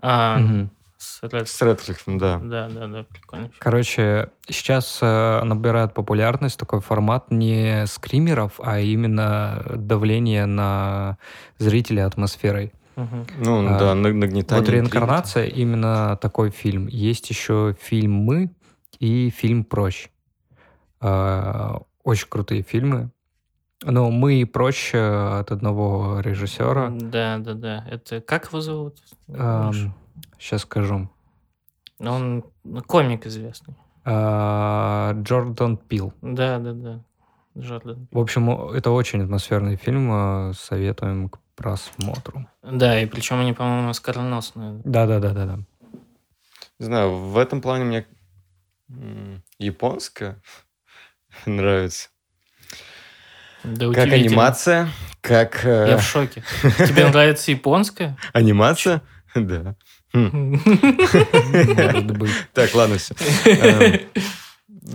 [0.00, 0.70] А, угу.
[1.04, 2.40] С, Редклиффом, да.
[2.42, 3.50] Да, да, да, прикольно.
[3.58, 11.18] Короче, сейчас э, набирает популярность такой формат не скримеров, а именно давление на
[11.58, 12.72] зрителя атмосферой.
[12.96, 13.26] Угу.
[13.38, 14.62] Ну а, да, нагнетание.
[14.62, 16.86] Вот реинкарнация именно такой фильм.
[16.86, 18.50] Есть еще фильм «Мы»,
[18.98, 20.10] и фильм «Прочь».
[21.00, 23.10] А, очень крутые фильмы.
[23.82, 26.88] Но мы и прочь от одного режиссера.
[26.90, 27.84] Да, да, да.
[27.90, 28.96] Это как его зовут?
[29.28, 29.72] А,
[30.38, 31.10] сейчас скажу.
[31.98, 32.44] Он
[32.86, 33.74] комик известный.
[34.04, 36.12] А, Джордан Пил.
[36.20, 37.04] Да, да, да.
[37.56, 38.08] Джордан.
[38.10, 40.10] В общем, это очень атмосферный фильм.
[40.12, 42.48] А, советуем к просмотру.
[42.62, 44.80] Да, и причем они, по-моему, скороносные.
[44.84, 45.58] Да, да, да, да, да.
[46.80, 48.06] Не знаю, в этом плане мне
[49.58, 50.42] японская
[51.46, 52.08] нравится.
[53.62, 54.88] Да, как анимация,
[55.22, 55.64] как...
[55.64, 56.42] Э, Я в шоке.
[56.60, 58.16] Тебе нравится японская?
[58.32, 59.02] Анимация?
[59.34, 59.74] Да.
[60.14, 60.60] Хм.
[62.52, 63.14] Так, ладно, все.
[63.46, 64.00] Эм,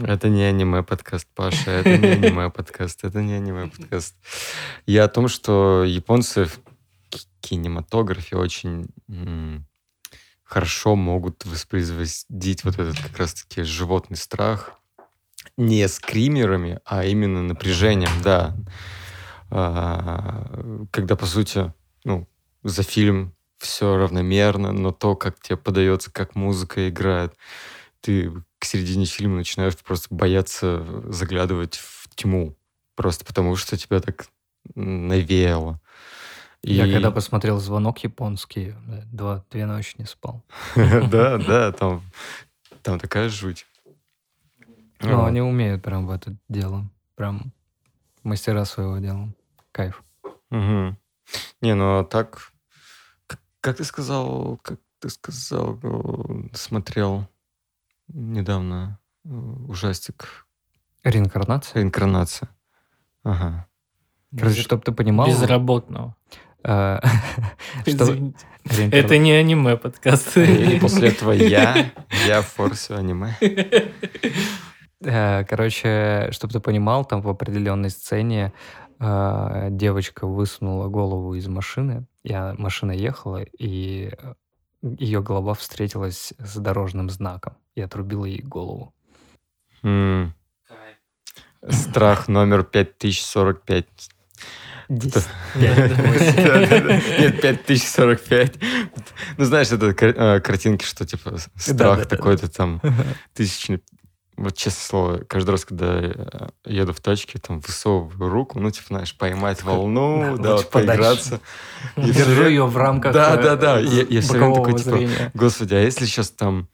[0.05, 4.15] это не аниме-подкаст, Паша, это не аниме-подкаст, это не аниме-подкаст.
[4.85, 6.59] Я о том, что японцы в
[7.41, 8.87] кинематографе очень
[10.43, 14.79] хорошо могут воспроизводить вот этот как раз-таки животный страх
[15.57, 18.55] не скримерами, а именно напряжением, да.
[19.51, 21.73] А, когда, по сути,
[22.03, 22.27] ну,
[22.63, 27.33] за фильм все равномерно, но то, как тебе подается, как музыка играет,
[28.01, 32.55] ты к середине фильма начинаешь просто бояться заглядывать в тьму,
[32.95, 34.27] просто потому что тебя так
[34.75, 35.79] навеяло.
[36.61, 36.73] И...
[36.73, 38.75] Я когда посмотрел «Звонок японский»,
[39.11, 40.43] два, две ночи не спал.
[40.75, 42.01] Да, да, там,
[42.83, 43.65] там такая жуть.
[45.01, 46.89] Ну, они умеют прям в это дело.
[47.15, 47.53] Прям
[48.23, 49.29] мастера своего дела.
[49.71, 50.03] Кайф.
[50.51, 50.97] Угу.
[51.61, 52.48] Не, ну а так,
[53.61, 55.79] как, ты сказал, как ты сказал,
[56.53, 57.27] смотрел
[58.07, 59.29] недавно э,
[59.67, 60.45] ужастик.
[61.03, 61.79] Реинкарнация?
[61.79, 62.49] Реинкарнация.
[63.23, 63.67] Ага.
[64.37, 65.27] Короче, чтобы ты понимал...
[65.27, 66.15] Безработного.
[66.63, 67.01] А,
[67.85, 70.37] Это не аниме подкаст.
[70.37, 71.91] И после этого я,
[72.27, 73.35] я форсю аниме.
[75.01, 78.53] Э, короче, чтобы ты понимал, там в определенной сцене
[78.99, 84.33] э, девочка высунула голову из машины, и машина ехала, и э,
[84.81, 88.93] ее голова встретилась с дорожным знаком и отрубила ей голову.
[91.67, 93.85] Страх номер 5045.
[94.89, 95.27] 10.
[95.55, 98.53] Нет, 5045.
[99.37, 102.81] Ну, знаешь, это э, картинки, что типа страх такой-то там
[103.33, 103.81] тысячный.
[104.39, 108.87] Вот честное слово, каждый раз, когда я еду в тачке, там высовываю руку, ну, типа,
[108.87, 111.41] знаешь, поймать волну, да, вот поиграться.
[111.97, 113.79] Держу ее в рамках Да, да, да.
[113.79, 115.31] Я все время такой, типа, зрения.
[115.33, 116.69] господи, а если сейчас там,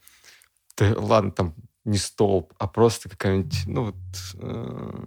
[0.80, 3.94] ладно, там не столб, а просто какая-нибудь, ну, вот,
[4.34, 5.04] э,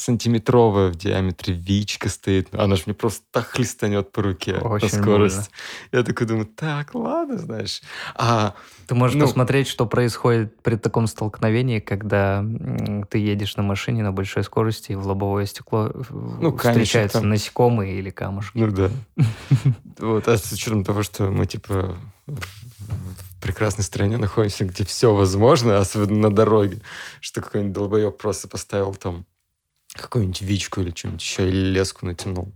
[0.00, 2.48] сантиметровая в диаметре вичка стоит.
[2.54, 5.50] Она же мне просто так хлестанет по руке Очень на скорость.
[5.92, 7.82] Я такой думаю, так, ладно, знаешь.
[8.14, 8.54] А,
[8.86, 12.44] Ты можешь Ну- посмотреть, что происходит при таком столкновении, когда
[13.10, 17.28] ты едешь на машине на большой скорости, и в лобовое стекло э, Ну, встречаются там.
[17.28, 18.56] насекомые или камушки.
[18.58, 18.90] ну да.
[19.98, 21.94] Вот, а с учетом того, что мы, типа,
[22.26, 26.80] в прекрасной стране находимся, где все возможно, особенно на дороге,
[27.20, 29.24] что какой-нибудь долбоеб просто поставил там
[29.94, 32.52] какую-нибудь вичку или что-нибудь еще, или леску натянул.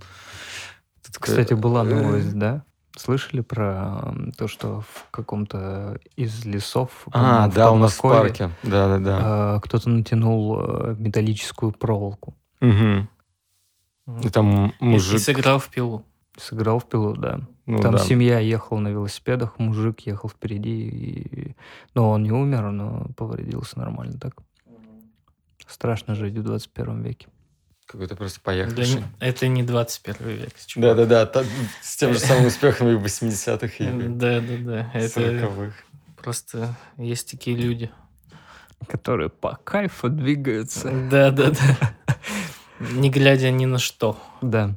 [1.02, 2.64] Такой, Кстати, была э, новость, да?
[2.96, 8.50] Слышали про то, что в каком-то из лесов, А, да, у нас в парке.
[8.62, 9.60] Да, да, да.
[9.62, 12.34] кто-то натянул э, металлическую проволоку.
[12.60, 13.08] Мгм.
[14.22, 15.20] И там И мужик...
[15.20, 16.04] сыграл в пилу.
[16.36, 17.40] Сыграл в пилу, да.
[17.66, 17.98] ну Там да.
[17.98, 20.88] семья ехала на велосипедах, мужик ехал впереди.
[20.88, 21.56] И...
[21.94, 24.34] Но он не умер, но повредился нормально так.
[25.66, 27.28] Страшно жить в 21 веке.
[27.86, 28.96] Какой-то просто Да поехавший.
[28.96, 30.54] не- это не 21 век.
[30.76, 31.44] Да-да-да,
[31.82, 34.90] с тем же самым успехом и в 80-х, и в Да, да, да.
[34.94, 35.72] Это 40-х.
[36.22, 37.90] просто есть такие люди.
[38.88, 40.90] Которые по кайфу двигаются.
[41.10, 41.94] Да, да, да.
[42.80, 44.18] Не глядя ни на что.
[44.42, 44.74] Да.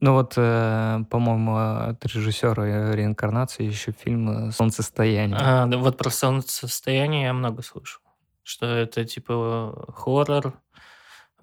[0.00, 5.36] Ну вот, э, по-моему, от режиссера реинкарнации еще фильм «Солнцестояние».
[5.40, 8.00] А, да, вот про солнцестояние я много слышу.
[8.48, 10.54] Что это типа хоррор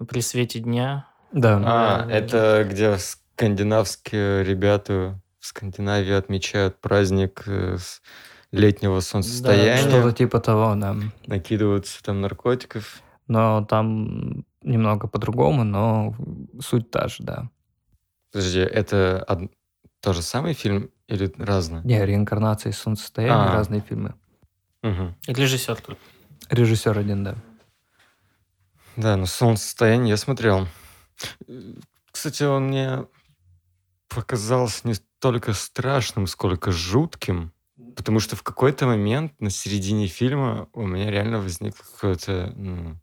[0.08, 1.06] при свете дня.
[1.30, 1.56] Да.
[1.64, 8.02] А, Да, это где скандинавские ребята в Скандинавии отмечают праздник э, с-
[8.50, 10.96] летнего солнцестояния, Что-то типа того, да.
[11.28, 13.00] накидываются там наркотиков.
[13.28, 16.12] Но там немного по-другому, но
[16.60, 17.50] суть та же, да.
[18.32, 19.52] Подожди, это од-
[20.00, 21.82] тот же самый фильм или разные?
[21.84, 23.52] Не, реинкарнация и солнцестояние А.
[23.52, 24.14] разные фильмы.
[24.82, 25.98] И режиссер тут.
[26.50, 27.36] Режиссер один, да.
[28.96, 30.68] Да, ну солнцестояние я смотрел.
[32.10, 33.06] Кстати, он мне
[34.08, 37.52] показался не столько страшным, сколько жутким.
[37.94, 42.98] Потому что в какой-то момент на середине фильма у меня реально возникло какое-то ну,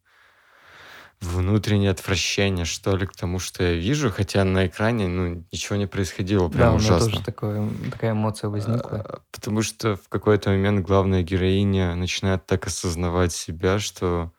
[1.24, 5.88] внутреннее отвращение, что ли, к тому, что я вижу, хотя на экране ну, ничего не
[5.88, 7.10] происходило, да, прям у меня ужасно.
[7.10, 9.00] тоже такое, такая эмоция возникла.
[9.00, 14.32] А, Потому что в какой-то момент главная героиня начинает так осознавать себя, что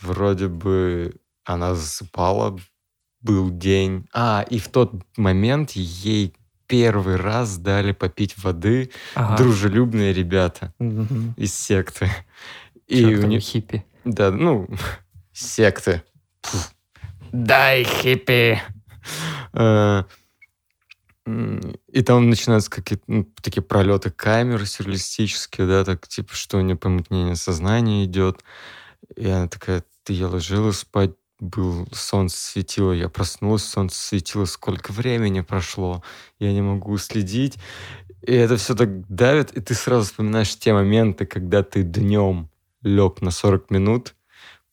[0.00, 1.14] вроде бы
[1.44, 2.58] она засыпала,
[3.20, 4.06] был день.
[4.12, 6.34] А, и в тот момент ей
[6.66, 9.36] первый раз дали попить воды Ага.
[9.36, 11.34] дружелюбные ребята Мгм.
[11.36, 12.08] из секты.
[12.86, 13.42] И у них...
[13.42, 13.84] хиппи.
[14.04, 14.68] Да, ну,
[15.40, 16.02] секты.
[17.32, 18.60] Дай, хиппи!
[19.52, 20.04] Э,
[21.92, 26.76] И там начинаются какие-то ну, такие пролеты камеры сюрреалистические, да, так типа, что у нее
[26.76, 28.42] помутнение сознания идет.
[29.16, 34.92] И она такая, ты я ложилась спать, был солнце светило, я проснулась, солнце светило, сколько
[34.92, 36.02] времени прошло,
[36.38, 37.56] я не могу следить.
[38.22, 42.50] И это все так давит, и ты сразу вспоминаешь те моменты, когда ты днем
[42.82, 44.14] лег на 40 минут,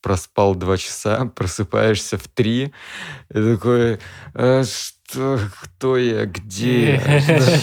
[0.02, 4.00] проспал 2 часа, просыпаешься в 3, и такой,
[4.34, 6.98] «А что, кто я, где?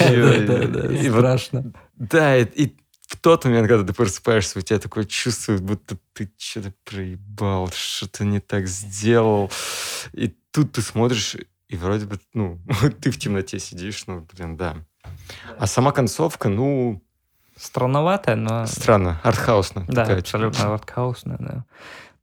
[0.09, 1.73] Чё?» Да-да-да, И вот страшно.
[1.97, 2.73] да, и,
[3.07, 8.25] в тот момент, когда ты просыпаешься, у тебя такое чувство, будто ты что-то проебал, что-то
[8.25, 9.51] не так сделал.
[10.13, 11.37] И тут ты смотришь,
[11.69, 12.59] и вроде бы, ну,
[13.01, 14.77] ты в темноте сидишь, ну, блин, да.
[15.59, 17.03] А сама концовка, ну,
[17.57, 18.67] Странноватая, но...
[18.67, 19.85] странно, артхаусная.
[19.87, 20.75] Да, такая, абсолютно типа.
[20.75, 21.65] артхаусная, да.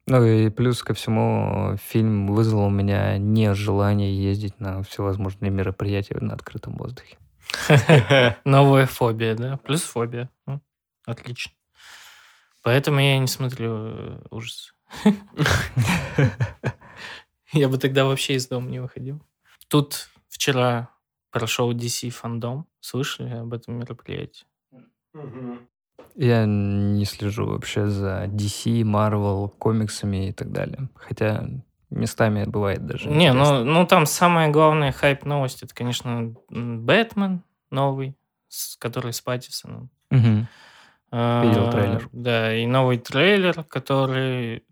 [0.08, 6.34] Ну и плюс ко всему, фильм вызвал у меня нежелание ездить на всевозможные мероприятия на
[6.34, 7.18] открытом воздухе.
[8.46, 9.58] Новая фобия, да?
[9.58, 10.30] Плюс фобия.
[10.46, 10.62] Ну,
[11.06, 11.52] Отлично.
[12.64, 14.74] Поэтому я не смотрю э, ужасы.
[17.54, 19.22] Я бы тогда вообще из дома не выходил.
[19.68, 20.90] Тут вчера
[21.32, 22.68] прошел DC фандом.
[22.80, 24.46] Слышали об этом мероприятии?
[26.16, 30.90] Я не слежу вообще за DC, Marvel, комиксами и так далее.
[30.96, 31.48] Хотя
[31.90, 33.64] местами бывает даже Не, интересно.
[33.64, 38.16] ну, ну там самая главная хайп-новость, это, конечно, Бэтмен новый,
[38.48, 39.90] с, который с Паттисоном.
[40.10, 40.48] Видел
[41.12, 42.10] А, трейлер.
[42.12, 44.64] Да, и новый трейлер, который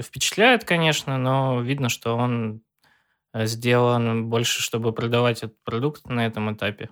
[0.00, 2.62] впечатляет, конечно, но видно, что он
[3.32, 6.88] э, сделан больше, чтобы продавать этот продукт на этом этапе.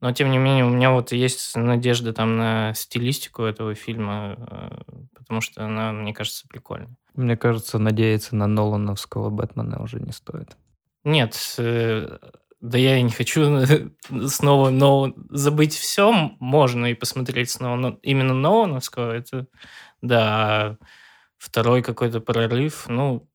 [0.00, 4.78] Но, тем не менее, у меня вот есть надежда там на стилистику этого фильма, э,
[5.14, 6.94] потому что она, мне кажется, прикольная.
[7.14, 10.56] Мне кажется, надеяться на Нолановского Бэтмена уже не стоит.
[11.02, 12.18] Нет, э,
[12.60, 13.66] да я и не хочу
[14.28, 19.46] снова но забыть все можно и посмотреть снова, но именно Нолановского, это,
[20.00, 20.78] да,
[21.38, 23.28] второй какой-то прорыв, ну,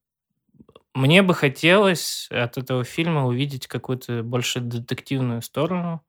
[0.93, 6.03] мне бы хотелось от этого фильма увидеть какую-то больше детективную сторону,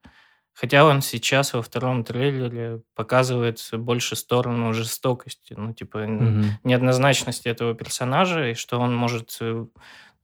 [0.54, 6.44] Хотя он сейчас во втором трейлере показывает больше сторону жестокости, ну, типа, Мгм.
[6.62, 9.66] неоднозначности этого персонажа, и что он может э,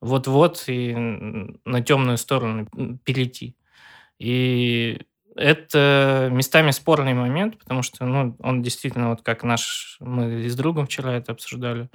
[0.01, 0.95] вот-вот и
[1.65, 2.69] на темную сторону
[3.05, 3.57] перейти.
[4.19, 5.01] И
[5.35, 10.87] это местами спорный момент, потому что, ну, он действительно, вот как наш, мы с другом
[10.87, 11.89] вчера это обсуждали,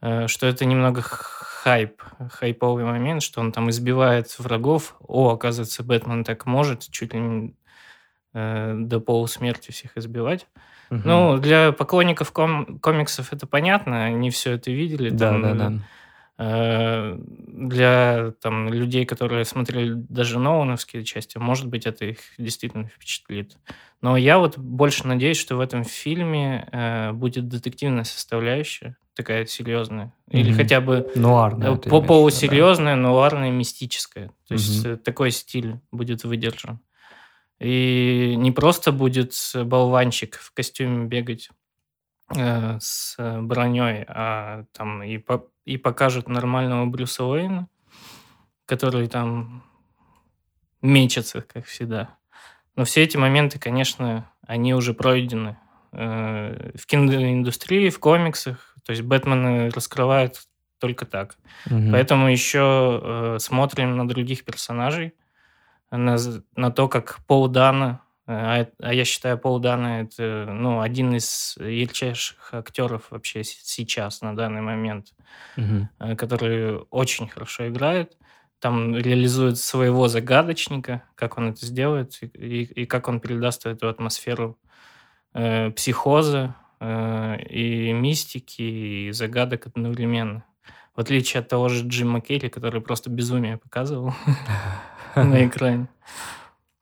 [0.00, 4.96] э, что это немного хайп, хайповый момент, что он там избивает врагов.
[5.00, 7.54] О, оказывается, Бэтмен так может, чуть ли не
[8.34, 10.46] э, до полусмерти всех избивать.
[10.90, 11.02] Мгм.
[11.08, 15.08] Ну, для поклонников ком- комиксов это понятно, они все это видели.
[15.10, 15.72] да, там, да, да.
[16.38, 23.56] э, для там, людей, которые смотрели даже Нолановские части, может быть, это их действительно впечатлит.
[24.02, 30.12] Но я вот больше надеюсь, что в этом фильме э, будет детективная составляющая, такая серьезная.
[30.28, 30.56] Или Мгм.
[30.56, 31.72] хотя бы Нуарная.
[31.72, 32.06] э, по виду, да?
[32.08, 34.28] полусерьезная, нуарная, мистическая.
[34.48, 34.94] То есть Мгм.
[34.94, 36.80] э, такой стиль будет выдержан.
[37.64, 41.48] И не просто будет болванчик в костюме бегать
[42.36, 47.68] э, с броней, а там и, по- и покажут нормального Брюса Уэйна,
[48.66, 49.62] который там
[50.82, 52.18] мечется, как всегда.
[52.76, 55.56] Но все эти моменты, конечно, они уже пройдены
[55.92, 58.74] э, в киноиндустрии, в комиксах.
[58.84, 60.42] То есть Бэтмена раскрывают
[60.78, 61.38] только так.
[61.64, 61.92] Мгм.
[61.92, 65.14] Поэтому еще э, смотрим на других персонажей,
[65.90, 66.16] на,
[66.56, 71.14] на то, как Пол Дана, э, а, а я считаю, Пол Дана это ну, один
[71.14, 75.08] из ярчайших актеров вообще сейчас, на данный момент,
[76.00, 78.16] э, который очень хорошо играет.
[78.60, 83.88] Там реализует своего загадочника, как он это сделает, и, и- и как он передаст эту
[83.88, 84.58] атмосферу
[85.34, 90.44] э, психоза э, и мистики, и загадок одновременно.
[90.96, 94.14] В отличие от того же Джима Керри, который просто безумие показывал
[95.24, 95.88] на экране.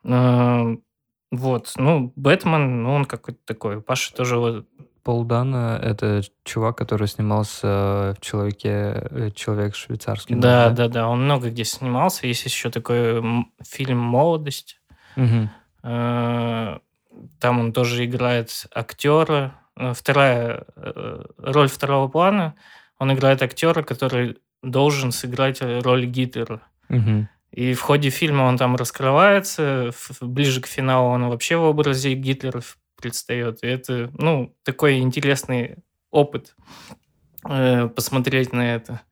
[0.05, 0.75] А,
[1.31, 3.81] Вот, ну, Бэтмен, ну, он какой-то такой.
[3.81, 4.67] Паша тоже вот
[5.03, 9.09] Пол Дана— это чувак, который снимался в «Человеке...
[9.11, 10.37] э, Человек швейцарский».
[10.37, 12.27] нож», Да, да, да, он много где снимался.
[12.29, 13.21] Есть еще такой
[13.67, 14.81] фильм «Молодость».
[15.17, 16.79] Э,
[17.41, 19.55] Там он тоже играет актера.
[19.77, 22.55] Э, Вторая э, роль второго плана.
[22.99, 26.61] Он играет актера, который должен сыграть роль Гитлера.
[26.89, 27.29] Мгм.
[27.53, 32.63] И в ходе фильма он там раскрывается, ближе к финалу он вообще в образе Гитлера
[32.97, 33.63] предстает.
[33.63, 35.77] И это, ну, такой интересный
[36.11, 36.57] опыт
[37.49, 39.03] э, посмотреть на это.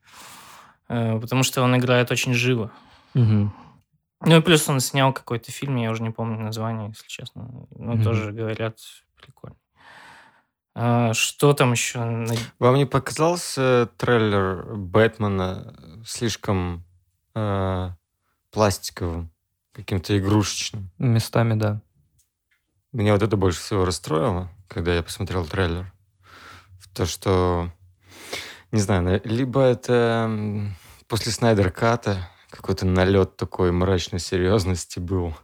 [0.88, 2.72] Э, потому что он играет очень живо.
[3.14, 3.52] Мгм.
[4.24, 7.66] Ну и плюс он снял какой-то фильм, я уже не помню название, если честно.
[7.76, 8.02] Ну, Мгм.
[8.04, 8.78] тоже говорят,
[9.20, 9.56] прикольно.
[10.74, 11.98] А, что там еще?
[12.04, 15.74] на- Вам не показался трейлер Бэтмена
[16.06, 16.84] слишком
[17.34, 17.90] э,
[18.50, 19.30] пластиковым,
[19.72, 20.90] каким-то игрушечным?
[20.98, 21.80] Местами, да.
[22.92, 25.92] Меня вот это больше всего расстроило, когда я посмотрел трейлер.
[26.92, 27.70] То, что,
[28.72, 30.28] не знаю, на- либо это
[31.06, 35.36] после Снайдер Ката какой-то налет такой мрачной серьезности был.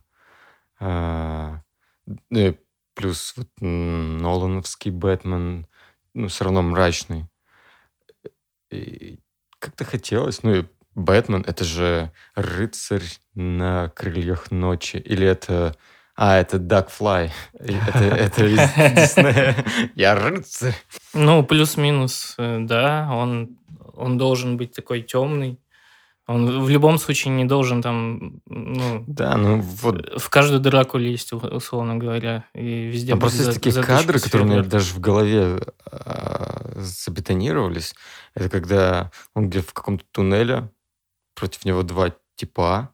[0.80, 1.62] А,
[2.30, 2.58] ну
[2.94, 5.66] плюс вот Нолановский Бэтмен,
[6.14, 7.26] ну, все равно мрачный.
[8.70, 9.20] И
[9.58, 10.42] как-то хотелось.
[10.42, 10.64] Ну и
[10.96, 13.04] Бэтмен— это же рыцарь
[13.34, 14.96] на крыльях ночи.
[14.96, 15.76] Или это...
[16.16, 17.30] А, это Дакфлай.
[17.52, 18.56] Это, это из
[19.10, 19.54] Диснея.
[19.94, 20.74] Я рыцарь.
[21.12, 23.58] Ну, плюс-минус, э, да, он,
[23.94, 25.60] он должен быть такой темный.
[26.26, 31.32] Он в любом случае не должен там, ну, Да, ну вот в каждую драку лезть,
[31.32, 35.60] условно говоря, и везде Там просто есть такие кадры, которые у меня даже в голове
[35.88, 37.94] а, забетонировались.
[38.34, 40.70] Это когда он где в каком-то туннеле,
[41.36, 42.90] против него два типа,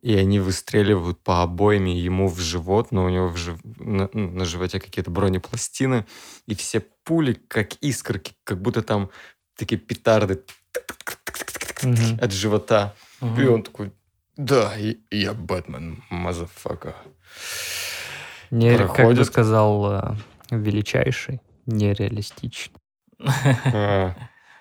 [0.00, 4.44] и они выстреливают по обойме ему в живот, но у него в жив- на, на
[4.46, 6.06] животе какие-то бронепластины,
[6.46, 9.10] и все пули, как искорки, как будто там
[9.56, 10.42] такие петарды
[12.20, 12.94] от живота.
[13.20, 13.92] И он такой,
[14.36, 14.72] да,
[15.10, 16.96] я Бэтмен, motherfucker.
[18.50, 20.14] Не, как бы сказал э,
[20.50, 22.80] величайший, нереалистичный.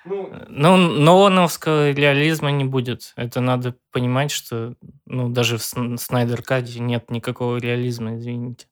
[0.06, 3.14] А, Ну, Нолановского реализма не будет.
[3.16, 8.68] Это надо понимать, что ну, даже в Снайдер Каде нет никакого реализма, извините.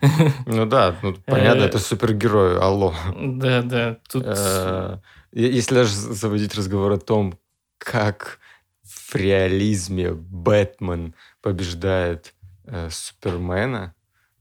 [0.46, 2.94] Ну да, ну, понятно, это э, супергерой, алло.
[3.16, 3.98] Да, да.
[4.10, 4.24] Тут...
[4.26, 4.98] Э,
[5.32, 7.38] если даже заводить разговор о том,
[7.78, 8.38] как
[8.82, 12.34] в реализме Бэтмен побеждает
[12.66, 13.94] э, Супермена,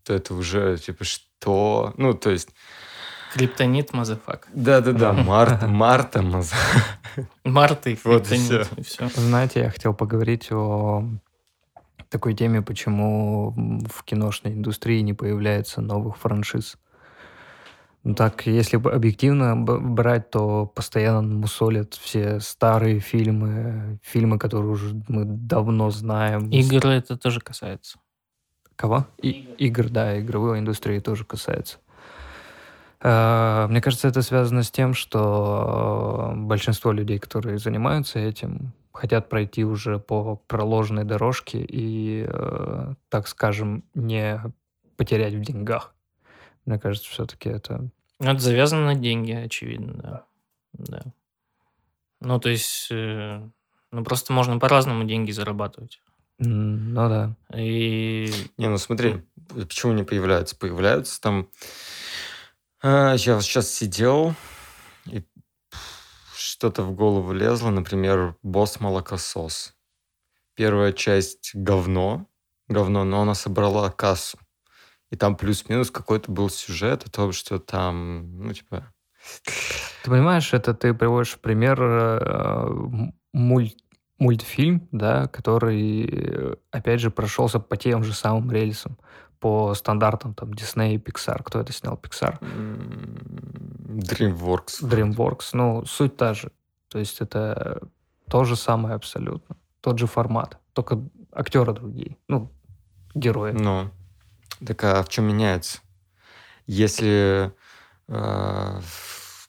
[0.04, 1.94] то это уже типа что?
[1.98, 2.50] Ну, то есть
[3.34, 4.48] Криптонит motherfuck.
[4.54, 7.28] Да-да-да, Марта, Марта motherfuck.
[7.44, 9.08] Марта и криптонит, и все.
[9.10, 11.06] Знаете, я хотел поговорить о
[12.10, 13.52] такой теме, почему
[13.90, 16.78] в киношной индустрии не появляется новых франшиз.
[18.04, 25.24] Ну так, если объективно брать, то постоянно мусолят все старые фильмы, фильмы, которые уже мы
[25.24, 26.50] давно знаем.
[26.50, 28.00] Игры это тоже касается.
[28.76, 29.06] Кого?
[29.22, 29.30] И,
[29.60, 31.78] игр, да, игровой индустрии тоже касается.
[33.02, 39.64] Э, мне кажется, это связано с тем, что большинство людей, которые занимаются этим, хотят пройти
[39.64, 44.42] уже по проложенной дорожке и, э, так скажем, не
[44.98, 45.96] потерять в деньгах.
[46.66, 47.90] Мне кажется, все-таки это...
[48.20, 50.24] Это завязано на деньги, очевидно, да.
[50.74, 51.02] да.
[52.20, 53.42] Ну, то есть, э,
[53.92, 56.02] ну, просто можно по-разному деньги зарабатывать.
[56.38, 57.36] Ну да.
[57.56, 58.32] И...
[58.58, 60.56] Не, ну смотри, почему не появляются?
[60.56, 61.48] Появляются там
[62.84, 64.34] я вот сейчас сидел,
[65.06, 65.24] и
[66.36, 69.76] что-то в голову лезло, например, «Босс-молокосос».
[70.56, 72.28] Первая часть говно,
[72.68, 74.40] говно, но она собрала кассу.
[75.12, 78.92] И там плюс-минус какой-то был сюжет о том, что там, ну, типа...
[80.04, 82.68] Ты понимаешь, это ты приводишь пример э,
[83.34, 83.78] мульт,
[84.18, 88.98] мультфильм, да, который, опять же, прошелся по тем же самым рельсам
[89.42, 91.44] по стандартам там Disney и Pixar.
[91.44, 91.96] Кто это снял?
[91.96, 92.40] Pixar?
[93.90, 94.84] DreamWorks.
[94.84, 95.50] DreamWorks.
[95.54, 96.52] Ну, суть та же.
[96.88, 97.82] То есть это
[98.30, 99.58] то же самое абсолютно.
[99.82, 100.60] Тот же формат.
[100.74, 101.02] Только
[101.32, 102.18] актеры другие.
[102.28, 102.52] Ну,
[103.16, 103.52] герои.
[103.52, 103.90] Ну,
[104.66, 105.80] так а в чем меняется?
[106.68, 107.52] Если
[108.08, 108.80] э,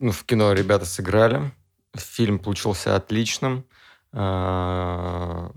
[0.00, 1.52] ну, в кино ребята сыграли,
[1.94, 3.66] фильм получился отличным,
[4.12, 5.50] э,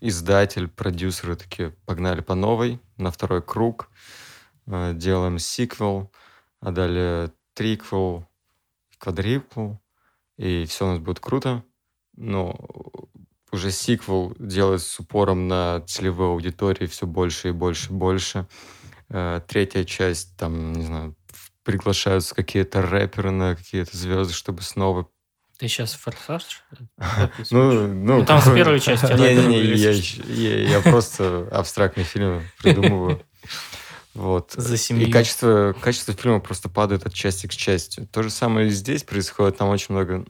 [0.00, 3.88] издатель, продюсеры такие погнали по новой, на второй круг,
[4.66, 6.10] э, делаем сиквел,
[6.60, 8.26] а далее триквел,
[8.98, 9.80] квадриквел,
[10.36, 11.64] и все у нас будет круто.
[12.14, 12.56] Но
[13.52, 18.46] уже сиквел делает с упором на целевой аудитории все больше и больше и больше.
[19.08, 21.16] Э, третья часть, там, не знаю,
[21.62, 25.08] приглашаются какие-то рэперы на какие-то звезды, чтобы снова
[25.58, 26.62] ты сейчас форсаж?
[27.50, 29.06] Ну, ну, там с первой части.
[29.06, 33.22] Не-не-не, я просто абстрактный фильм придумываю.
[34.14, 34.52] Вот.
[34.52, 35.08] За семью.
[35.08, 38.06] И качество, качество фильма просто падает от части к части.
[38.06, 39.58] То же самое и здесь происходит.
[39.58, 40.24] Там очень много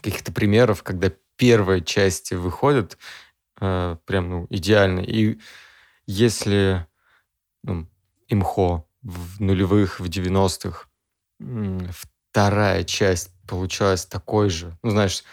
[0.00, 2.96] каких-то примеров, когда первые части выходят
[3.60, 5.00] э, прям ну, идеально.
[5.00, 5.40] И
[6.06, 6.86] если
[7.64, 7.88] ну,
[8.28, 10.86] имхо в нулевых, в 90-х,
[12.30, 15.24] вторая часть получалась такой же, ну, знаешь,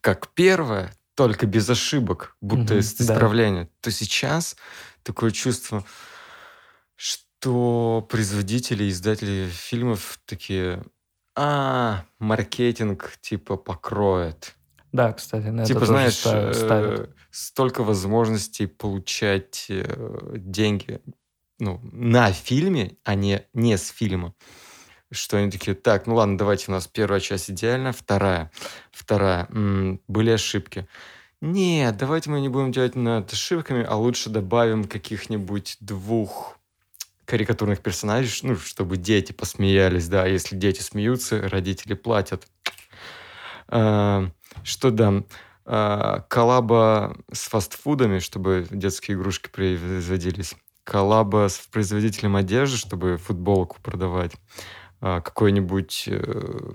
[0.00, 3.70] как первая, только без ошибок, будто mm-hmm, из исправления, да.
[3.80, 4.56] то сейчас
[5.02, 5.84] такое чувство,
[6.96, 10.82] что производители, издатели фильмов такие,
[11.36, 14.54] а, маркетинг типа покроет.
[14.92, 17.00] Да, кстати, на типа, это знаешь, ставят.
[17.00, 21.00] Э, столько возможностей получать э, деньги
[21.58, 24.34] ну, на фильме, а не, не с фильма
[25.10, 28.50] что они такие, так, ну ладно, давайте у нас первая часть идеальная, вторая,
[28.90, 30.86] вторая, м-м, были ошибки.
[31.40, 36.58] Нет, давайте мы не будем делать над ошибками, а лучше добавим каких-нибудь двух
[37.24, 42.48] карикатурных персонажей, ну, чтобы дети посмеялись, да, если дети смеются, родители платят.
[43.68, 44.30] А,
[44.64, 45.22] что да,
[45.64, 50.54] а, коллаба с фастфудами, чтобы детские игрушки производились,
[50.84, 54.32] коллаба с производителем одежды, чтобы футболку продавать,
[55.00, 56.72] какой-нибудь э,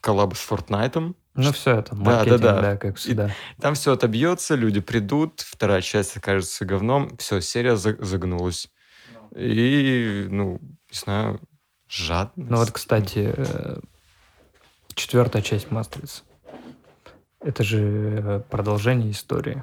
[0.00, 1.14] коллаб с Fortnite.
[1.34, 2.62] Ну, все это, маркетинг, да, да, да.
[2.62, 3.28] да как всегда.
[3.56, 8.68] И там все отобьется, люди придут, вторая часть окажется говном, все, серия загнулась.
[9.36, 10.58] И, ну,
[10.90, 11.40] не знаю,
[11.88, 12.50] жадность.
[12.50, 13.78] Ну вот, кстати, э,
[14.94, 16.22] четвертая часть Матрицы.
[17.40, 19.62] Это же э, продолжение истории,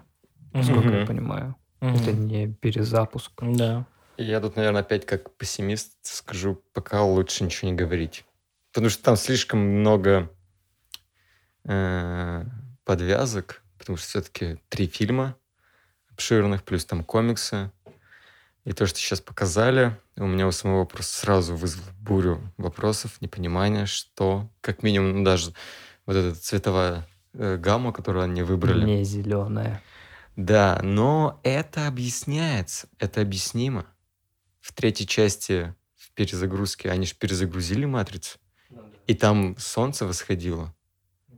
[0.54, 1.00] насколько mm-hmm.
[1.02, 1.56] я понимаю.
[1.82, 2.02] Mm-hmm.
[2.02, 3.32] Это не перезапуск.
[3.42, 3.86] Да.
[4.18, 8.26] Я тут, наверное, опять как пессимист скажу, пока лучше ничего не говорить.
[8.72, 10.30] Потому что там слишком много
[11.64, 12.46] э,
[12.84, 15.36] подвязок, потому что все-таки три фильма
[16.12, 17.72] обширных, плюс там комиксы.
[18.64, 23.86] И то, что сейчас показали, у меня у самого вопрос сразу вызвал бурю вопросов, непонимания,
[23.86, 25.54] что, как минимум, ну, даже
[26.06, 28.84] вот эта цветовая э, гамма, которую они выбрали.
[28.84, 29.84] Не зеленая.
[30.36, 33.86] Да, но это объясняется, это объяснимо.
[34.66, 38.40] В третьей части в перезагрузке они же перезагрузили матрицу,
[39.06, 40.74] и там солнце восходило.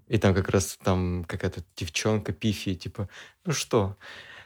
[0.07, 3.09] И там как раз там какая-то девчонка пифи, типа,
[3.43, 3.97] ну что,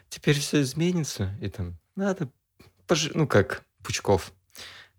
[0.09, 2.27] теперь все изменится, и там надо,
[2.87, 3.11] пож...
[3.13, 4.33] ну как, Пучков,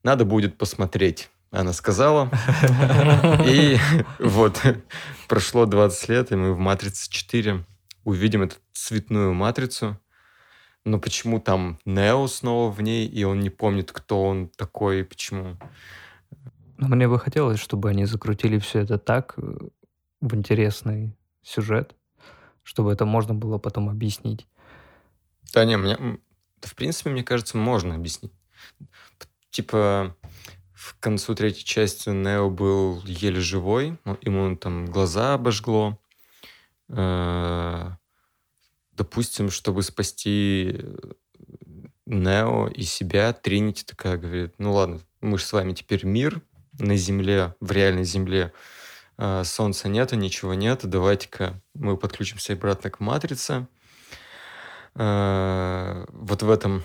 [0.04, 1.28] надо будет посмотреть.
[1.50, 2.30] Она сказала.
[3.44, 3.78] И
[4.20, 4.62] вот
[5.26, 7.64] прошло 20 лет, и мы в «Матрице 4»
[8.04, 9.98] увидим эту цветную матрицу.
[10.84, 15.04] Но почему там Нео снова в ней, и он не помнит, кто он такой и
[15.04, 15.56] почему?
[16.76, 19.58] Мне бы хотелось, чтобы они закрутили все это так, э,
[20.20, 21.94] в интересный сюжет,
[22.64, 24.48] чтобы это можно было потом объяснить.
[25.54, 25.96] Да не, мне,
[26.60, 28.32] в принципе, мне кажется, можно объяснить.
[29.50, 30.16] Типа,
[30.72, 36.00] в концу третьей части Нео был еле живой, ему там глаза обожгло.
[36.88, 37.92] Э,
[38.92, 41.12] допустим, чтобы спасти э,
[42.06, 46.42] Нео и себя, Тринити такая говорит, ну ладно, мы же с вами теперь мир
[46.78, 48.52] на Земле, в реальной Земле.
[49.18, 53.66] Э, солнца нету, ничего нету, давайте-ка мы подключимся обратно к Матрице.
[54.94, 56.84] Вот в этом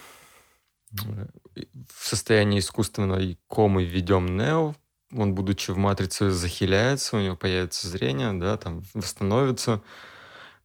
[0.93, 4.75] в состоянии искусственной комы введем Нео,
[5.15, 9.81] он, будучи в матрице, захиляется, у него появится зрение, да, там восстановится.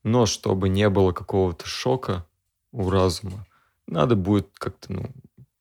[0.03, 2.27] Но чтобы не было какого-то шока
[2.73, 3.47] у разума,
[3.87, 5.11] надо будет как-то, ну,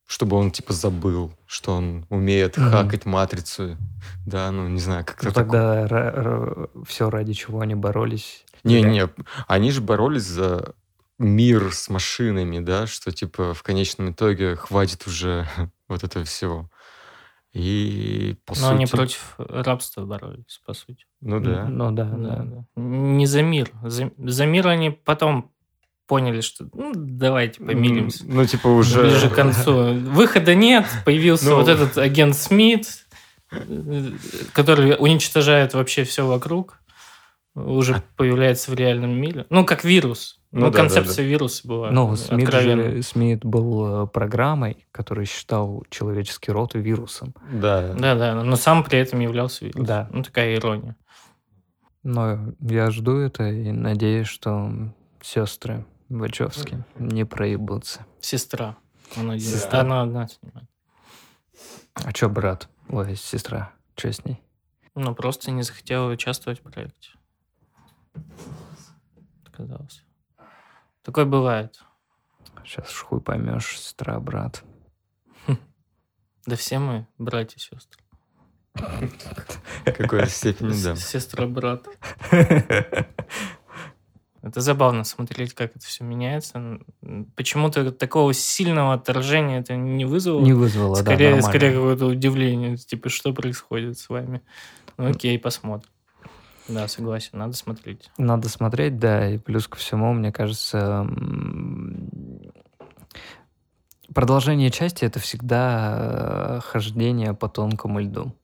[0.08, 2.72] чтобы он типа забыл, что он умеет mm-hmm.
[2.72, 3.78] хакать матрицу,
[4.26, 5.28] да, ну не знаю, как-то.
[5.28, 8.44] Ну, тогда р- все ради чего они боролись.
[8.64, 9.10] Не, не,
[9.48, 10.74] они же боролись за
[11.20, 15.48] мир с машинами, да, что типа в конечном итоге хватит уже
[15.88, 16.71] вот этого всего.
[17.54, 18.74] И по Но сути...
[18.74, 21.06] они против рабства боролись, по сути.
[21.20, 21.66] Ну да.
[21.68, 22.18] Ну да, да.
[22.18, 22.44] да.
[22.44, 22.66] да.
[22.82, 23.72] Не за мир.
[23.84, 25.52] За, за мир они потом
[26.08, 28.24] поняли, что ну, давайте помиримся.
[28.26, 29.02] Ну, типа уже...
[29.02, 29.94] Ближе к концу.
[29.94, 31.56] Выхода нет, появился ну...
[31.58, 33.06] вот этот агент Смит,
[33.52, 34.12] э,
[34.54, 36.81] который уничтожает вообще все вокруг.
[37.56, 38.04] Уже а...
[38.16, 39.46] появляется в реальном мире.
[39.50, 40.40] Ну, как вирус.
[40.52, 41.30] Ну, ну да, концепция да, да.
[41.30, 41.92] вируса была.
[41.92, 47.34] Ну, Смит, же, Смит был э, программой, которая считал человеческий род вирусом.
[47.52, 47.94] Да.
[47.94, 49.86] Да, да, но сам при этом являлся вирусом.
[49.86, 50.10] Да.
[50.12, 50.98] Ну, такая ирония.
[52.04, 54.72] Но я жду это и надеюсь, что
[55.22, 58.06] сестры Вачовски не проебутся.
[58.20, 58.78] Сестра.
[59.16, 59.82] Она, Сестра.
[59.82, 60.68] Она одна снимает.
[61.94, 62.70] А что брат?
[62.90, 63.74] Ой, сестра.
[63.96, 64.42] Что с ней?
[64.96, 67.12] Ну, просто не захотела участвовать в проекте.
[69.46, 70.04] Отказалась.
[71.04, 71.82] Такое бывает.
[72.64, 74.64] Сейчас хуй поймешь, сестра, брат.
[76.46, 78.02] Да все мы братья и сестры.
[79.86, 80.96] Какой степени, да.
[80.96, 81.86] Сестра, брат.
[84.42, 86.80] Это забавно смотреть, как это все меняется.
[87.36, 90.42] Почему-то такого сильного отторжения это не вызвало.
[90.42, 92.76] Не вызвало, скорее, да, Скорее какое-то удивление.
[92.76, 94.42] Типа, что происходит с вами?
[94.98, 95.90] Ну окей, посмотрим.
[96.68, 98.12] Да, согласен, надо смотреть.
[98.18, 101.08] Надо смотреть, да, и плюс ко всему, мне кажется,
[104.14, 108.36] продолжение части это всегда э, хождение по тонкому льду.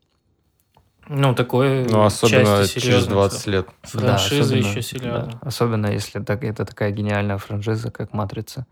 [1.10, 3.52] Ну, такое Ну, особенно через 20 все.
[3.52, 3.68] лет.
[3.84, 5.26] Франшиза да, еще серьезно.
[5.32, 8.66] Да, особенно если так, это такая гениальная франшиза, как «Матрица».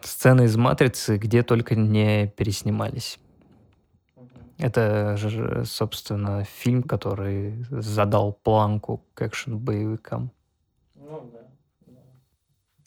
[0.00, 3.18] Сцены из «Матрицы» где только не переснимались.
[4.58, 10.30] Это же, собственно, фильм, который задал планку к экшен-боевикам.
[10.94, 11.92] Ну да.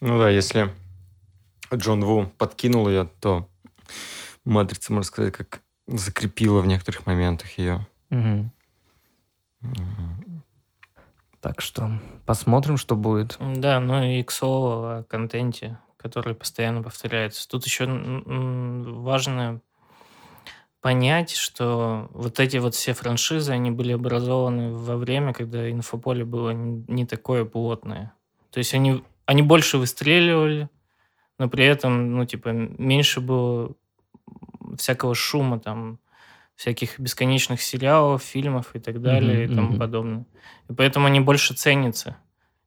[0.02, 0.74] Ну да, если
[1.74, 3.48] Джон Ву подкинул ее, то
[4.46, 7.86] «Матрица», можно сказать, как закрепила в некоторых моментах ее.
[8.10, 8.52] Угу.
[9.62, 10.44] Угу.
[11.42, 11.92] Так что
[12.26, 13.38] посмотрим, что будет.
[13.40, 17.48] Да, ну и к слову о контенте, который постоянно повторяется.
[17.48, 19.62] Тут еще важно
[20.82, 26.52] понять, что вот эти вот все франшизы, они были образованы во время, когда инфополе было
[26.52, 28.14] не такое плотное.
[28.52, 30.70] То есть они, они больше выстреливали,
[31.38, 33.74] но при этом, ну, типа, меньше было
[34.78, 36.00] всякого шума, там,
[36.56, 39.78] всяких бесконечных сериалов, фильмов и так далее mm-hmm, и тому mm-hmm.
[39.78, 40.26] подобное.
[40.70, 42.18] И поэтому они больше ценятся.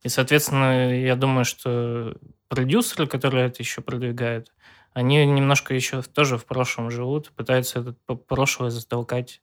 [0.03, 2.17] И, соответственно, я думаю, что
[2.49, 4.53] продюсеры, которые это еще продвигают,
[4.95, 9.41] они немножко еще тоже в прошлом живут, пытаются это прошлое затолкать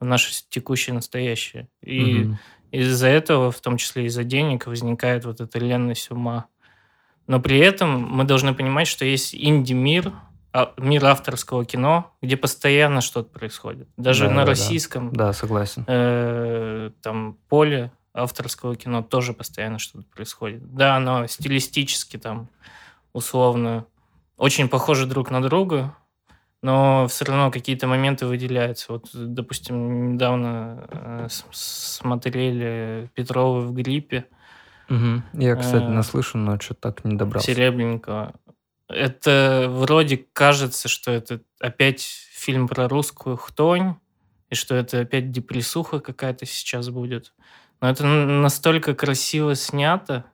[0.00, 1.68] в наше текущее настоящее.
[1.82, 2.38] И угу.
[2.70, 6.46] из-за этого, в том числе из-за денег, возникает вот эта ленность ума.
[7.26, 10.12] Но при этом мы должны понимать, что есть инди-мир,
[10.52, 13.88] а, мир авторского кино, где постоянно что-то происходит.
[13.96, 14.50] Даже Да, на да, да.
[14.50, 15.84] российском Да, согласен.
[15.88, 20.72] э, там поле авторского кино тоже постоянно что-то происходит.
[20.72, 22.48] Да, оно стилистически там
[23.12, 23.86] условно
[24.36, 25.96] очень похожи друг на друга,
[26.62, 28.92] но все равно какие-то моменты выделяются.
[28.92, 34.26] Вот, допустим, недавно э, смотрели Петрова в гриппе
[34.88, 35.24] Мгм.
[35.34, 37.52] Я, кстати, Э, наслышан, но что-то так не добрался.
[37.52, 38.34] Серебренникова.
[38.88, 43.96] Это вроде кажется, что это опять фильм про русскую хтонь,
[44.50, 47.32] и что это опять депрессуха какая-то сейчас будет.
[47.80, 50.26] Но это настолько красиво снято,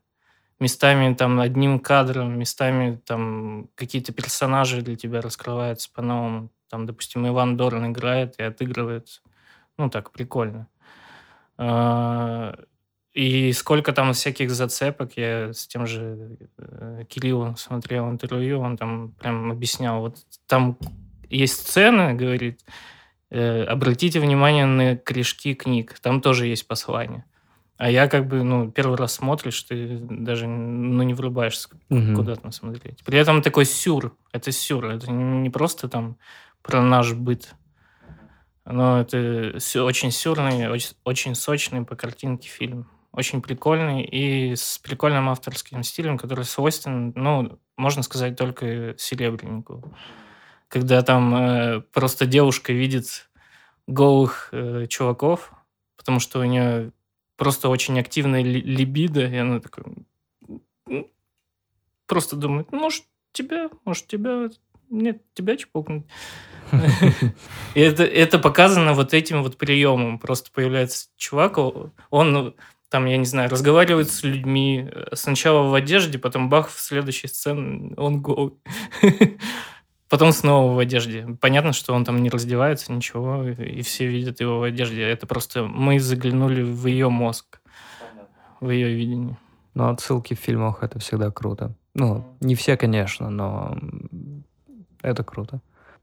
[0.61, 6.51] местами там одним кадром, местами там какие-то персонажи для тебя раскрываются по-новому.
[6.69, 9.23] Там, допустим, Иван Дорн играет и отыгрывает.
[9.79, 10.69] Ну, так, прикольно.
[11.59, 12.55] А,
[13.15, 19.13] И сколько там всяких зацепок, я с тем же э, Кириллом смотрел интервью, он там
[19.13, 20.79] прям объяснял, вот там
[21.29, 22.61] есть сцены, говорит,
[23.31, 27.25] э, обратите внимание на корешки книг, там тоже есть послание.
[27.81, 32.15] А я как бы, ну, первый раз смотришь, ты даже, ну, не врубаешься, Мгм.
[32.15, 33.03] куда там смотреть.
[33.07, 36.19] При этом такой сюр, это сюр, это не просто там
[36.61, 37.55] про наш быт,
[38.67, 42.87] но это очень сюрный, очень, очень сочный по картинке фильм.
[43.13, 49.97] Очень прикольный и с прикольным авторским стилем, который свойственен, ну, можно сказать, только Серебреннику.
[50.69, 53.31] Когда там э, просто девушка видит
[53.87, 55.51] голых э, чуваков,
[55.97, 56.93] потому что у нее
[57.41, 59.87] просто очень активная ли- либидо, и она такая...
[60.87, 61.07] «М,
[62.07, 64.51] Просто думает, может, тебя, может, тебя...
[64.91, 66.05] Нет, тебя чпокнуть.
[67.75, 70.19] И это, это показано вот этим вот приемом.
[70.19, 72.55] Просто появляется чувак, он, ну,
[72.91, 77.29] там, я не знаю, разговаривает с людьми, э, сначала в одежде, потом бах, в следующей
[77.29, 78.53] сцене он голый.
[80.11, 81.39] Потом снова в одежде.
[81.41, 85.03] Понятно, что он там не раздевается, ничего, и все видят его в одежде.
[85.03, 87.61] Это просто мы заглянули в ее мозг,
[88.61, 89.39] в ее видение.
[89.75, 91.75] Но отсылки в фильмах это всегда круто.
[91.95, 93.79] Ну, не все, конечно, но
[95.01, 95.61] это круто.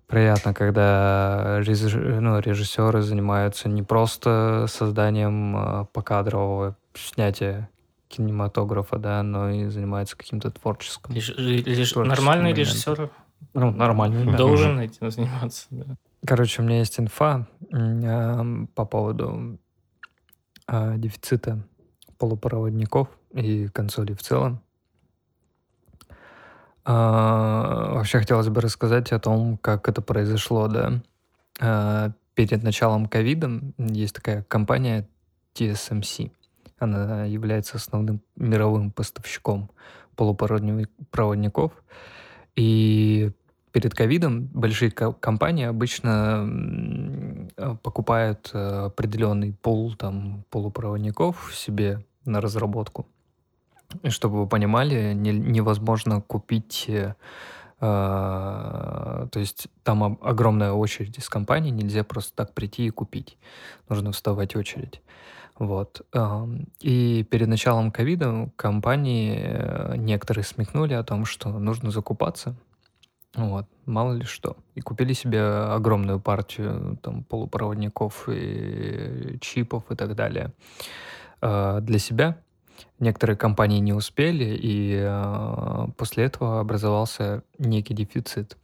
[0.07, 7.69] Приятно, когда ну, режиссеры занимаются не просто созданием э, покадрового снятия
[8.07, 11.13] кинематографа, да, но и занимаются каким-то творческим.
[11.13, 12.63] Реж- реж- Творческим Нормальный моментом.
[12.63, 13.09] режиссер
[13.53, 14.31] Ну, нормально.
[14.31, 14.37] да.
[14.37, 15.67] должен этим заниматься.
[15.71, 15.95] да.
[16.25, 19.59] Короче, у меня есть инфа ам, по поводу
[20.67, 21.63] а, дефицита
[22.17, 24.61] полупроводников и консолей в целом.
[26.83, 31.01] А, Вообще хотелось бы рассказать о том, как это произошло, да.
[31.59, 33.49] А, Перед началом ковида
[33.79, 35.09] есть такая компания
[35.55, 36.31] TSMC.
[36.77, 39.71] Она является основным мировым поставщиком
[40.15, 41.71] полупроводников.
[42.57, 43.31] И
[43.71, 46.49] перед ковидом большие ко- компании обычно
[47.55, 53.05] э, покупают э, определенный пул там, полупроводников себе на разработку.
[54.01, 56.85] И чтобы вы понимали, не- невозможно купить...
[56.89, 57.13] э,
[57.79, 63.37] а, то есть там огромная очередь из компаний, нельзя просто так прийти и купить.
[63.87, 65.01] Нужно вставать в очередь.
[65.59, 66.01] Вот.
[66.81, 72.55] И перед началом ковида компании э, некоторые смекнули о том, что нужно закупаться.
[73.33, 74.57] Вот, мало ли что.
[74.75, 80.53] И купили себе огромную партию там полупроводников и чипов и так далее
[81.41, 82.37] э, для себя.
[82.99, 88.57] Некоторые компании не успели, и э, после этого образовался некий дефицит.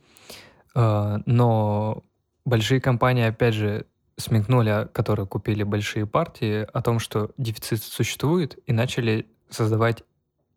[0.75, 2.01] Но
[2.45, 3.85] большие компании, опять же,
[4.17, 10.03] смекнули, а, которые купили большие партии, о том, что дефицит существует, и начали создавать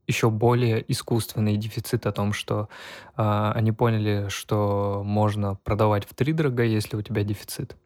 [0.07, 2.69] еще более искусственный дефицит о том, что
[3.17, 7.77] а, они поняли, что можно продавать в три дорого, если у тебя дефицит.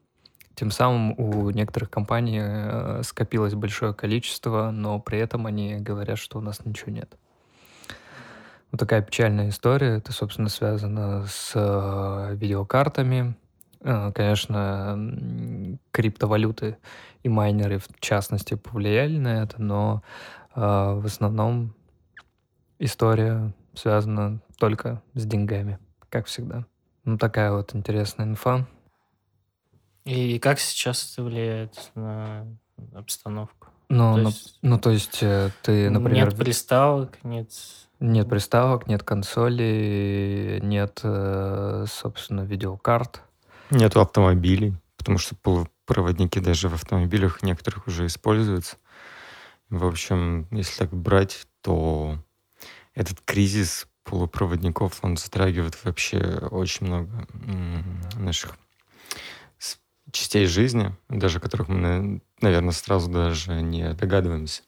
[0.54, 6.36] Тем самым у некоторых компаний э, скопилось большое количество, но при этом они говорят, что
[6.36, 7.16] у нас ничего нет.
[8.70, 9.96] Вот такая печальная история.
[9.96, 13.36] Это, собственно, связано с э, видеокартами.
[13.82, 16.78] Э, Конечно, криптовалюты
[17.22, 20.02] и майнеры, в частности, повлияли на это, но
[20.54, 21.74] э, в основном
[22.78, 25.78] история связана только с деньгами,
[26.08, 26.66] как всегда.
[27.04, 28.66] Ну, такая вот интересная инфа.
[30.04, 32.46] И как сейчас это влияет на
[32.94, 33.68] обстановку?
[33.88, 37.50] Ну, То есть ну, то есть э, ты, например, нет приставок, нет...
[37.98, 43.22] нет приставок, нет консолей, нет, собственно, видеокарт.
[43.70, 48.76] Нету автомобилей, потому что полупроводники даже в автомобилях некоторых уже используются.
[49.68, 52.18] В общем, если так брать, то
[52.94, 56.18] этот кризис полупроводников, он затрагивает вообще
[56.50, 57.26] очень много
[58.16, 58.56] наших
[60.10, 64.62] частей жизни, даже которых мы, наверное, сразу даже не догадываемся.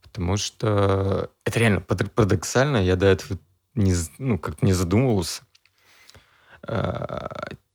[0.00, 2.78] Потому что это реально парадоксально.
[2.78, 3.38] Я до этого
[3.74, 5.42] не, ну, как не задумывался.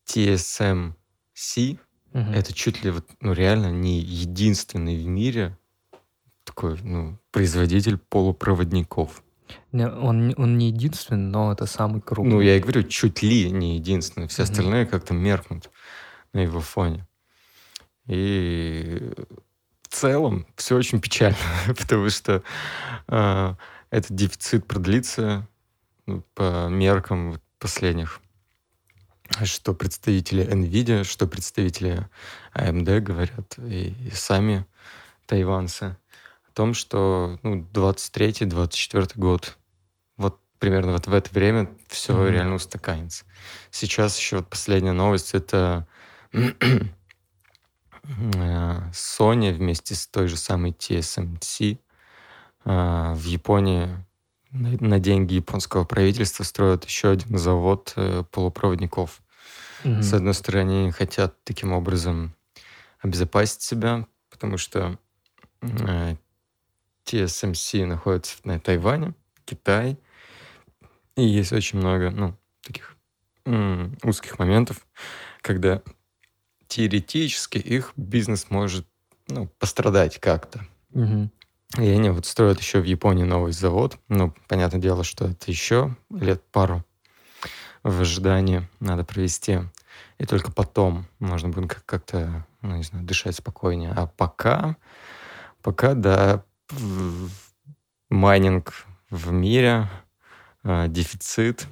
[0.08, 1.80] TSMC
[2.14, 2.32] угу.
[2.32, 5.58] это чуть ли вот, ну, реально не единственный в мире
[6.44, 9.24] такой ну, производитель полупроводников.
[9.72, 12.34] Не, он, он не единственный, но это самый крупный.
[12.34, 14.28] Ну, я и говорю, чуть ли не единственный.
[14.28, 15.70] Все остальные как-то меркнут
[16.34, 17.08] на его фоне.
[18.08, 19.12] И
[19.82, 21.38] в целом все очень печально,
[21.68, 22.44] потому что
[23.08, 23.56] э,
[23.90, 25.48] этот дефицит продлится
[26.06, 28.22] ну, по меркам последних,
[29.44, 32.08] что представители NVIDIA, что представители
[32.54, 34.66] AMD говорят, и, и сами
[35.26, 35.98] тайванцы,
[36.48, 39.58] о том, что ну, 23-24 год,
[40.18, 42.32] вот примерно вот в это время все mm-hmm.
[42.32, 43.26] реально устаканится.
[43.72, 45.88] Сейчас еще вот последняя новость, это
[48.04, 51.80] Sony вместе с той же самой TSMC
[52.64, 53.90] а, в Японии
[54.56, 59.22] на деньги японского правительства строят еще один завод э, полупроводников.
[59.84, 60.02] Mm-hmm.
[60.02, 62.34] С одной стороны, они хотят таким образом
[63.00, 64.98] обезопасить себя, потому что
[65.62, 66.16] э,
[67.06, 69.14] TSMC находится на Тайване,
[69.46, 69.98] Китай,
[71.16, 72.96] и есть очень много, ну, таких
[73.46, 74.86] м- узких моментов,
[75.42, 75.82] когда
[76.68, 78.88] теоретически их бизнес может
[79.28, 80.66] ну, пострадать как-то.
[80.94, 81.30] Угу.
[81.78, 83.98] И они вот строят еще в Японии новый завод.
[84.08, 86.86] Ну, понятное дело, что это еще лет пару
[87.84, 89.60] в ожидании надо провести.
[90.18, 93.92] И только потом можно будет как-то, ну, не знаю, дышать спокойнее.
[93.96, 94.78] А пока,
[95.62, 96.44] пока, да,
[98.10, 99.90] майнинг в мире,
[100.64, 101.68] э, дефицит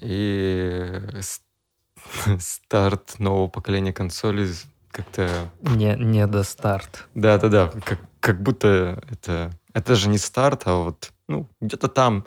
[0.00, 1.00] и
[2.38, 4.54] старт нового поколения консолей
[4.90, 5.50] как-то...
[5.60, 7.06] Не, не до старт.
[7.14, 9.52] Да-да-да, как, как будто это...
[9.74, 12.24] Это же не старт, а вот, ну, где-то там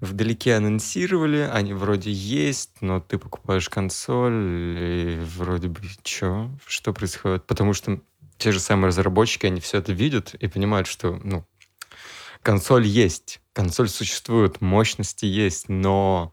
[0.00, 6.50] вдалеке анонсировали, они вроде есть, но ты покупаешь консоль, и вроде бы что?
[6.66, 7.46] Что происходит?
[7.46, 8.00] Потому что
[8.38, 11.44] те же самые разработчики, они все это видят и понимают, что, ну,
[12.42, 16.32] консоль есть, консоль существует, мощности есть, но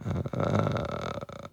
[0.00, 1.48] э,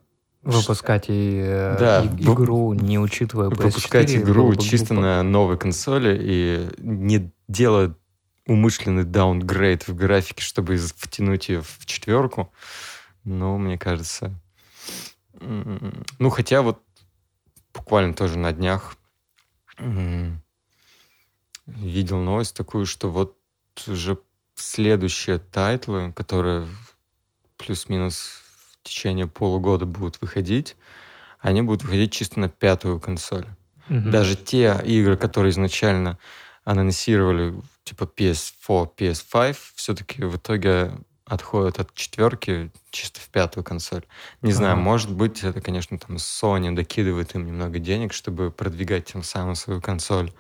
[0.46, 3.64] Выпускать и, э, да, и, игру, не учитывая PS4.
[3.64, 5.02] Выпускать игру чисто глупо.
[5.02, 7.96] на новой консоли и не делая
[8.46, 12.54] умышленный даунгрейд в графике, чтобы втянуть ее в четверку.
[13.24, 14.40] Ну, мне кажется...
[15.40, 16.80] Ну, хотя вот
[17.74, 18.98] буквально тоже на днях
[21.66, 23.36] видел новость такую, что вот
[23.88, 24.20] уже
[24.54, 26.68] следующие title ы, которые
[27.58, 28.45] плюс-минус
[28.86, 30.76] течение полугода будут выходить,
[31.40, 33.46] они будут выходить чисто на пятую консоль.
[33.90, 34.10] Mm-hmm.
[34.10, 36.18] Даже те игры, которые изначально
[36.64, 37.54] анонсировали,
[37.84, 40.94] типа PS4, PS5, все-таки в итоге
[41.26, 44.04] отходят от четверки чисто в пятую консоль.
[44.42, 49.24] Не знаю, может быть, это, конечно, там Sony докидывает им немного денег, чтобы продвигать тем
[49.24, 50.32] самым свою консоль.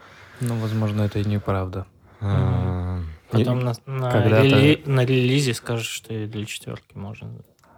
[0.41, 1.87] Ну, возможно, это и неправда.
[2.21, 7.31] А, Потом на, на, рели, на релизе скажут, что и для четверки можно.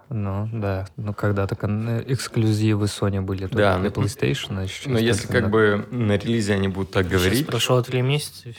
[0.10, 0.88] Ну, да.
[0.96, 4.52] Ну, когда-то э, эксклюзивы Sony были только да, для PlayStation.
[4.52, 7.40] А Но ну, если как бы на релизе они будут так говорить...
[7.40, 8.50] Сейчас прошло три месяца.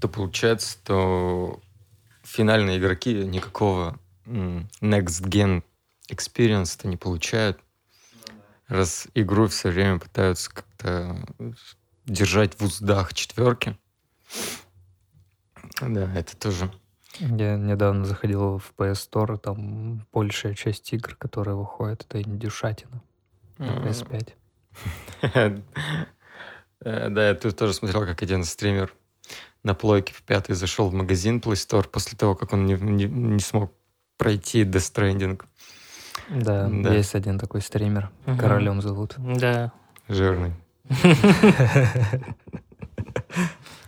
[0.00, 1.60] То получается, что
[2.24, 5.62] финальные игроки никакого next-gen
[6.10, 7.58] experience-то не получают.
[8.66, 11.16] Раз игру все время пытаются как-то
[12.06, 13.76] держать в уздах четверки.
[15.80, 16.70] Да, это тоже
[17.18, 23.02] я недавно заходил в PS Store, там большая часть игр, которые выходят, это индюшатина
[23.58, 24.34] на PS5.
[26.86, 28.92] Э, да, я тут тоже смотрел, как один стример
[29.62, 33.06] на плойке в пятый зашел в магазин Play Store после того, как он не, не,
[33.06, 33.72] не смог
[34.18, 35.42] пройти Death Stranding.
[36.28, 39.14] Да, да, есть один такой стример, королем зовут.
[39.16, 39.72] Да.
[40.08, 40.52] Жирный.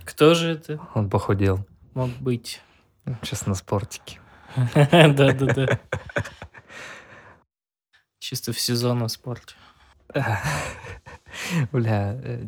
[0.04, 0.80] Кто же это?
[0.94, 1.66] Он похудел.
[1.94, 2.62] Мог быть.
[3.22, 4.20] Сейчас на спортике.
[4.74, 5.78] Да-да-да.
[8.18, 9.54] Чисто в сезонном спорте.
[11.72, 12.46] Бля, э,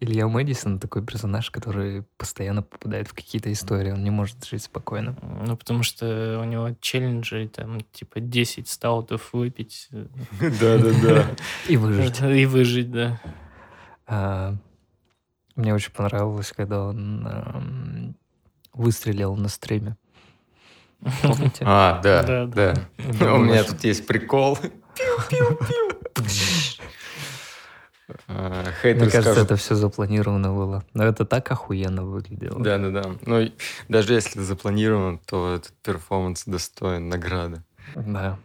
[0.00, 3.90] Илья Мэдисон такой персонаж, который постоянно попадает в какие-то истории.
[3.90, 5.16] Он не может жить спокойно.
[5.46, 9.88] Ну, потому что у него челленджи, там, типа, 10 стаутов выпить.
[9.90, 11.26] Да-да-да.
[11.68, 12.20] И выжить.
[12.20, 13.20] И выжить, да.
[14.06, 14.54] А,
[15.56, 18.14] мне очень понравилось, когда он
[18.72, 19.96] выстрелил на стриме.
[21.22, 21.64] Помните?
[21.64, 22.74] А, да, Да, да.
[23.20, 24.58] Да, У меня тут есть прикол.
[28.26, 30.84] А, Мне Хейтеры кажется, скажут, это все запланировано было.
[30.94, 32.58] Но это так охуенно выглядело.
[32.62, 33.14] Да, да, да.
[33.26, 33.50] Ну,
[33.88, 37.62] даже если запланировано, то этот перформанс достоин награды.
[37.94, 38.38] Да.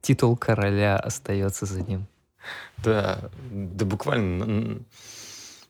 [0.00, 2.06] Титул короля остается за ним.
[2.78, 4.78] Да, да буквально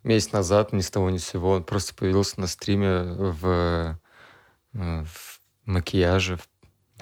[0.04, 3.98] месяц назад ни с того ни с сего он просто появился на стриме в,
[4.74, 6.48] э, в макияже, в,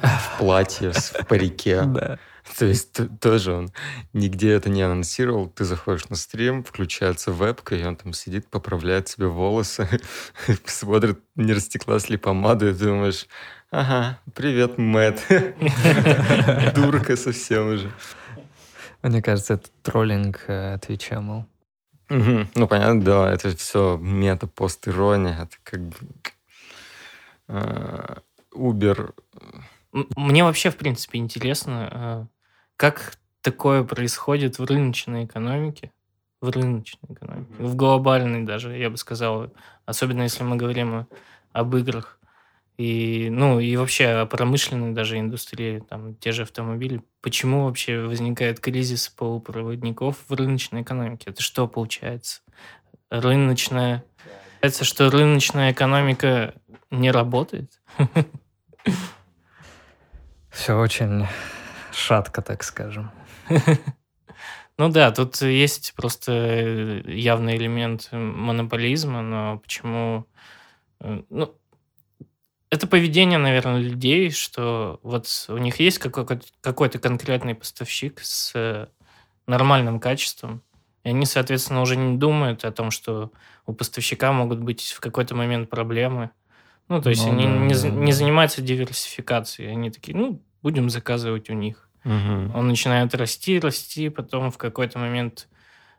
[0.02, 1.82] в платье, в парике.
[1.86, 2.18] Да.
[2.58, 3.72] То есть тоже он
[4.12, 5.48] нигде это не анонсировал.
[5.48, 9.88] Ты заходишь на стрим, включается вебка, и он там сидит, поправляет себе волосы,
[10.64, 13.26] смотрит, не растеклась ли помада, и думаешь,
[13.70, 15.26] ага, привет, Мэтт.
[16.74, 17.92] Дурка совсем уже.
[19.02, 21.46] Мне кажется, это троллинг э, Твича, мол.
[22.08, 22.48] Мгм.
[22.54, 25.42] Ну, понятно, да, это все мета-пост-ирония.
[25.42, 25.96] Это как бы...
[27.48, 28.16] э,
[28.54, 29.14] Uber...
[29.92, 32.26] Мне вообще, в принципе, интересно, э,
[32.76, 35.90] как такое происходит в рыночной экономике,
[36.40, 39.52] в рыночной экономике, в глобальной даже, я бы сказал,
[39.84, 41.06] особенно если мы говорим
[41.52, 42.20] об играх.
[42.76, 47.02] И, ну, и вообще о промышленной даже индустрии, там, те же автомобили.
[47.22, 51.30] Почему вообще возникает кризис полупроводников в рыночной экономике?
[51.30, 52.42] Это что получается?
[53.10, 54.04] Рыночная...
[54.60, 56.54] Получается, что рыночная экономика
[56.90, 57.80] не работает?
[60.50, 61.26] Все очень
[61.92, 63.10] шатко, так скажем.
[64.78, 70.26] Ну да, тут есть просто э, явный элемент монополизма, но почему...
[71.00, 71.54] э, Ну,
[72.76, 78.86] это поведение, наверное, людей, что вот у них есть какой-то, какой-то конкретный поставщик с э,
[79.46, 80.62] нормальным качеством,
[81.02, 83.32] и они, соответственно, уже не думают о том, что
[83.64, 86.30] у поставщика могут быть в какой-то момент проблемы.
[86.88, 89.72] Ну, то есть Ну они да, не, да, не занимаются диверсификацией.
[89.72, 91.88] Они такие, ну, будем заказывать у них.
[92.04, 92.54] Мгм.
[92.54, 95.48] Он начинает расти, расти, потом в какой-то момент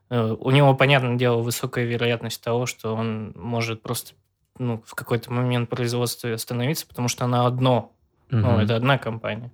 [0.10, 4.14] э, у него, понятное дело, высокая вероятность того, что он может просто
[4.60, 7.92] ну, в какой-то момент производства остановиться, потому что она одно,
[8.30, 8.60] ну, Мгм.
[8.60, 9.52] это одна компания.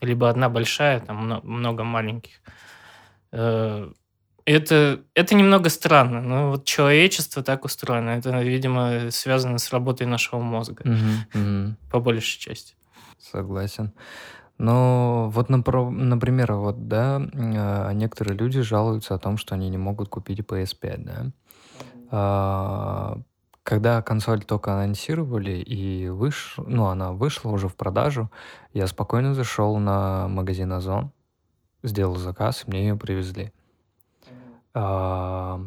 [0.00, 2.40] Либо одна большая, там мно- много маленьких.
[3.32, 3.90] Э,
[4.48, 8.10] Это, это немного странно, но вот человечество так устроено.
[8.10, 11.76] Это, видимо, связано с работой нашего мозга, Мгм, мгм.
[11.90, 12.76] по большей части.
[13.18, 13.92] Согласен.
[14.58, 19.78] Но вот, напро- например, вот, да, а, некоторые люди жалуются о том, что они не
[19.78, 21.32] могут купить PS5, да.
[23.66, 26.54] Когда консоль только анонсировали и выш...
[26.56, 28.30] ну, она вышла уже в продажу,
[28.72, 31.10] я спокойно зашел на магазин Озон,
[31.82, 33.52] сделал заказ, мне ее привезли.
[34.72, 35.60] А,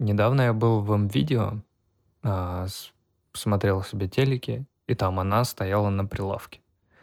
[0.00, 1.60] Недавно я был в М-видео,
[2.24, 2.66] а,
[3.32, 6.62] смотрел себе телеки, и там она стояла на прилавке.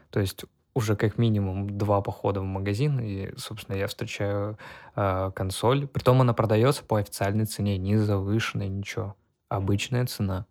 [0.09, 0.43] То есть
[0.73, 4.57] уже как минимум два похода в магазин, и, собственно, я встречаю
[4.93, 5.87] а, консоль.
[5.87, 9.15] Притом она продается по официальной цене, не завышенной, ничего.
[9.53, 10.47] Обычная цена.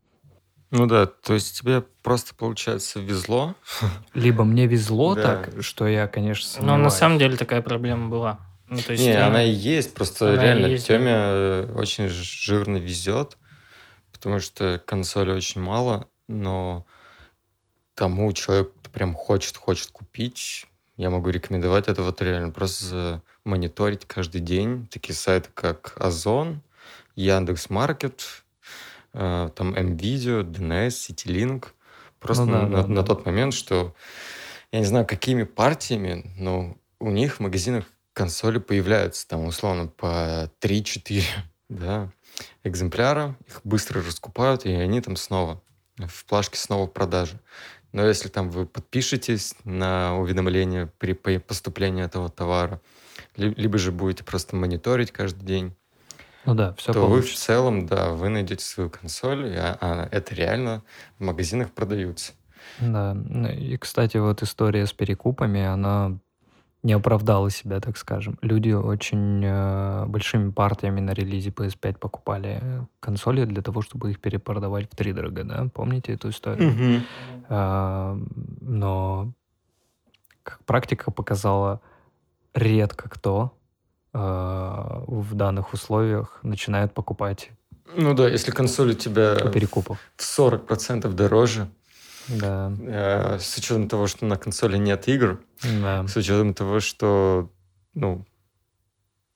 [0.70, 3.56] Ну да, то есть тебе просто, получается, везло.
[4.14, 5.22] Либо мне везло Да.
[5.22, 6.94] так, что я, конечно, Но на сомневаюсь.
[6.94, 8.38] самом деле такая проблема была.
[8.68, 12.08] Ну, то есть, Не, э, она и есть, просто она реально есть, Теме э, очень
[12.08, 13.38] жирно везет,
[14.12, 16.86] потому что консоли очень мало, но
[17.96, 20.66] тому человеку, кто прям хочет, хочет купить,
[20.96, 26.62] я могу рекомендовать это вот реально просто мониторить каждый день такие сайты, как Озон,
[27.16, 28.41] Яндекс.Маркет,
[29.14, 31.66] э, там МВидео, DNS, CityLink.
[32.20, 33.02] Просто Ну да, на, да, на да.
[33.02, 33.94] тот момент, что
[34.70, 40.50] я не знаю, какими партиями, но у них в магазинах консоли появляются там условно по
[40.60, 41.24] 3-4
[41.68, 42.12] да,
[42.64, 45.62] экземпляра, их быстро раскупают, и они там снова
[45.98, 47.40] в плашке снова в продаже.
[47.92, 52.80] Но если там вы подпишетесь на уведомления при по- поступлении этого товара,
[53.36, 55.76] ли- либо же будете просто мониторить каждый день,
[56.44, 57.44] Ну да, все то вы в получится.
[57.46, 60.82] целом, да, вы найдете свою консоль, и а- а это реально
[61.18, 62.32] в магазинах продаются.
[62.80, 63.14] Да.
[63.14, 66.18] Ну И, кстати, вот история с перекупами, она
[66.82, 68.38] не оправдала себя, так скажем.
[68.42, 74.20] Люди очень э, большими партиями на релизе PS5 покупали э, консоли для того, чтобы их
[74.20, 75.68] перепродавать в втридорога, да?
[75.72, 77.04] Помните эту историю?
[77.48, 78.18] А,
[78.60, 79.32] но,
[80.42, 81.80] как практика показала,
[82.52, 83.56] редко кто
[84.12, 87.50] в данных условиях начинает покупать
[87.96, 89.96] Ну да, если консоль у тебя по перекупу.
[90.16, 91.68] в 40% дороже,
[92.28, 96.06] Да, э, с учетом того, что на консоли нет игр, да.
[96.06, 97.50] с учетом того, что,
[97.94, 98.24] ну,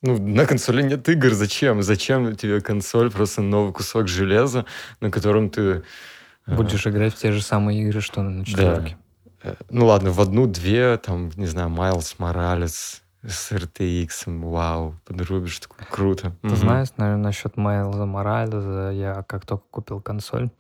[0.03, 1.83] ну, на консоли нет игр, зачем?
[1.83, 3.11] Зачем тебе консоль?
[3.11, 4.67] Просто новый кусок железа,
[5.01, 5.83] на котором ты...
[6.47, 8.97] э, Будешь играть в те же самые игры, что на четверке.
[9.43, 15.87] Э, ну ладно, в одну-две, там, не знаю, Майлз Моралес с RTX, вау, подрубишь, такое
[15.91, 16.33] круто.
[16.43, 16.57] Ты угу.
[16.57, 20.51] знаешь, наверное, насчет Майлза Моралеса, я как только купил консоль,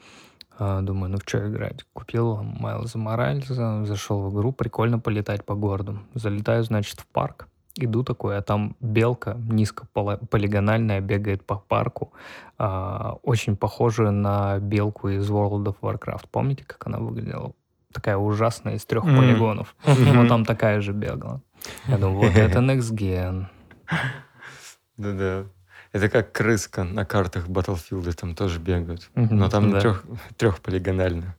[0.59, 1.85] а, думаю, ну в что играть?
[1.93, 5.99] Купил Майлза Моралеса, зашел в игру, прикольно полетать по городу.
[6.15, 7.49] Залетаю, значит, в парк.
[7.79, 12.13] Иду такой, а там белка низкополигональная бегает по парку,
[12.57, 16.25] а, очень похожая на белку из World of Warcraft.
[16.31, 17.53] Помните, как она выглядела?
[17.93, 19.17] Такая ужасная из трех mm.
[19.17, 19.77] полигонов.
[19.85, 21.43] Вот там такая же бегала.
[21.89, 23.47] Я думаю, вот это Next Gen.
[24.97, 25.47] Да-да.
[25.93, 29.09] Это как крыска на картах Battlefield, там тоже бегают.
[29.15, 29.81] Но там да.
[29.81, 30.05] трех,
[30.37, 31.37] трехполигонально.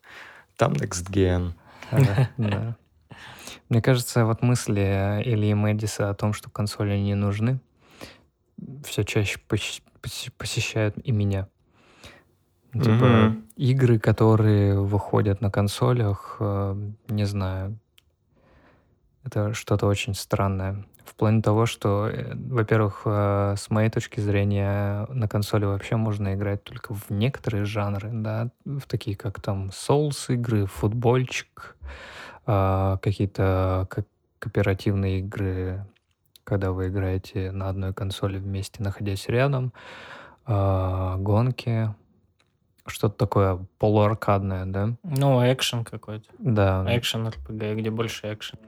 [0.56, 1.54] Там Next Gen.
[2.38, 2.78] Да.
[3.70, 7.60] Мне кажется, вот мысли Ильи Мэдиса о том, что консоли не нужны,
[8.84, 9.40] все чаще
[10.38, 11.48] посещают и меня.
[12.74, 13.44] Типа mm-hmm.
[13.58, 17.78] игры, которые выходят на консолях, э, не знаю,
[19.28, 20.86] это что-то очень странное.
[21.06, 26.34] В плане того, что, э, во-первых, э, с моей точки зрения, на консоли вообще можно
[26.34, 31.78] играть только в некоторые жанры, да, в такие как там Souls игры, футбольчик,
[32.46, 33.88] а, какие-то
[34.40, 35.86] кооперативные игры,
[36.44, 39.74] когда вы играете на одной консоли вместе, находясь рядом,
[40.46, 41.94] гонки,
[42.86, 44.94] что-то такое полуаркадное, да?
[45.04, 46.30] Ну, экшен какой-то.
[46.40, 46.86] Да.
[46.88, 48.60] Экшен RPG, где больше экшен.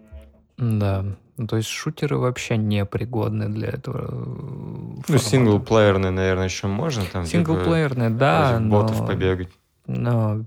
[0.60, 1.06] Да.
[1.38, 4.07] Ну, то есть шутеры вообще не пригодны для этого.
[4.11, 7.23] Э, ну, синглплеерные, наверное, еще можно там.
[7.23, 8.60] Типа, синглплеерные, да.
[8.60, 9.49] Но, ботов побегать.
[9.88, 10.44] Но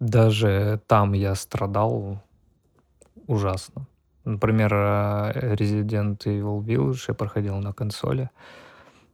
[0.00, 2.22] даже там я страдал
[3.26, 3.86] ужасно.
[4.24, 8.30] Например, э, Resident Evil Village я проходил на консоли.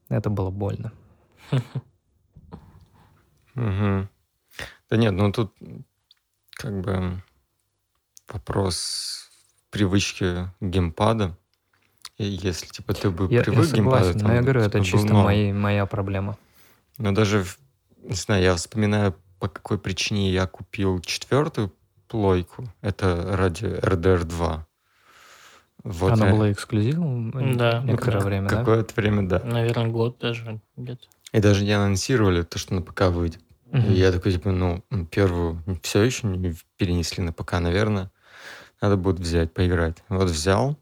[0.09, 0.93] Это было больно.
[3.57, 4.09] Угу.
[4.91, 5.53] Да нет, ну тут
[6.53, 7.21] как бы
[8.29, 9.30] вопрос
[9.71, 11.37] привычки геймпада.
[12.19, 15.15] И если типа ты бы я, привык я согласен, но я говорю, типа, это чисто
[15.15, 16.37] мои, моя проблема.
[16.99, 17.47] Но даже,
[18.03, 21.73] не знаю, я вспоминаю, по какой причине я купил четвертую
[22.09, 22.69] плойку.
[22.83, 24.67] Это ради RDR 2.
[25.83, 26.33] Вот Она я...
[26.35, 27.83] была эксклюзивом да.
[27.83, 29.01] некоторое ну, время, Какое-то да?
[29.01, 29.41] время, да.
[29.43, 31.07] Наверное, год даже где-то.
[31.33, 33.41] И даже не анонсировали то, что на ПК выйдет.
[33.73, 33.79] Угу.
[33.79, 38.11] И я такой, типа, ну, первую все еще не перенесли на ПК, наверное.
[38.81, 39.99] Надо будет взять, поиграть.
[40.09, 40.79] Вот взял.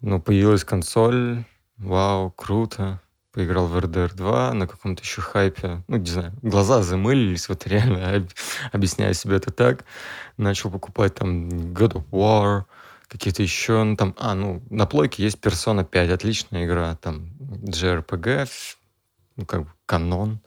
[0.00, 1.44] Ну, появилась консоль.
[1.76, 3.00] Вау, круто
[3.36, 5.82] поиграл в RDR 2 на каком-то еще хайпе.
[5.88, 8.26] Ну, не знаю, глаза замылились, вот реально,
[8.72, 9.84] объясняю себе это так.
[10.38, 12.64] Начал покупать там God of War,
[13.08, 18.48] какие-то еще, ну, там, а, ну, на плойке есть Persona 5, отличная игра, там, JRPG,
[19.36, 20.40] ну, как бы, канон.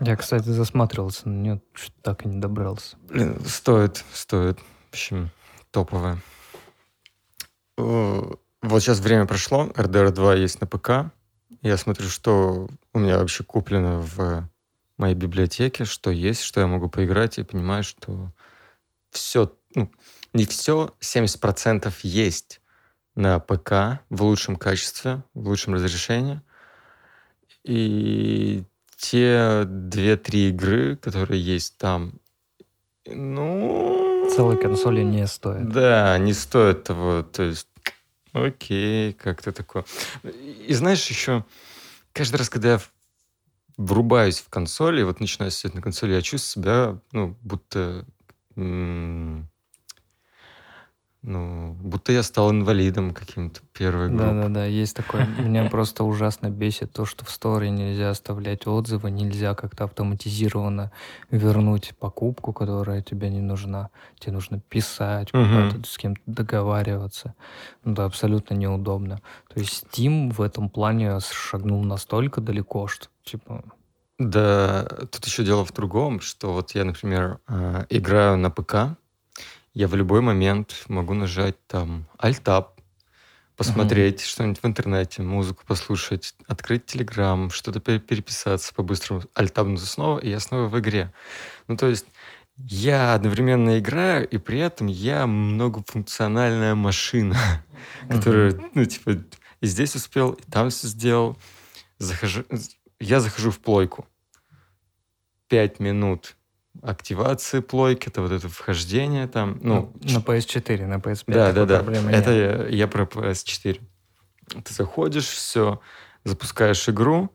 [0.00, 2.96] Я, кстати, засматривался на нее, что так и не добрался.
[3.08, 4.58] Блин, стоит, стоит.
[4.60, 5.30] В общем,
[5.70, 6.18] топовая.
[7.76, 11.12] Вот сейчас время прошло, RDR 2 есть на ПК.
[11.62, 14.48] Я смотрю, что у меня вообще куплено в
[14.96, 18.32] моей библиотеке, что есть, что я могу поиграть, и понимаю, что
[19.10, 19.90] все, ну,
[20.32, 22.60] не все, 70% есть
[23.14, 26.40] на ПК в лучшем качестве, в лучшем разрешении.
[27.64, 28.64] И
[28.98, 32.20] те две-три игры, которые есть там,
[33.06, 34.28] ну...
[34.34, 35.70] Целой консоли не стоит.
[35.70, 37.22] Да, не стоит того.
[37.22, 37.68] То есть
[38.32, 39.84] Окей, как-то такое.
[40.22, 41.44] И знаешь, еще
[42.12, 42.80] каждый раз, когда я
[43.76, 48.04] врубаюсь в консоль, и вот начинаю сидеть на консоли, я чувствую себя, ну, будто
[51.22, 54.24] ну, будто я стал инвалидом каким-то первой группы.
[54.24, 55.26] Да-да-да, есть такое.
[55.38, 60.92] Меня просто ужасно бесит то, что в сторе нельзя оставлять отзывы, нельзя как-то автоматизированно
[61.30, 63.90] вернуть покупку, которая тебе не нужна.
[64.18, 65.82] Тебе нужно писать, угу.
[65.84, 67.34] с кем-то договариваться.
[67.84, 69.20] Ну, это абсолютно неудобно.
[69.52, 73.64] То есть Steam в этом плане шагнул настолько далеко, что типа
[74.18, 78.98] да, тут еще дело в другом, что вот я, например, э, играю на ПК,
[79.78, 82.70] я в любой момент могу нажать там Alt-Tab,
[83.56, 84.26] посмотреть uh-huh.
[84.26, 90.66] что-нибудь в интернете, музыку послушать, открыть Telegram, что-то переписаться по-быстрому, альтабнуться снова, и я снова
[90.66, 91.12] в игре.
[91.68, 92.06] Ну, то есть
[92.56, 98.08] я одновременно играю, и при этом я многофункциональная машина, uh-huh.
[98.16, 99.22] которая, ну, типа,
[99.60, 101.38] и здесь успел, и там все сделал.
[101.98, 102.42] Захожу,
[102.98, 104.08] я захожу в плойку.
[105.46, 106.34] Пять минут
[106.82, 109.58] активации плойки, это вот это вхождение там.
[109.62, 112.10] Ну, на PS4, на PS5 да, да, да.
[112.10, 113.80] Это я, я про PS4.
[114.64, 115.80] Ты заходишь, все,
[116.24, 117.30] запускаешь игру,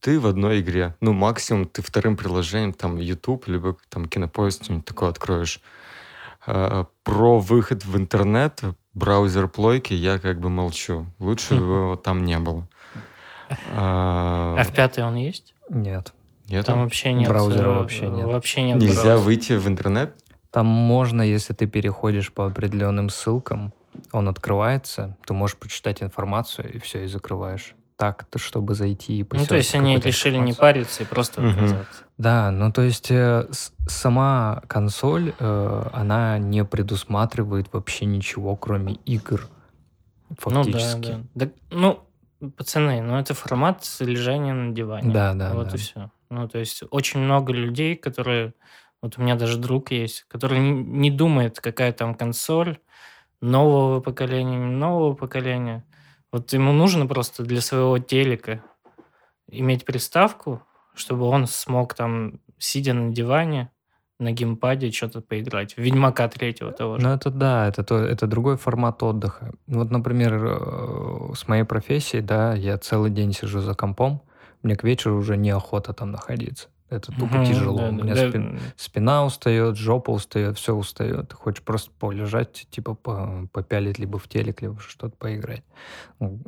[0.00, 0.96] ты в одной игре.
[1.00, 5.60] Ну, максимум ты вторым приложением, там, YouTube, либо там Кинопоиск, что-нибудь такое откроешь.
[6.44, 8.60] А, про выход в интернет,
[8.94, 11.06] браузер плойки я как бы молчу.
[11.18, 12.68] Лучше бы его там не было.
[13.74, 15.54] А, а в пятый он есть?
[15.68, 16.12] Нет.
[16.52, 16.66] Нет?
[16.66, 17.28] Там вообще нет.
[17.28, 18.26] Браузера э, вообще нет.
[18.26, 19.18] Вообще нет Нельзя браузера.
[19.18, 20.14] выйти в интернет?
[20.50, 23.72] Там можно, если ты переходишь по определенным ссылкам,
[24.12, 27.74] он открывается, ты можешь прочитать информацию и все, и закрываешь.
[27.96, 32.02] Так, то, чтобы зайти и Ну, то есть они решили не париться и просто отказаться.
[32.18, 38.94] Да, ну то есть э, с- сама консоль, э, она не предусматривает вообще ничего, кроме
[39.06, 39.48] игр.
[40.38, 40.96] Фактически.
[40.96, 41.46] Ну, да, да.
[41.46, 41.52] Да,
[42.40, 45.12] ну, пацаны, ну это формат лежания на диване.
[45.12, 45.76] Да, да, Вот да.
[45.76, 46.10] и все.
[46.32, 48.54] Ну, то есть очень много людей, которые...
[49.02, 52.78] Вот у меня даже друг есть, который не, думает, какая там консоль
[53.42, 55.84] нового поколения, нового поколения.
[56.30, 58.64] Вот ему нужно просто для своего телека
[59.46, 60.62] иметь приставку,
[60.94, 63.70] чтобы он смог там, сидя на диване,
[64.18, 65.76] на геймпаде что-то поиграть.
[65.76, 67.02] Ведьмака третьего того же.
[67.04, 69.52] Ну, это да, это, то, это другой формат отдыха.
[69.66, 74.22] Вот, например, э, с моей профессией, да, я целый день сижу за компом,
[74.62, 76.68] мне к вечеру уже неохота там находиться.
[76.88, 77.78] Это тупо Мгм, тяжело.
[77.78, 78.28] да, У да, меня да.
[78.28, 81.30] спин- спина устает, жопа устает, все устает.
[81.30, 85.62] Ты хочешь просто полежать, типа по- попялить либо в телек, либо что-то поиграть.
[86.20, 86.40] Ну,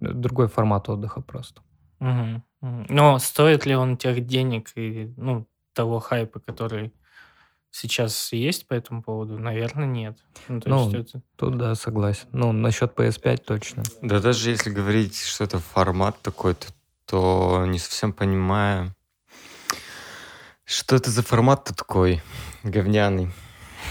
[0.00, 1.60] Другой формат отдыха просто.
[1.98, 2.42] Мгм.
[2.60, 6.92] Но стоит ли он тех денег и ну, того хайпа, который
[7.70, 9.38] сейчас есть по этому поводу?
[9.38, 10.18] Наверное, нет.
[10.48, 11.22] Ну, то Ну, это...
[11.36, 12.28] Тут да, согласен.
[12.32, 13.82] Ну, насчет PS5 точно.
[14.02, 16.72] Да даже если говорить, что это формат такой-то, то
[17.12, 18.94] не совсем понимаю,
[20.64, 22.22] что это за формат-то такой
[22.62, 23.32] говняный.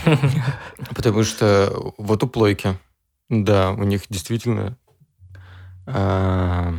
[0.95, 2.77] Потому что вот у плойки,
[3.29, 4.77] да, у них действительно
[5.85, 6.73] а,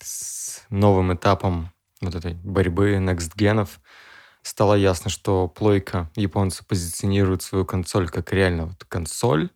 [0.00, 3.80] с новым этапом вот этой борьбы next генов
[4.42, 9.50] стало ясно, что плойка японцы позиционируют свою консоль как реально вот консоль.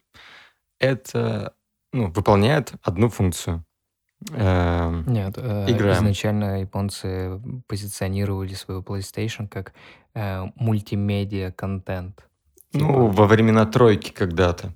[0.79, 1.55] Это
[1.93, 3.65] ну, выполняет одну функцию.
[4.31, 5.99] Эм, Нет, э, Играем.
[5.99, 9.73] изначально японцы позиционировали свою PlayStation как
[10.15, 12.25] э, мультимедиа-контент.
[12.73, 14.73] Ну, Типа, во времена тройки когда-то.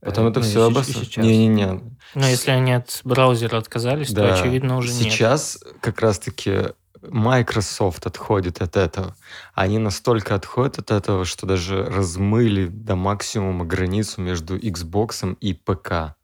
[0.00, 1.24] Потом э, это ну, все сейчас.
[1.24, 1.80] Не-не-не.
[2.14, 4.34] Но если они от браузера отказались, то, Да.
[4.34, 4.98] очевидно, уже нет.
[5.02, 6.72] Сейчас как раз-таки
[7.02, 9.16] Microsoft отходит от этого.
[9.54, 16.16] Они настолько отходят от этого, что даже размыли до максимума границу между Xbox и ПК.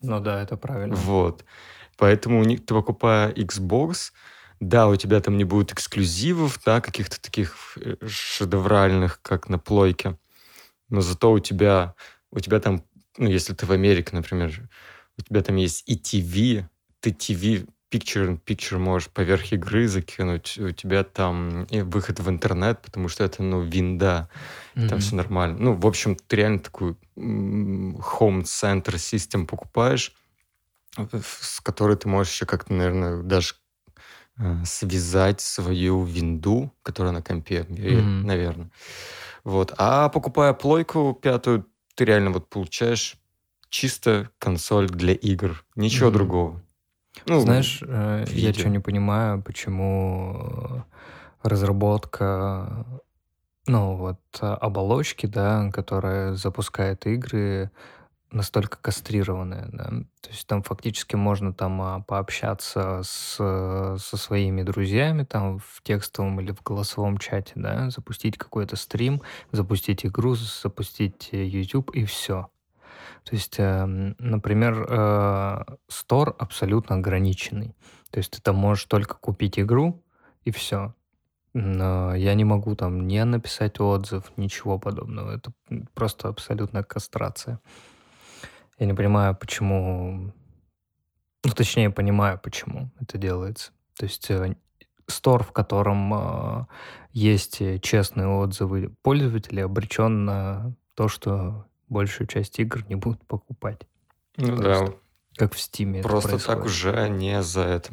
[0.00, 0.94] Ну да, это правильно.
[0.94, 1.44] Вот.
[2.02, 4.10] Поэтому ты покупая Xbox,
[4.58, 10.18] да, у тебя там не будет эксклюзивов, да, каких-то таких э, шедевральных, как на плойке,
[10.88, 11.94] но зато у тебя,
[12.32, 12.82] у тебя там,
[13.18, 14.68] ну, если ты в Америке, например,
[15.16, 16.64] у тебя там есть и TV,
[16.98, 22.82] ты TV Picture Picture можешь поверх игры закинуть, у тебя там и выход в интернет,
[22.82, 24.28] потому что это, ну, винда,
[24.74, 24.98] там Мгм.
[24.98, 25.56] все нормально.
[25.60, 30.12] Ну, в общем, ты реально такую home center систем покупаешь,
[30.96, 33.54] с которой ты можешь еще как-то, наверное, даже
[34.38, 38.26] э, связать свою винду, которая на компе, Мгм.
[38.26, 38.70] наверное.
[39.44, 39.74] Вот.
[39.78, 43.16] А покупая плойку пятую, ты реально вот получаешь
[43.70, 45.64] чисто консоль для игр.
[45.76, 46.14] Ничего Мгм.
[46.14, 46.62] другого.
[47.26, 48.60] Ну, Знаешь, э, я видео.
[48.60, 50.84] что не понимаю, почему
[51.42, 52.86] э, разработка,
[53.66, 57.70] ну вот э, оболочки, да, которая запускает игры,
[58.32, 59.84] настолько кастрированная, да.
[60.20, 65.82] То есть там фактически можно там а, пообщаться с, э, со своими друзьями там в
[65.82, 69.22] текстовом или в голосовом чате, да, запустить какой-то стрим,
[69.52, 72.48] запустить игру, запустить э, YouTube и все.
[73.24, 77.76] То есть, эм, например, э, стор абсолютно ограниченный.
[78.10, 80.02] То есть ты там можешь только купить игру
[80.44, 80.94] и все.
[81.54, 85.32] Но я не могу там не написать отзыв, ничего подобного.
[85.32, 85.52] Это
[85.94, 87.60] просто абсолютная кастрация.
[88.82, 90.32] Я не понимаю, почему...
[91.44, 93.70] Ну, точнее, понимаю, почему это делается.
[93.96, 94.56] То есть э,
[95.06, 96.66] стор, в котором э,
[97.12, 103.82] есть честные отзывы пользователей, обречен на то, что большую часть игр не будут покупать.
[104.36, 104.96] ну да, просто
[105.36, 107.92] Как в Стиме Просто так уже не за это.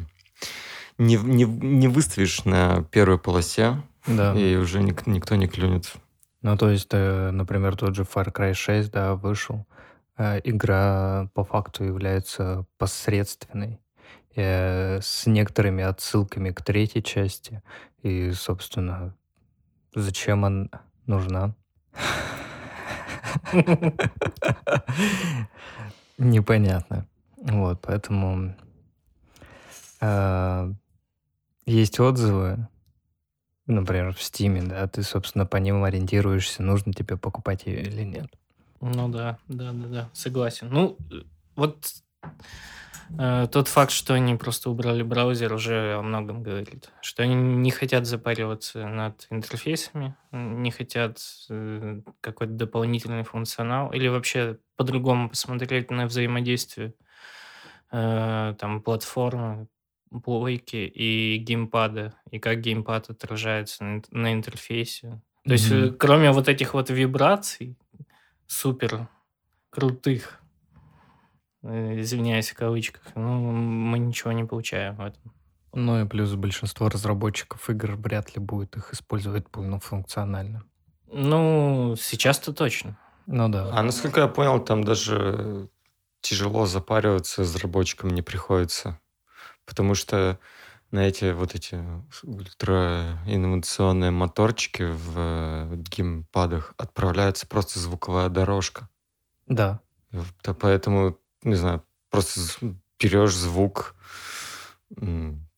[0.97, 4.33] Не, не, не выставишь на первой полосе, Да.
[4.33, 5.93] и уже ник- никто не клюнет.
[6.41, 9.67] Ну, то есть, э, например, тот же Far Cry 6, да, вышел.
[10.19, 13.79] Э, Игра по факту является посредственной,
[14.35, 17.63] э, с некоторыми отсылками к третьей части.
[18.03, 19.15] И, собственно,
[19.95, 20.67] зачем она
[21.05, 21.55] нужна?
[26.17, 27.07] Непонятно.
[27.37, 28.55] Вот, поэтому
[30.01, 30.73] э,
[31.65, 32.67] есть отзывы,
[33.67, 38.29] например, в Стиме, да, ты, собственно, по ним ориентируешься, нужно тебе покупать ее или нет.
[38.81, 40.69] Ну да, да, да, да, согласен.
[40.69, 40.97] Ну,
[41.55, 41.85] вот
[43.17, 46.89] э, тот факт, что они просто убрали браузер, уже о многом говорит.
[47.01, 51.19] Что они не хотят запариваться над интерфейсами, не хотят
[51.49, 56.93] э, какой-то дополнительный функционал, или вообще по-другому посмотреть на взаимодействие
[57.91, 59.67] э, там платформы,
[60.23, 65.21] плойки и геймпада, и как геймпад отражается на, на интерфейсе.
[65.45, 65.97] То есть, Мгм.
[65.97, 67.77] кроме вот этих вот вибраций,
[68.49, 69.07] супер
[69.69, 70.41] крутых,
[71.63, 75.33] э, извиняюсь в кавычках, ну, мы ничего не получаем в этом.
[75.71, 80.63] Ну и плюс большинство разработчиков игр вряд ли будет их использовать полнофункционально.
[81.07, 82.97] Ну, сейчас-то точно.
[83.27, 83.69] Ну да.
[83.71, 85.69] А насколько я понял, там даже
[86.21, 88.99] тяжело запариваться разработчикам не приходится.
[89.65, 90.39] Потому что
[90.91, 91.79] на эти вот эти
[92.23, 98.89] ультра инновационные моторчики в э, геймпадах отправляется просто звуковая дорожка.
[99.47, 99.81] Да.
[100.11, 102.41] Да, поэтому, не знаю, просто
[102.99, 103.95] берешь звук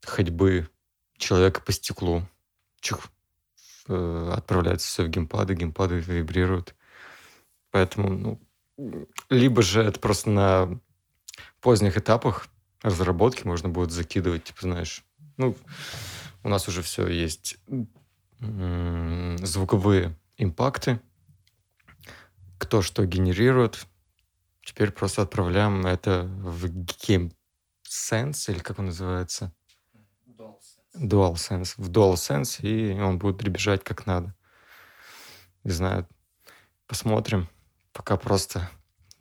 [0.04, 0.70] ходьбы
[1.18, 2.28] человека по стеклу,
[2.82, 3.08] чух,
[3.88, 6.76] э, отправляется все в геймпады, геймпады вибрируют.
[7.72, 8.10] Поэтому,
[8.78, 10.80] ну, либо же это просто на
[11.62, 12.48] поздних этапах
[12.82, 15.06] разработки можно будет закидывать, типа, знаешь,
[15.42, 15.58] ну,
[16.44, 17.58] у нас уже все есть
[18.40, 21.00] звуковые импакты,
[22.58, 23.88] кто что генерирует,
[24.64, 29.54] Теперь просто отправляем это в GameSense, или как он называется?
[30.96, 31.74] DualSense.
[31.78, 34.36] В DualSense, и он будет дребезжать как надо.
[35.64, 36.08] Не знаю,
[36.86, 37.50] посмотрим.
[37.92, 38.70] Пока просто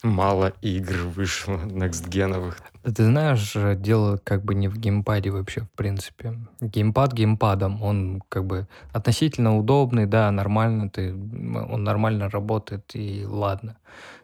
[0.03, 2.59] мало игр вышло некстгеновых.
[2.83, 6.35] Ты знаешь, дело как бы не в геймпаде вообще, в принципе.
[6.61, 13.77] Геймпад геймпадом, он как бы относительно удобный, да, нормально, ты, он нормально работает, и ладно.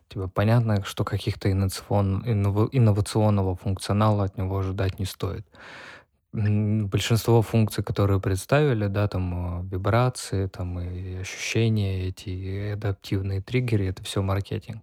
[0.09, 5.47] Типа понятно, что каких-то инновацион- иннова- инновационного функционала от него ожидать не стоит.
[6.33, 13.87] Большинство функций, которые представили, да, там э, вибрации, там и ощущения, эти и адаптивные триггеры,
[13.87, 14.83] это все маркетинг.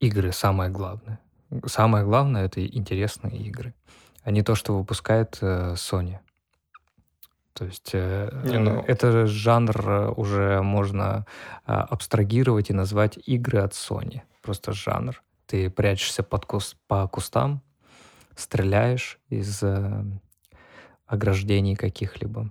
[0.00, 1.18] Игры самое главное.
[1.66, 3.74] Самое главное это интересные игры,
[4.22, 6.18] а не то, что выпускает э, Sony.
[7.52, 11.24] То есть э, Не, ну- это жанр э, уже можно
[11.64, 14.20] а, абстрагировать и назвать игры от Sony.
[14.42, 15.22] Просто жанр.
[15.46, 17.62] Ты прячешься под кус- по кустам,
[18.34, 20.04] стреляешь из э,
[21.06, 22.50] ограждений каких-либо.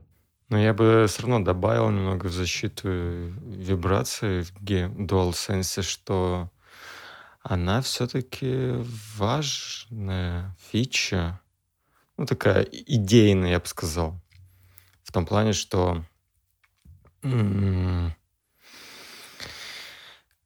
[0.49, 6.49] Но я бы все равно добавил немного в защиту вибрации в DualSense, что
[7.47, 8.73] она все-таки
[9.15, 11.39] важная фича,
[12.17, 14.19] ну такая идейная, я бы сказал.
[15.03, 16.03] В том плане, что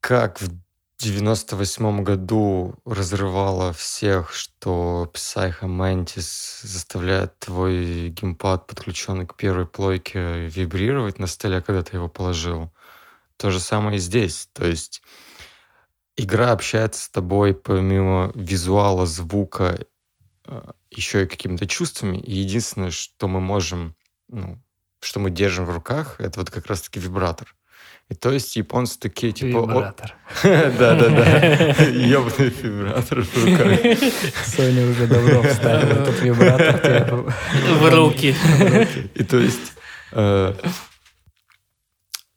[0.01, 0.49] как в
[0.97, 11.17] 98 году разрывало всех, что Psycho Mantis заставляет твой геймпад, подключенный к первой плойке, вибрировать
[11.17, 12.73] на столе, когда ты его положил.
[13.37, 14.49] То же самое и здесь.
[14.51, 15.01] То есть
[16.19, 19.79] игра общается с тобой помимо визуала, звука,
[20.45, 22.17] э, еще и какими-то чувствами.
[22.17, 23.95] И единственное, что мы можем,
[24.27, 24.61] ну,
[25.01, 27.55] что мы держим в руках, это вот как раз-таки вибратор.
[28.09, 29.59] И то есть японцы такие, типа...
[29.59, 30.15] Вибратор.
[30.43, 31.85] Да-да-да.
[31.85, 33.79] Ёбаный вибратор в руках.
[34.45, 37.33] Sony уже давно вставил этот вибратор.
[37.79, 38.35] В руки.
[39.13, 39.73] И то есть
[40.11, 40.53] э,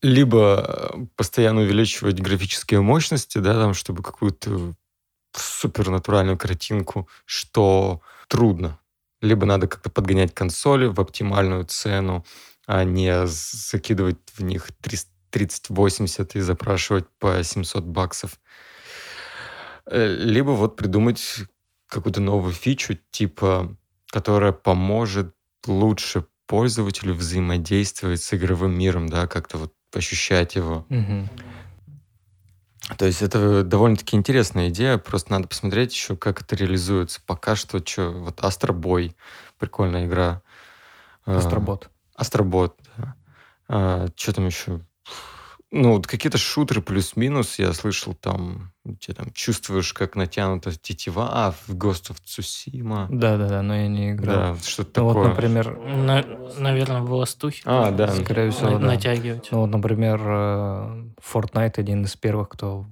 [0.03, 0.65] либо
[0.95, 4.75] э, постоянно увеличивать графические мощности, да, там, чтобы какую-то
[5.35, 8.79] супернатуральную картинку, что трудно.
[9.21, 12.27] Либо надо как-то подгонять консоли в оптимальную цену,
[12.67, 18.39] а не закидывать в них 300 3080 и запрашивать по 700 баксов.
[19.87, 21.45] Э, Либо вот придумать
[21.89, 23.77] какую-то новую фичу, типа,
[24.11, 25.35] которая поможет
[25.67, 30.87] лучше пользователю взаимодействовать с игровым миром, да, как-то вот ощущать его.
[30.89, 31.29] Мгм.
[32.99, 37.21] То есть это довольно-таки интересная идея, просто надо посмотреть еще, как это реализуется.
[37.27, 38.41] Пока что, что вот
[38.73, 39.15] Boy,
[39.59, 40.43] прикольная игра.
[41.27, 41.91] Э, Астробот.
[42.17, 43.15] Астробот, да.
[44.17, 44.81] что там еще?
[45.75, 51.53] Ну, вот какие-то шутеры плюс-минус, я слышал там, где там чувствуешь, как натянута тетива, а,
[51.53, 53.07] в Ghost of Tsushima.
[53.09, 54.55] Да-да-да, но я не играл.
[54.55, 55.29] Да, что-то Ну вот, такое.
[55.31, 55.79] например,
[56.59, 57.63] наверное, в Ластухе.
[57.65, 58.09] А, да.
[58.15, 58.87] скорее всего, на- да.
[58.89, 59.49] натягивать.
[59.51, 62.85] Ну вот, например, э, Fortnite один из первых, кто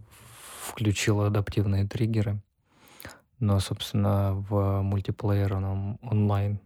[0.63, 2.41] включил адаптивные триггеры.
[3.41, 6.61] Но, собственно, в мультиплеерном онлайн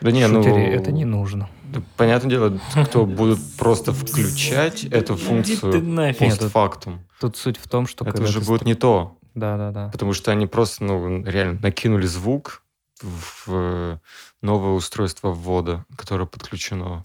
[0.00, 0.40] Да не, ну...
[0.40, 1.48] это не нужно.
[1.72, 7.00] да, понятное дело, кто будут просто включать эту функцию постфактум.
[7.20, 9.16] Тут суть в том, что Это уже будет не то.
[9.34, 9.88] Да, да, да.
[9.90, 12.62] Потому что они просто, ну, реально накинули звук
[13.00, 13.98] в э,
[14.42, 17.02] новое устройство ввода, которое подключено.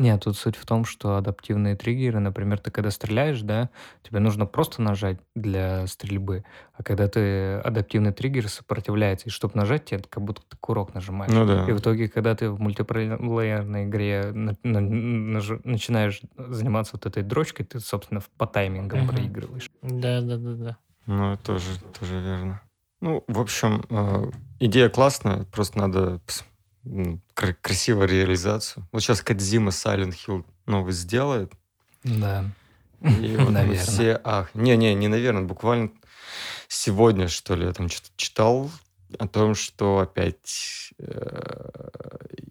[0.00, 3.68] Нет, тут суть в том, что адаптивные триггеры, например, ты когда стреляешь, да,
[4.02, 9.84] тебе нужно просто нажать для стрельбы, а когда ты адаптивный триггер сопротивляется, и чтобы нажать,
[9.84, 11.30] тебе как будто ты курок нажимаешь.
[11.30, 11.66] Ну да.
[11.68, 17.22] И в итоге, когда ты в мультиплеерной игре на- на- наж- начинаешь заниматься вот этой
[17.22, 19.08] дрочкой, ты, собственно, по таймингам Мгм.
[19.08, 19.70] проигрываешь.
[19.82, 20.76] Да, да, да, да.
[21.04, 22.62] Ну, это тоже, тоже верно.
[23.02, 26.20] Ну, в общем, э, идея классная, просто надо
[26.84, 28.86] пс- м, кра- красиво реализацию.
[28.92, 31.52] Вот сейчас Кадзима Silent Hill новый сделает,
[32.04, 32.44] Да.
[33.02, 33.76] и вот мы Наверно.
[33.82, 34.20] все...
[34.24, 35.90] Ах, не-не, не наверное, буквально
[36.68, 38.70] сегодня, что ли, я там что-то читал
[39.18, 41.70] о том, что опять э,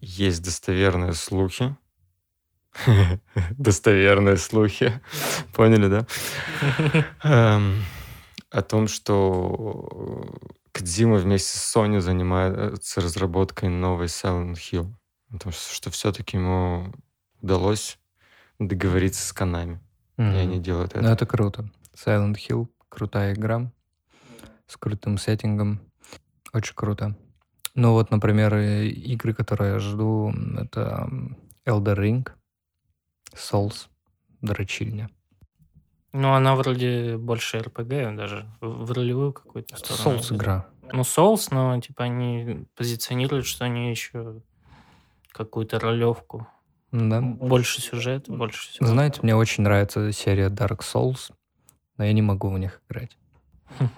[0.00, 1.74] есть достоверные слухи.
[3.58, 5.00] Достоверные слухи.
[5.54, 6.06] Поняли, да?
[7.24, 7.82] Эм,
[8.50, 10.28] О том, что
[10.72, 14.92] Кадзима вместе с Sony занимается разработкой новой Silent Hill.
[15.32, 16.92] О том, что все-таки ему
[17.40, 17.98] удалось
[18.58, 19.80] договориться с Канами.
[20.18, 20.36] И Мгм.
[20.36, 21.12] они делают Ну, это.
[21.12, 21.70] это круто.
[21.94, 23.72] Silent Hill— крутая игра
[24.66, 25.80] с крутым сеттингом.
[26.52, 27.16] Очень круто.
[27.74, 31.08] Ну вот, например, и игры, которые я жду, это
[31.64, 32.28] Elder Ring,
[33.34, 33.86] Souls,
[34.40, 35.08] Дрочильня.
[36.12, 40.18] Ну, она вроде больше РПГ, даже в ролевую какую-то сторону.
[40.18, 40.66] Souls игра.
[40.92, 44.42] Ну, Souls, но типа они позиционируют, что они еще
[45.32, 46.48] какую-то ролевку.
[46.90, 47.20] Да.
[47.20, 48.86] Больше сюжета, больше всего.
[48.86, 51.30] Знаете, мне очень нравится серия Dark Souls,
[51.96, 53.16] но я не могу в них играть.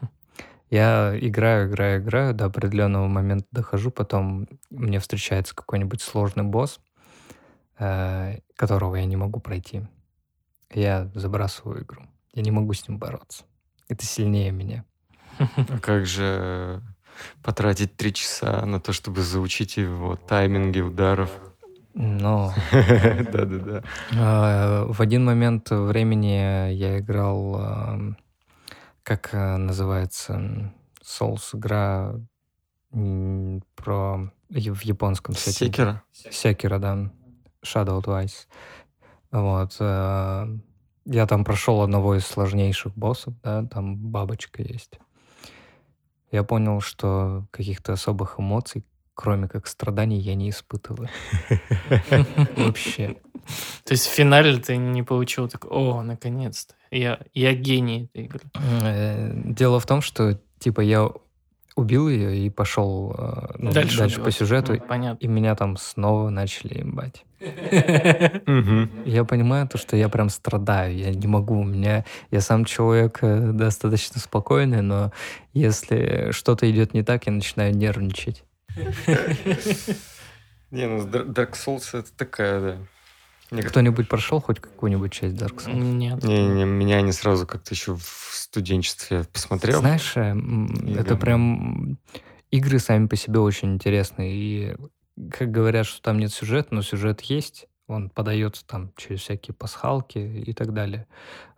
[0.73, 6.81] Я играю, играю, играю, до определенного момента дохожу, потом мне встречается какой-нибудь сложный босс,
[7.79, 9.83] э, которого я не могу пройти.
[10.75, 12.03] Я забрасываю игру.
[12.35, 13.45] Я не могу с ним бороться.
[13.89, 14.85] Это сильнее меня.
[15.39, 16.83] А как же
[17.43, 21.31] потратить три часа на то, чтобы заучить его тайминги ударов?
[21.95, 23.83] Но Да-да-да.
[24.13, 28.15] э, в один момент времени я играл,
[29.03, 30.73] как э, называется,
[31.03, 32.15] Souls игра
[32.91, 35.73] про в японском сеттинге.
[35.73, 36.03] Секера?
[36.31, 37.11] Секера, да.
[37.65, 38.47] Shadow Twice.
[39.33, 39.77] Вот.
[39.81, 40.47] э,
[41.05, 44.99] Я там прошел одного из сложнейших боссов, да, там бабочка есть.
[46.31, 48.85] Я понял, что каких-то особых эмоций,
[49.15, 51.09] кроме как страданий, я не испытываю.
[52.57, 53.17] Вообще.
[53.85, 58.41] То есть в финале ты не получил так, о, наконец-то, я, я гений этой игры.
[58.83, 61.11] Э, Дело в том, что, типа, я
[61.75, 65.19] убил ее и пошел э, ну, Дальше дальше, по сюжету, Ну, понятно.
[65.25, 67.25] и меня там снова начали ебать.
[69.05, 73.19] Я понимаю то, что я прям страдаю, я не могу, у меня, я сам человек
[73.23, 75.13] э, достаточно спокойный, но
[75.53, 78.45] если что-то идет не так, я начинаю нервничать.
[80.71, 82.77] Не, ну Dark Souls это такая, да.
[83.53, 85.75] Мне Кто-нибудь прошел хоть какую-нибудь часть Dark Souls?
[85.75, 86.25] Нет.
[86.25, 89.81] Не, не, меня не сразу как-то еще в студенчестве посмотрел.
[89.81, 91.17] Знаешь, э, И это да.
[91.17, 91.99] прям
[92.51, 94.33] игры сами по себе очень интересные.
[94.35, 94.77] И
[95.31, 97.67] как говорят, что там нет сюжета, но сюжет есть.
[97.89, 101.07] Он подается там через всякие пасхалки и так далее.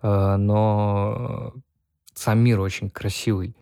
[0.02, 1.54] Э, Но
[2.12, 3.54] сам мир очень красивый.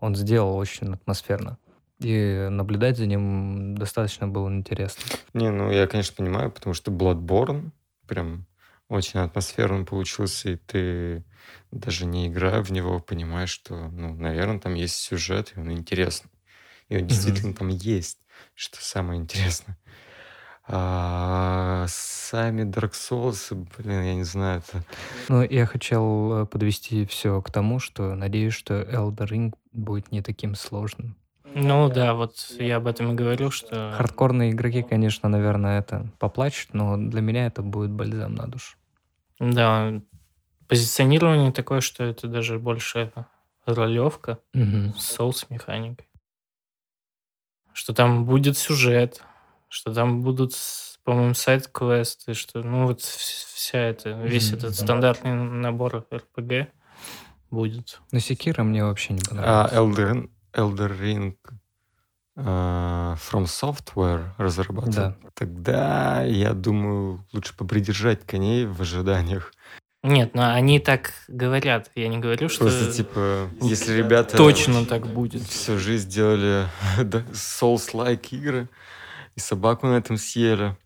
[0.00, 1.58] Он сделал очень атмосферно.
[2.02, 5.02] И наблюдать за ним достаточно было интересно.
[5.34, 7.70] Не, ну я, конечно, понимаю, потому что Bloodborne
[8.06, 8.46] прям
[8.88, 11.24] очень атмосферно получился, и ты
[11.70, 16.30] даже не играя в него, понимаешь, что, ну, наверное, там есть сюжет, и он интересный.
[16.88, 18.18] И он действительно там есть,
[18.54, 19.78] что самое интересное.
[20.64, 24.84] А сами Dark Souls, блин, я не знаю, это...
[25.28, 30.22] Ну, я хотел э, подвести все к тому, что надеюсь, что Elder Ring будет не
[30.22, 31.16] таким сложным.
[31.54, 33.92] Ну да, вот я об этом и говорил, что...
[33.96, 38.76] Хардкорные игроки, конечно, наверное, это поплачут, но для меня это будет бальзам на душу.
[39.38, 40.00] Да,
[40.68, 43.12] позиционирование такое, что это даже больше
[43.66, 44.94] ролевка Мгм.
[44.94, 46.06] с соус-механикой.
[47.72, 49.22] Что там будет сюжет,
[49.68, 50.54] что там будут,
[51.04, 56.68] по-моему, сайт-квесты, что, ну, вот вс- вся эта, весь Мгм, этот стандартный набор РПГ
[57.50, 58.00] будет.
[58.10, 59.72] Но Секира мне вообще не А понравилось.
[60.54, 61.36] Elder, Ring
[62.36, 64.94] а, From Software разрабатывает.
[65.20, 65.30] Да.
[65.34, 69.52] Тогда, я думаю, лучше попридержать коней в ожиданиях.
[70.02, 71.90] Нет, но они так говорят.
[71.94, 75.42] Я не говорю, что Просто, типа, если ребята точно так будет.
[75.42, 76.66] всю жизнь делали
[76.98, 78.68] Souls-like игры,
[79.36, 80.76] и собаку на этом съели.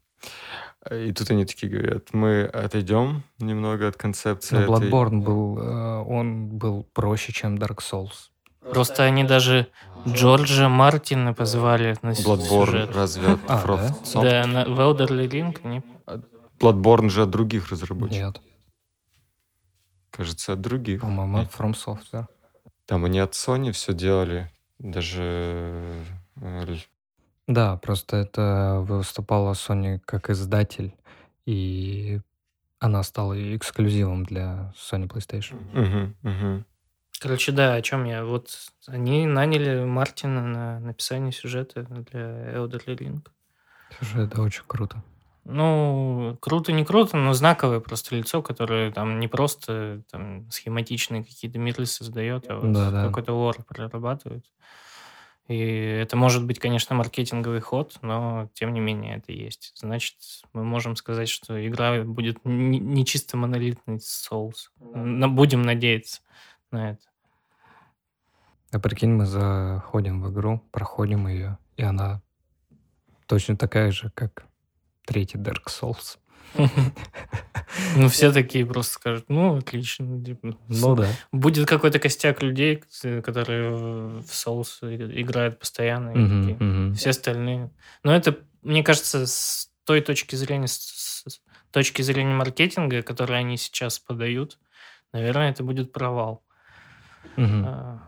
[0.91, 4.55] И тут они такие говорят, мы отойдем немного от концепции.
[4.55, 4.89] Но этой.
[4.91, 8.31] Bloodborne был, э, он был проще, чем Dark Souls.
[8.71, 9.69] Просто они даже
[10.07, 12.91] Джорджа Мартина позвали на Bloodborne сюжет.
[12.95, 13.89] разве от А, From да?
[14.05, 14.23] Soft?
[14.23, 15.83] Да, на, в Elderly Ring они...
[16.61, 18.35] Bloodborne же от других разработчиков.
[18.35, 18.41] Нет,
[20.11, 21.01] Кажется, от других.
[21.01, 22.27] по-моему, от From Software.
[22.87, 24.51] Там они от Sony все делали.
[24.79, 26.05] Даже
[26.41, 26.77] э,
[27.47, 30.95] Да, просто это выступала Sony как издатель,
[31.47, 32.21] и
[32.79, 35.57] она стала эксклюзивом для Sony PlayStation.
[35.73, 36.65] Мгм, мгм.
[37.21, 38.25] Короче, да, о чем я.
[38.25, 38.51] Вот
[38.87, 43.27] они наняли Мартина на написание сюжета для Elderly Ring.
[43.99, 45.03] Слушай, это очень круто.
[45.45, 51.59] Ну, круто, не круто, но знаковое просто лицо, которое там не просто там, схематичные какие-то
[51.59, 53.07] миры создает, а вот Да-да.
[53.07, 54.45] какой-то лор прорабатывает.
[55.47, 59.71] И это может быть, конечно, маркетинговый ход, но тем не менее это есть.
[59.77, 60.17] Значит,
[60.53, 64.71] мы можем сказать, что игра будет не, чисто монолитный Souls.
[64.81, 66.23] Но будем надеяться
[66.77, 67.03] на это.
[68.73, 72.21] А прикинь, мы заходим в игру, проходим ее, и она
[73.27, 74.45] точно такая же, как
[75.07, 76.19] третий Dark Souls.
[77.97, 80.23] Ну, все такие просто скажут, ну, отлично.
[80.25, 81.09] типа, Ну да.
[81.33, 83.71] Будет какой-то костяк людей, к- которые
[84.23, 84.23] в
[84.83, 86.95] и- играют постоянно.
[86.95, 87.71] Все остальные.
[88.03, 91.25] Но это, мне кажется, с той точки зрения, с
[91.71, 94.59] точки зрения маркетинга, который они сейчас подают,
[95.13, 96.45] наверное, это будет провал.
[97.37, 97.99] А,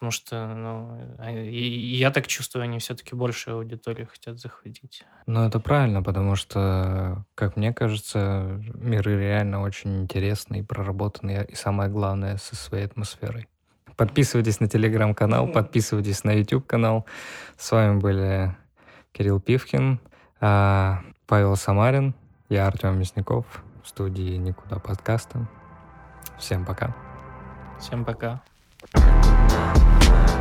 [0.00, 5.04] Потому что, ну, а- я так чувствую, они все-таки больше аудиторию хотят захватить.
[5.26, 11.90] Ну, это правильно, потому что, как мне кажется, миры реально очень интересные, проработанные, и самое
[11.90, 13.46] главное, со своей атмосферой.
[13.94, 17.04] Подписывайтесь на телеграм-канал, подписывайтесь на YouTube-канал.
[17.58, 18.56] С вами были
[19.12, 20.00] Кирилл Пивкин,
[20.40, 22.14] а, Павел Самарин,
[22.48, 23.44] я Артем Мясников
[23.84, 25.46] в студии «Никуда подкаста».
[26.38, 26.96] Всем пока.
[27.78, 28.42] Всем пока.
[28.92, 30.39] Turn around, turn around.